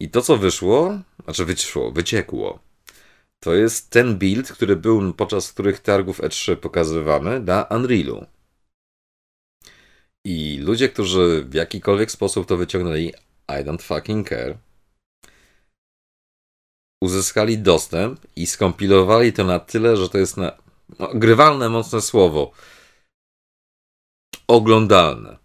[0.00, 2.58] I to, co wyszło, znaczy wyszło, wyciekło,
[3.40, 8.26] to jest ten build, który był podczas których targów E3 pokazywany na Unrealu.
[10.24, 13.12] I ludzie, którzy w jakikolwiek sposób to wyciągnęli,
[13.48, 14.58] I don't fucking care,
[17.02, 20.52] uzyskali dostęp i skompilowali to na tyle, że to jest na,
[20.98, 22.52] no, grywalne mocne słowo
[24.48, 25.36] oglądalne.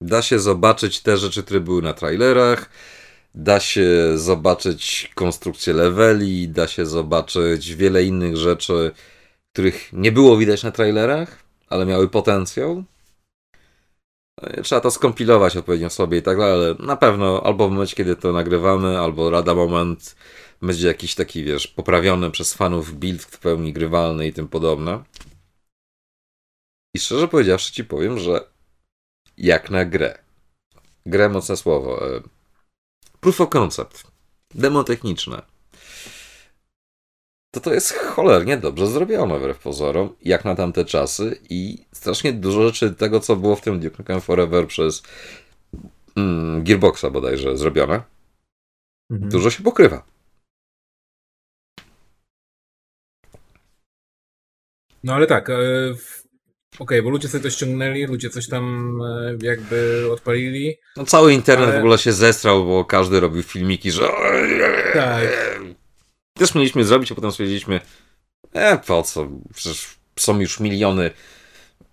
[0.00, 2.70] Da się zobaczyć te rzeczy, które były na trailerach,
[3.34, 8.92] da się zobaczyć konstrukcję leveli, da się zobaczyć wiele innych rzeczy,
[9.52, 12.84] których nie było widać na trailerach, ale miały potencjał.
[14.62, 18.16] Trzeba to skompilować odpowiednio sobie i tak dalej, ale na pewno albo w momencie, kiedy
[18.16, 20.16] to nagrywamy, albo rada moment
[20.62, 25.02] będzie jakiś taki, wiesz, poprawiony przez fanów build w pełni grywalny i tym podobne.
[26.98, 28.40] I szczerze powiedziawszy ci powiem, że
[29.36, 30.18] jak na grę,
[31.06, 32.20] grę mocne słowo, e,
[33.20, 34.04] proof of concept,
[34.54, 35.42] demo techniczne,
[37.54, 42.62] to to jest cholernie dobrze zrobione wbrew pozorom, jak na tamte czasy i strasznie dużo
[42.62, 45.02] rzeczy tego, co było w tym Duke Nukem Forever przez
[46.16, 48.02] mm, Gearboxa bodajże zrobione,
[49.10, 49.30] mhm.
[49.30, 50.02] dużo się pokrywa.
[55.04, 55.50] No ale tak,
[56.74, 60.76] e, okay, bo ludzie sobie to ściągnęli, ludzie coś tam e, jakby odpalili.
[60.96, 61.76] No cały internet ale...
[61.76, 64.08] w ogóle się zestrał, bo każdy robił filmiki, że
[64.94, 65.28] tak.
[66.34, 67.80] Też mieliśmy zrobić, a potem stwierdziliśmy
[68.52, 69.28] e, po co?
[69.54, 71.10] Przecież są już miliony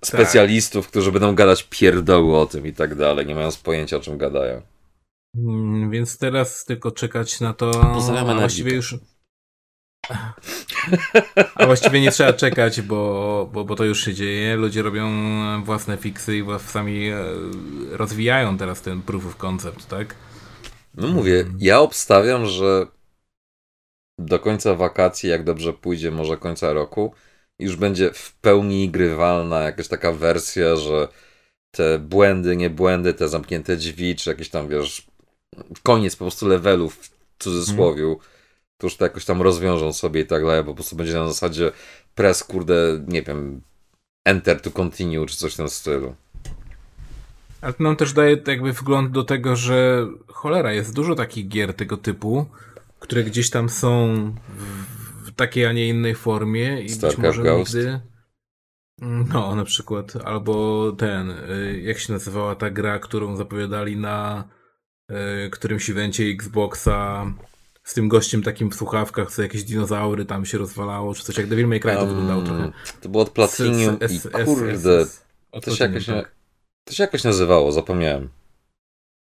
[0.04, 0.92] specjalistów, tak.
[0.92, 4.62] którzy będą gadać pierdoły o tym i tak dalej, nie mając pojęcia o czym gadają.
[5.36, 7.72] Hmm, więc teraz tylko czekać na to.
[7.94, 8.96] Pozdrawiamy na właściwie już
[11.56, 14.56] a właściwie nie trzeba czekać, bo, bo, bo to już się dzieje.
[14.56, 15.10] Ludzie robią
[15.64, 17.24] własne fiksy i sami e,
[17.92, 20.16] rozwijają teraz ten proof of concept, tak?
[20.94, 22.88] No mówię, ja obstawiam, że
[24.20, 27.14] do końca wakacji, jak dobrze pójdzie, może końca roku,
[27.60, 31.08] już będzie w pełni grywalna jakaś taka wersja, że
[31.72, 35.08] te błędy, nie błędy, te zamknięte drzwi, czy jakieś tam, wiesz,
[35.84, 37.10] koniec po prostu levelów w
[37.44, 38.18] cudzysłowiu.
[38.18, 38.35] Hmm
[38.78, 41.28] to już to jakoś tam rozwiążą sobie i tak dalej, bo po prostu będzie na
[41.28, 41.72] zasadzie
[42.16, 43.62] press, kurde, nie wiem,
[44.26, 46.16] enter to continue, czy coś w tym stylu.
[47.62, 51.74] Ale to nam też daje jakby wgląd do tego, że cholera, jest dużo takich gier
[51.74, 52.46] tego typu,
[53.00, 54.16] które gdzieś tam są
[55.24, 57.74] w, takiej, a nie innej formie i Starcraft być może Ghost.
[57.76, 58.00] nigdy...
[59.34, 60.16] No, na przykład.
[60.26, 64.44] Albo ten, y, jak się nazywała ta gra, którą zapowiadali na
[65.12, 67.26] y, którymś evencie Xboxa
[67.86, 71.48] z tym gościem takim w słuchawkach, co jakieś dinozaury tam się rozwalało, czy coś jak
[71.48, 72.72] Devil May Cry to um, wyglądało trochę.
[73.02, 75.06] To było od Platinum i kurde,
[75.62, 76.32] to, się jakoś, tak.
[76.84, 78.30] to się jakoś nazywało, zapomniałem.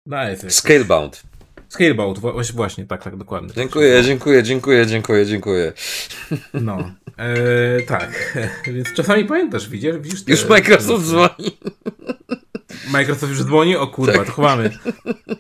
[0.07, 0.51] Nice.
[0.51, 1.23] Scalebound.
[1.69, 2.19] Scalebound,
[2.55, 3.49] właśnie, tak, tak, dokładnie.
[3.55, 5.73] Dziękuję, dziękuję, dziękuję, dziękuję, dziękuję.
[6.55, 8.39] No, e, tak,
[8.75, 9.99] więc czasami pamiętasz, widzisz?
[9.99, 11.59] widzisz Już Microsoft dzwoni.
[12.91, 13.77] Microsoft już dzwoni?
[13.77, 14.27] O kurwa, tak.
[14.27, 14.79] to chowamy.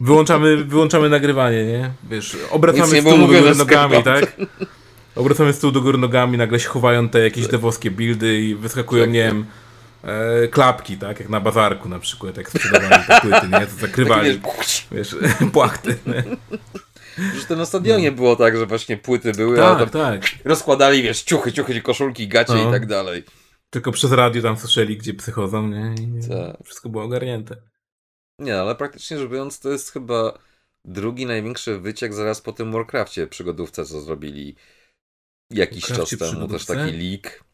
[0.01, 1.91] Wyłączamy, wyłączamy nagrywanie, nie?
[2.11, 4.37] Wiesz, obracamy stół do góry nogami, tak?
[5.17, 7.53] Obracamy stół do góry nogami, nagle się chowają te jakieś tak.
[7.53, 9.13] devowskie buildy i wyskakują, tak.
[9.13, 9.47] nie wiem,
[10.05, 11.21] e, klapki, tak?
[11.21, 13.67] Jak na bazarku na przykład, jak sprzedawali te płyty, nie?
[13.67, 14.41] To zakrywali,
[14.93, 15.17] wiesz,
[15.53, 16.25] płachty, nie?
[17.41, 18.17] Że to na stadionie no.
[18.17, 20.23] było tak, że właśnie płyty były, tak, a tak.
[20.45, 22.69] rozkładali, wiesz, ciuchy, ciuchy, koszulki, gacie no.
[22.69, 23.25] i tak dalej.
[23.70, 25.95] Tylko przez radio tam słyszeli, gdzie psychodzą, nie?
[25.95, 26.65] I tak.
[26.65, 27.57] Wszystko było ogarnięte.
[28.39, 30.39] Nie, ale praktycznie rzecz biorąc, to jest chyba
[30.85, 34.57] drugi największy wyciek zaraz po tym Warcraftie przygodówce, co zrobili
[35.51, 36.49] jakiś czas temu.
[36.49, 37.45] Też taki leak.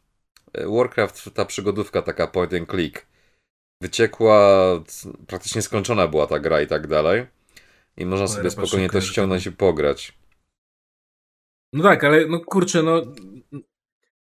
[0.53, 3.07] E, Warcraft, ta przygodówka, taka point and click.
[3.83, 4.71] Wyciekła,
[5.27, 7.27] praktycznie skończona była ta gra i tak dalej.
[7.97, 10.19] I można sobie spokojnie to ściągnąć i pograć.
[11.73, 13.03] No tak, ale no kurczę, no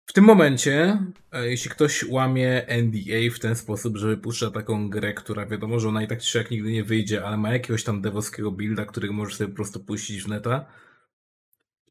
[0.08, 1.02] w tym momencie,
[1.32, 5.88] e, jeśli ktoś łamie NDA w ten sposób, że wypuszcza taką grę, która wiadomo, że
[5.88, 9.12] ona i tak czy jak nigdy nie wyjdzie, ale ma jakiegoś tam devowskiego builda, którego
[9.12, 10.66] możesz sobie po prostu puścić w neta,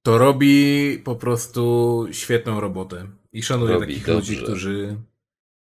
[0.03, 3.07] to robi po prostu świetną robotę.
[3.33, 4.13] I szanuję robi takich dobrze.
[4.15, 4.97] ludzi, którzy,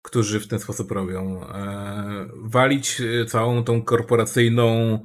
[0.02, 1.44] którzy w ten sposób robią.
[1.44, 5.00] E, walić e, całą tą korporacyjną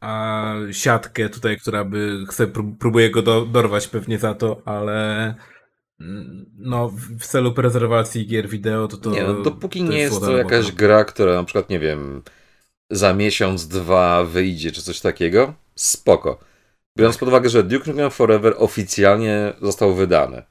[0.00, 2.46] a siatkę tutaj, która by chce,
[2.78, 5.34] próbuje go do, dorwać pewnie za to, ale
[6.58, 9.10] no, w celu prezerwacji gier wideo to to.
[9.10, 12.22] Nie, no, dopóki to nie jest to jakaś gra, która na przykład, nie wiem,
[12.90, 16.38] za miesiąc, dwa wyjdzie, czy coś takiego, spoko.
[16.98, 20.42] Biorąc pod uwagę, że Duke Nukem Forever oficjalnie został wydany.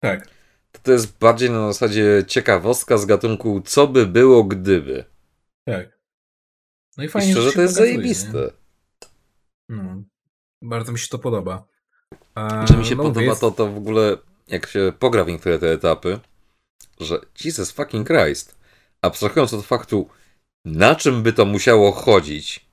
[0.00, 0.26] Tak.
[0.72, 5.04] To, to jest bardziej na zasadzie ciekawostka z gatunku, co by było, gdyby.
[5.64, 5.98] Tak.
[6.96, 8.38] No i fajnie, I szczerze, że to jest zajebiste.
[8.38, 9.76] Nie?
[9.76, 10.02] No,
[10.62, 11.64] bardzo mi się to podoba.
[12.34, 13.40] A, że mi się no, podoba jest...
[13.40, 14.16] to, to w ogóle,
[14.48, 16.20] jak się pogra w niektóre te etapy,
[17.00, 18.56] że Jesus fucking Christ,
[19.02, 20.08] abstrahując od faktu,
[20.64, 22.66] na czym by to musiało chodzić,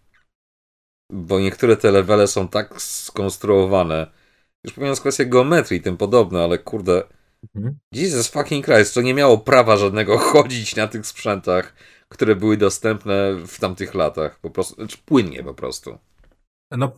[1.11, 4.11] bo niektóre te levele są tak skonstruowane,
[4.63, 7.03] już pomijając kwestię geometrii i tym podobne, ale kurde,
[7.55, 7.79] mhm.
[7.91, 11.73] Jesus fucking Christ, to nie miało prawa żadnego chodzić na tych sprzętach,
[12.09, 15.97] które były dostępne w tamtych latach, po prostu, znaczy płynnie po prostu.
[16.71, 16.95] No,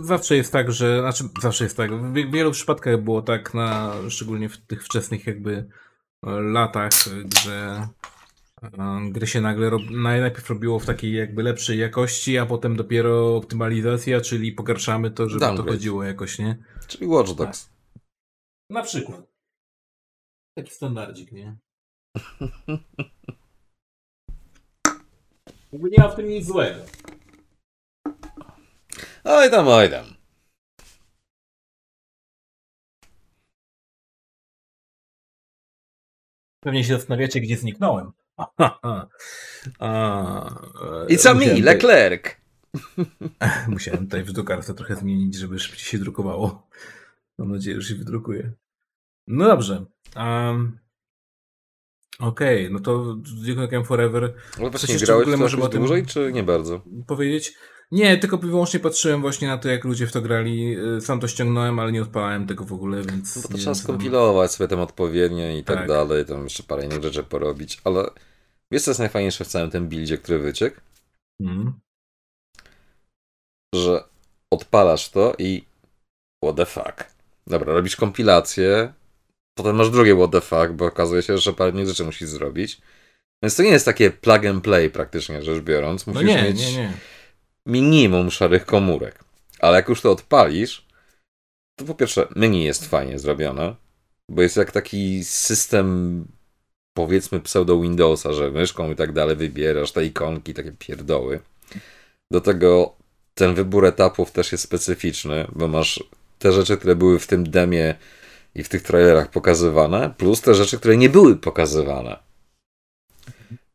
[0.00, 3.94] y, zawsze jest tak, że, znaczy zawsze jest tak, w wielu przypadkach było tak, na,
[4.08, 5.68] szczególnie w tych wczesnych jakby
[6.26, 6.92] e, latach,
[7.44, 7.88] że
[8.62, 13.36] e, gry się nagle rob, najpierw robiło w takiej jakby lepszej jakości, a potem dopiero
[13.36, 15.66] optymalizacja, czyli pogarszamy to, żeby Downgrade.
[15.66, 16.56] to chodziło jakoś, nie?
[16.86, 17.64] Czyli Watch Dogs.
[17.64, 17.72] Tak.
[18.70, 19.32] Na przykład.
[20.54, 21.56] Taki standardzik, nie?
[25.72, 26.80] nie ma w tym nic złego.
[29.24, 30.04] Oj tam, oj tam.
[36.60, 38.12] Pewnie się zastanawiacie, gdzie zniknąłem.
[41.08, 42.24] I co mi, Leclerc.
[43.68, 46.68] Musiałem tutaj w drukarce trochę zmienić, żeby szybciej się drukowało.
[47.38, 48.52] Mam nadzieję, że się wydrukuje.
[49.26, 49.84] No dobrze.
[50.16, 50.78] Um,
[52.18, 53.14] Okej, okay, no to
[53.46, 54.34] Duke Nukem Forever.
[54.58, 56.82] Ale właśnie grałeś w może o tym dłużej, czy nie bardzo?
[57.06, 57.54] Powiedzieć.
[57.92, 60.76] Nie, tylko wyłącznie patrzyłem właśnie na to, jak ludzie w to grali.
[60.78, 63.36] Y, sam to ściągnąłem, ale nie odpalałem tego w ogóle, więc...
[63.36, 67.02] No to trzeba skompilować sobie tam odpowiednio i tak, tak, dalej, tam jeszcze parę innych
[67.02, 68.10] rzeczy porobić, ale
[68.70, 70.80] wiesz co jest najfajniejsze w całym tym buildzie, który wyciekł?
[71.42, 71.72] Hmm.
[73.74, 74.04] Że
[74.50, 75.64] odpalasz to i
[76.44, 77.04] what the fuck.
[77.46, 78.92] Dobra, robisz kompilację,
[79.54, 82.80] potem masz drugie what the fuck, bo okazuje się, że parę innych rzeczy musisz zrobić.
[83.42, 86.06] Więc to nie jest takie plug and play praktycznie rzecz biorąc.
[86.06, 86.60] Musisz no nie, mieć...
[86.60, 86.92] nie, nie
[87.66, 89.24] minimum szarych komórek.
[89.58, 90.86] Ale jak już to odpalisz,
[91.76, 93.74] to po pierwsze menu jest fajnie zrobione,
[94.28, 96.24] bo jest jak taki system
[96.94, 101.40] powiedzmy pseudo Windowsa, że myszką i tak dalej wybierasz te ikonki, takie pierdoły.
[102.30, 102.96] Do tego
[103.34, 106.04] ten wybór etapów też jest specyficzny, bo masz
[106.38, 107.94] te rzeczy, które były w tym demie
[108.54, 112.18] i w tych trailerach pokazywane, plus te rzeczy, które nie były pokazywane.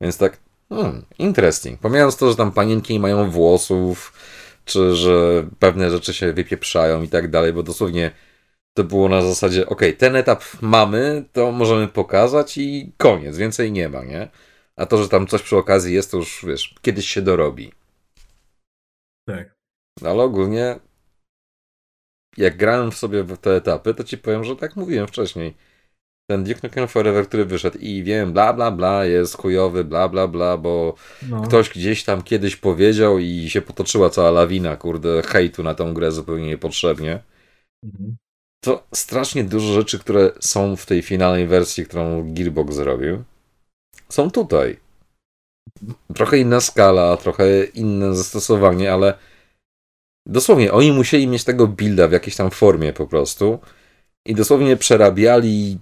[0.02, 0.38] Więc tak
[0.70, 1.80] Hmm, interesting.
[1.80, 4.14] Pomijając to, że tam panienki nie mają włosów,
[4.66, 8.12] czy że pewne rzeczy się wypieprzają i tak dalej, bo dosłownie
[8.74, 13.90] to było na zasadzie, ok, ten etap mamy, to możemy pokazać i koniec, więcej nie
[13.90, 14.30] ma, nie?
[14.76, 17.72] A to, że tam coś przy okazji jest, to już, wiesz, kiedyś się dorobi.
[19.28, 19.56] Tak.
[20.06, 20.80] Ale ogólnie,
[22.38, 25.54] jak grałem w sobie w te etapy, to ci powiem, że tak mówiłem wcześniej
[26.28, 30.28] ten Duke Nukem Forever, który wyszedł i wiem, bla bla bla, jest chujowy, bla bla
[30.28, 30.96] bla, bo
[31.30, 31.42] no.
[31.42, 36.12] ktoś gdzieś tam kiedyś powiedział i się potoczyła cała lawina, kurde, hejtu na tą grę
[36.12, 37.24] zupełnie niepotrzebnie.
[37.84, 38.18] Mhm.
[38.64, 43.24] To strasznie dużo rzeczy, które są w tej finalnej wersji, którą Gearbox zrobił,
[44.10, 44.80] są tutaj.
[46.16, 49.14] Trochę inna skala, trochę inne zastosowanie, ale
[50.26, 53.60] dosłownie oni musieli mieć tego builda w jakiejś tam formie po prostu
[54.26, 55.80] i dosłownie przerabiali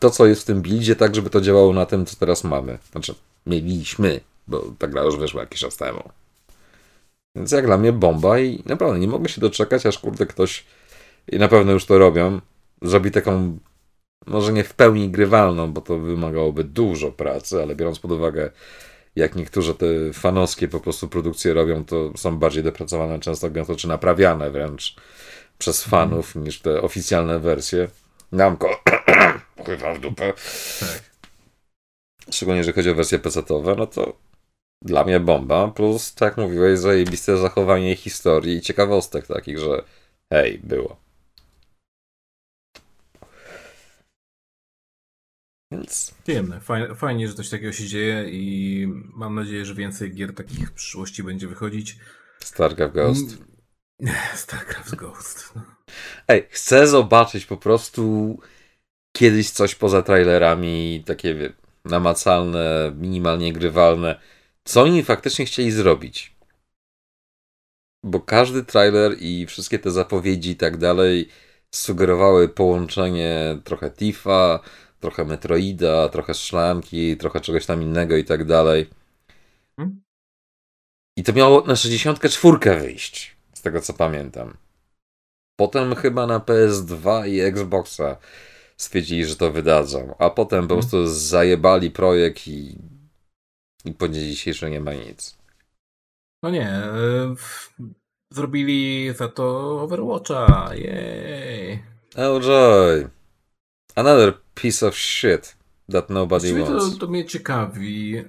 [0.00, 2.78] to, co jest w tym buildzie, tak, żeby to działało na tym, co teraz mamy.
[2.92, 3.14] Znaczy,
[3.46, 6.02] mieliśmy, bo ta gra już wyszła jakiś czas temu.
[7.34, 10.64] Więc jak dla mnie bomba i naprawdę nie mogę się doczekać, aż kurde ktoś,
[11.28, 12.40] i na pewno już to robią,
[12.82, 13.58] zrobi taką,
[14.26, 18.50] może nie w pełni grywalną, bo to wymagałoby dużo pracy, ale biorąc pod uwagę,
[19.16, 23.88] jak niektórzy te fanowskie po prostu produkcje robią, to są bardziej dopracowane często gęsto, czy
[23.88, 24.96] naprawiane wręcz
[25.58, 26.46] przez fanów mm.
[26.46, 27.88] niż te oficjalne wersje.
[28.32, 28.82] Namko,
[29.64, 30.32] chyba w dupę.
[30.80, 31.10] Tak.
[32.30, 34.16] Szczególnie jeżeli chodzi o wersje PC-owe, no to
[34.82, 35.68] dla mnie bomba.
[35.68, 39.84] Plus, tak jak mówiłeś, zajebiste zachowanie historii i ciekawostek takich, że
[40.32, 40.96] hej, było.
[45.72, 46.14] Więc...
[46.22, 46.60] Przyjemne.
[46.60, 50.72] Fajnie, fajnie, że coś takiego się dzieje i mam nadzieję, że więcej gier takich w
[50.72, 51.98] przyszłości będzie wychodzić.
[52.40, 53.38] StarCraft Ghost.
[54.34, 55.52] StarCraft Ghost.
[55.56, 55.62] No.
[56.28, 58.38] Ej, chcę zobaczyć po prostu
[59.12, 61.52] kiedyś coś poza trailerami, takie
[61.84, 64.20] namacalne, minimalnie grywalne.
[64.64, 66.36] Co oni faktycznie chcieli zrobić?
[68.04, 71.28] Bo każdy trailer i wszystkie te zapowiedzi i tak dalej
[71.74, 74.60] sugerowały połączenie trochę Tifa,
[75.00, 78.90] trochę Metroida, trochę szlamki, trochę czegoś tam innego i tak dalej.
[79.76, 80.02] Hmm?
[81.16, 84.56] I to miało na 64 wyjść, z tego co pamiętam.
[85.56, 88.16] Potem chyba na PS2 i Xboxa
[88.80, 90.80] stwierdzili, że to wydadzą, a potem po hmm.
[90.80, 92.78] prostu zajebali projekt i,
[93.84, 95.38] i po dzień dzisiejszy nie ma nic.
[96.42, 97.36] No nie, yy,
[98.32, 101.82] zrobili za to Overwatcha, jej.
[102.16, 103.10] Oh joy.
[103.94, 105.56] Another piece of shit
[105.92, 106.94] that nobody Właściwie wants.
[106.94, 108.16] To, to mnie ciekawi.
[108.16, 108.24] E,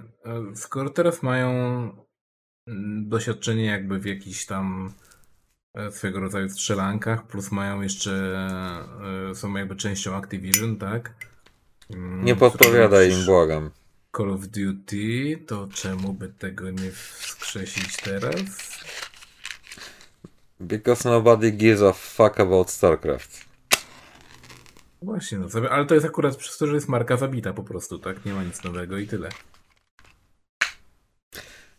[0.55, 1.49] skoro teraz mają
[2.67, 5.00] mm, doświadczenie jakby w jakichś tam e,
[5.91, 8.11] swego rodzaju strzelankach, plus mają jeszcze,
[9.31, 11.13] e, są jakby częścią Activision, tak?
[11.89, 13.71] Mm, nie podpowiadaj im, błagam.
[14.17, 18.33] Call of Duty, to czemu by tego nie wskrzesić teraz?
[20.59, 23.45] Because nobody gives a fuck about StarCraft.
[25.01, 28.25] Właśnie, no, ale to jest akurat przez to, że jest marka zabita po prostu, tak?
[28.25, 29.29] Nie ma nic nowego i tyle.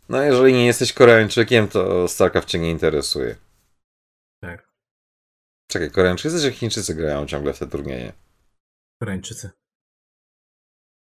[0.08, 3.36] No, jeżeli nie jesteś Koreańczykiem, to StarCraft cię nie interesuje.
[4.42, 4.68] Tak.
[5.70, 8.12] Czekaj, Koreańczycy czy Chińczycy grają ciągle w te turnieje?
[9.00, 9.50] Koreańczycy.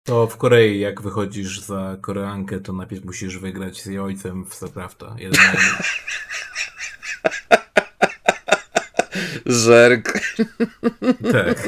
[0.05, 4.53] To w Korei, jak wychodzisz za Koreankę, to najpierw musisz wygrać z jej ojcem w
[4.53, 5.15] StarCrafta.
[9.45, 10.14] Zerk.
[11.31, 11.68] Tak.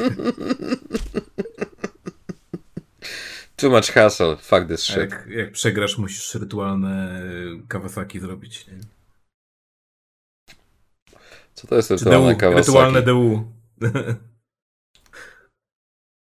[3.56, 4.36] Too much hassle.
[4.36, 4.96] Fuck this shit.
[4.96, 7.20] Jak, jak przegrasz, musisz rytualne
[7.68, 8.66] Kawasaki zrobić.
[8.66, 8.95] Nie?
[11.56, 12.66] Co to jest rytualne DU, Kawasaki?
[12.66, 13.52] Rytualne DU.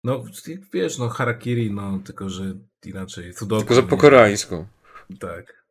[0.05, 0.23] no,
[0.73, 2.53] wiesz, no harakiri, no, tylko że
[2.85, 3.33] inaczej.
[3.33, 4.65] Sudoku, tylko, że po koreańsku.
[5.19, 5.65] Tak.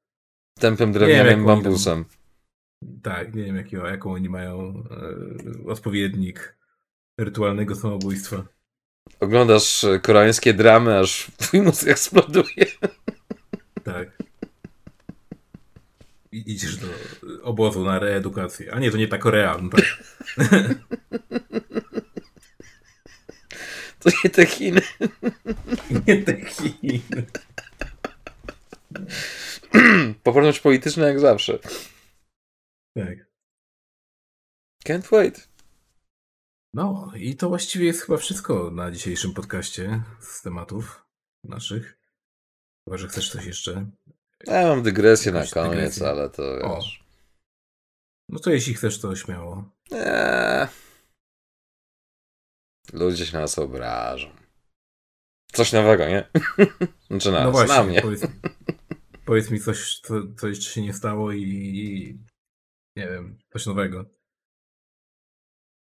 [0.59, 2.05] Tempem drewnianym bambusem.
[3.03, 6.57] Tak, nie wiem jakiego, jaką oni mają e, odpowiednik
[7.19, 8.45] rytualnego samobójstwa.
[9.21, 12.67] Oglądasz e, koreańskie dramy, aż twój mózg eksploduje.
[13.85, 14.20] Tak.
[16.33, 16.87] I idziesz do
[17.43, 18.75] obozu na reedukację.
[18.75, 19.59] A nie, to nie ta Korea.
[19.63, 19.85] No tak.
[24.01, 24.81] To nie te Chiny.
[26.07, 27.01] Nie te Chiny.
[30.23, 31.59] Poprawność polityczna jak zawsze.
[32.95, 33.31] Tak.
[34.85, 35.49] Can't wait.
[36.75, 41.05] No i to właściwie jest chyba wszystko na dzisiejszym podcaście z tematów
[41.45, 41.99] naszych.
[42.85, 43.91] Chyba, że chcesz coś jeszcze.
[44.47, 46.09] Ja mam dygresję na koniec, dygresję.
[46.09, 47.05] ale to wiesz.
[48.29, 49.71] No to jeśli chcesz, to śmiało.
[49.93, 50.69] Eee.
[52.93, 54.31] Ludzie się nas obrażą.
[55.53, 56.29] Coś nowego, nie?
[57.11, 58.03] Znaczy nas, no właśnie, na mnie.
[58.03, 58.23] Powiedz,
[59.25, 62.19] powiedz mi coś, co, coś się nie stało i
[62.97, 64.05] nie wiem, coś nowego.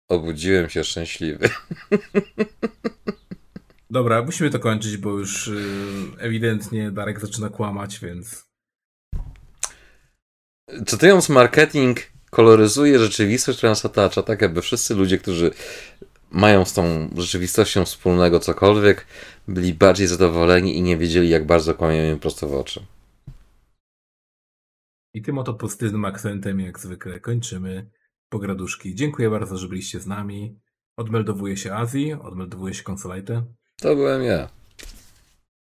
[0.09, 1.49] Obudziłem się szczęśliwy.
[3.91, 5.63] Dobra, musimy to kończyć, bo już y,
[6.19, 8.51] ewidentnie Darek zaczyna kłamać, więc.
[10.87, 11.99] Czytając marketing,
[12.31, 15.51] koloryzuje rzeczywistość, która nas otacza, tak aby wszyscy ludzie, którzy
[16.31, 19.07] mają z tą rzeczywistością wspólnego cokolwiek,
[19.49, 22.87] byli bardziej zadowoleni i nie wiedzieli, jak bardzo kłamiemy im prosto w oczy.
[25.15, 27.91] I tym oto pozytywnym akcentem, jak zwykle, kończymy
[28.29, 28.95] pograduszki.
[28.95, 30.61] Dziękuję bardzo, że byliście z nami.
[30.97, 33.45] Odmeldowuje się Azji, odmeldowuje się Consolite.
[33.81, 34.49] To byłem ja.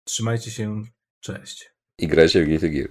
[0.04, 0.84] Trzymajcie się,
[1.20, 1.70] cześć.
[1.98, 2.88] I grajcie w Guilty Gear.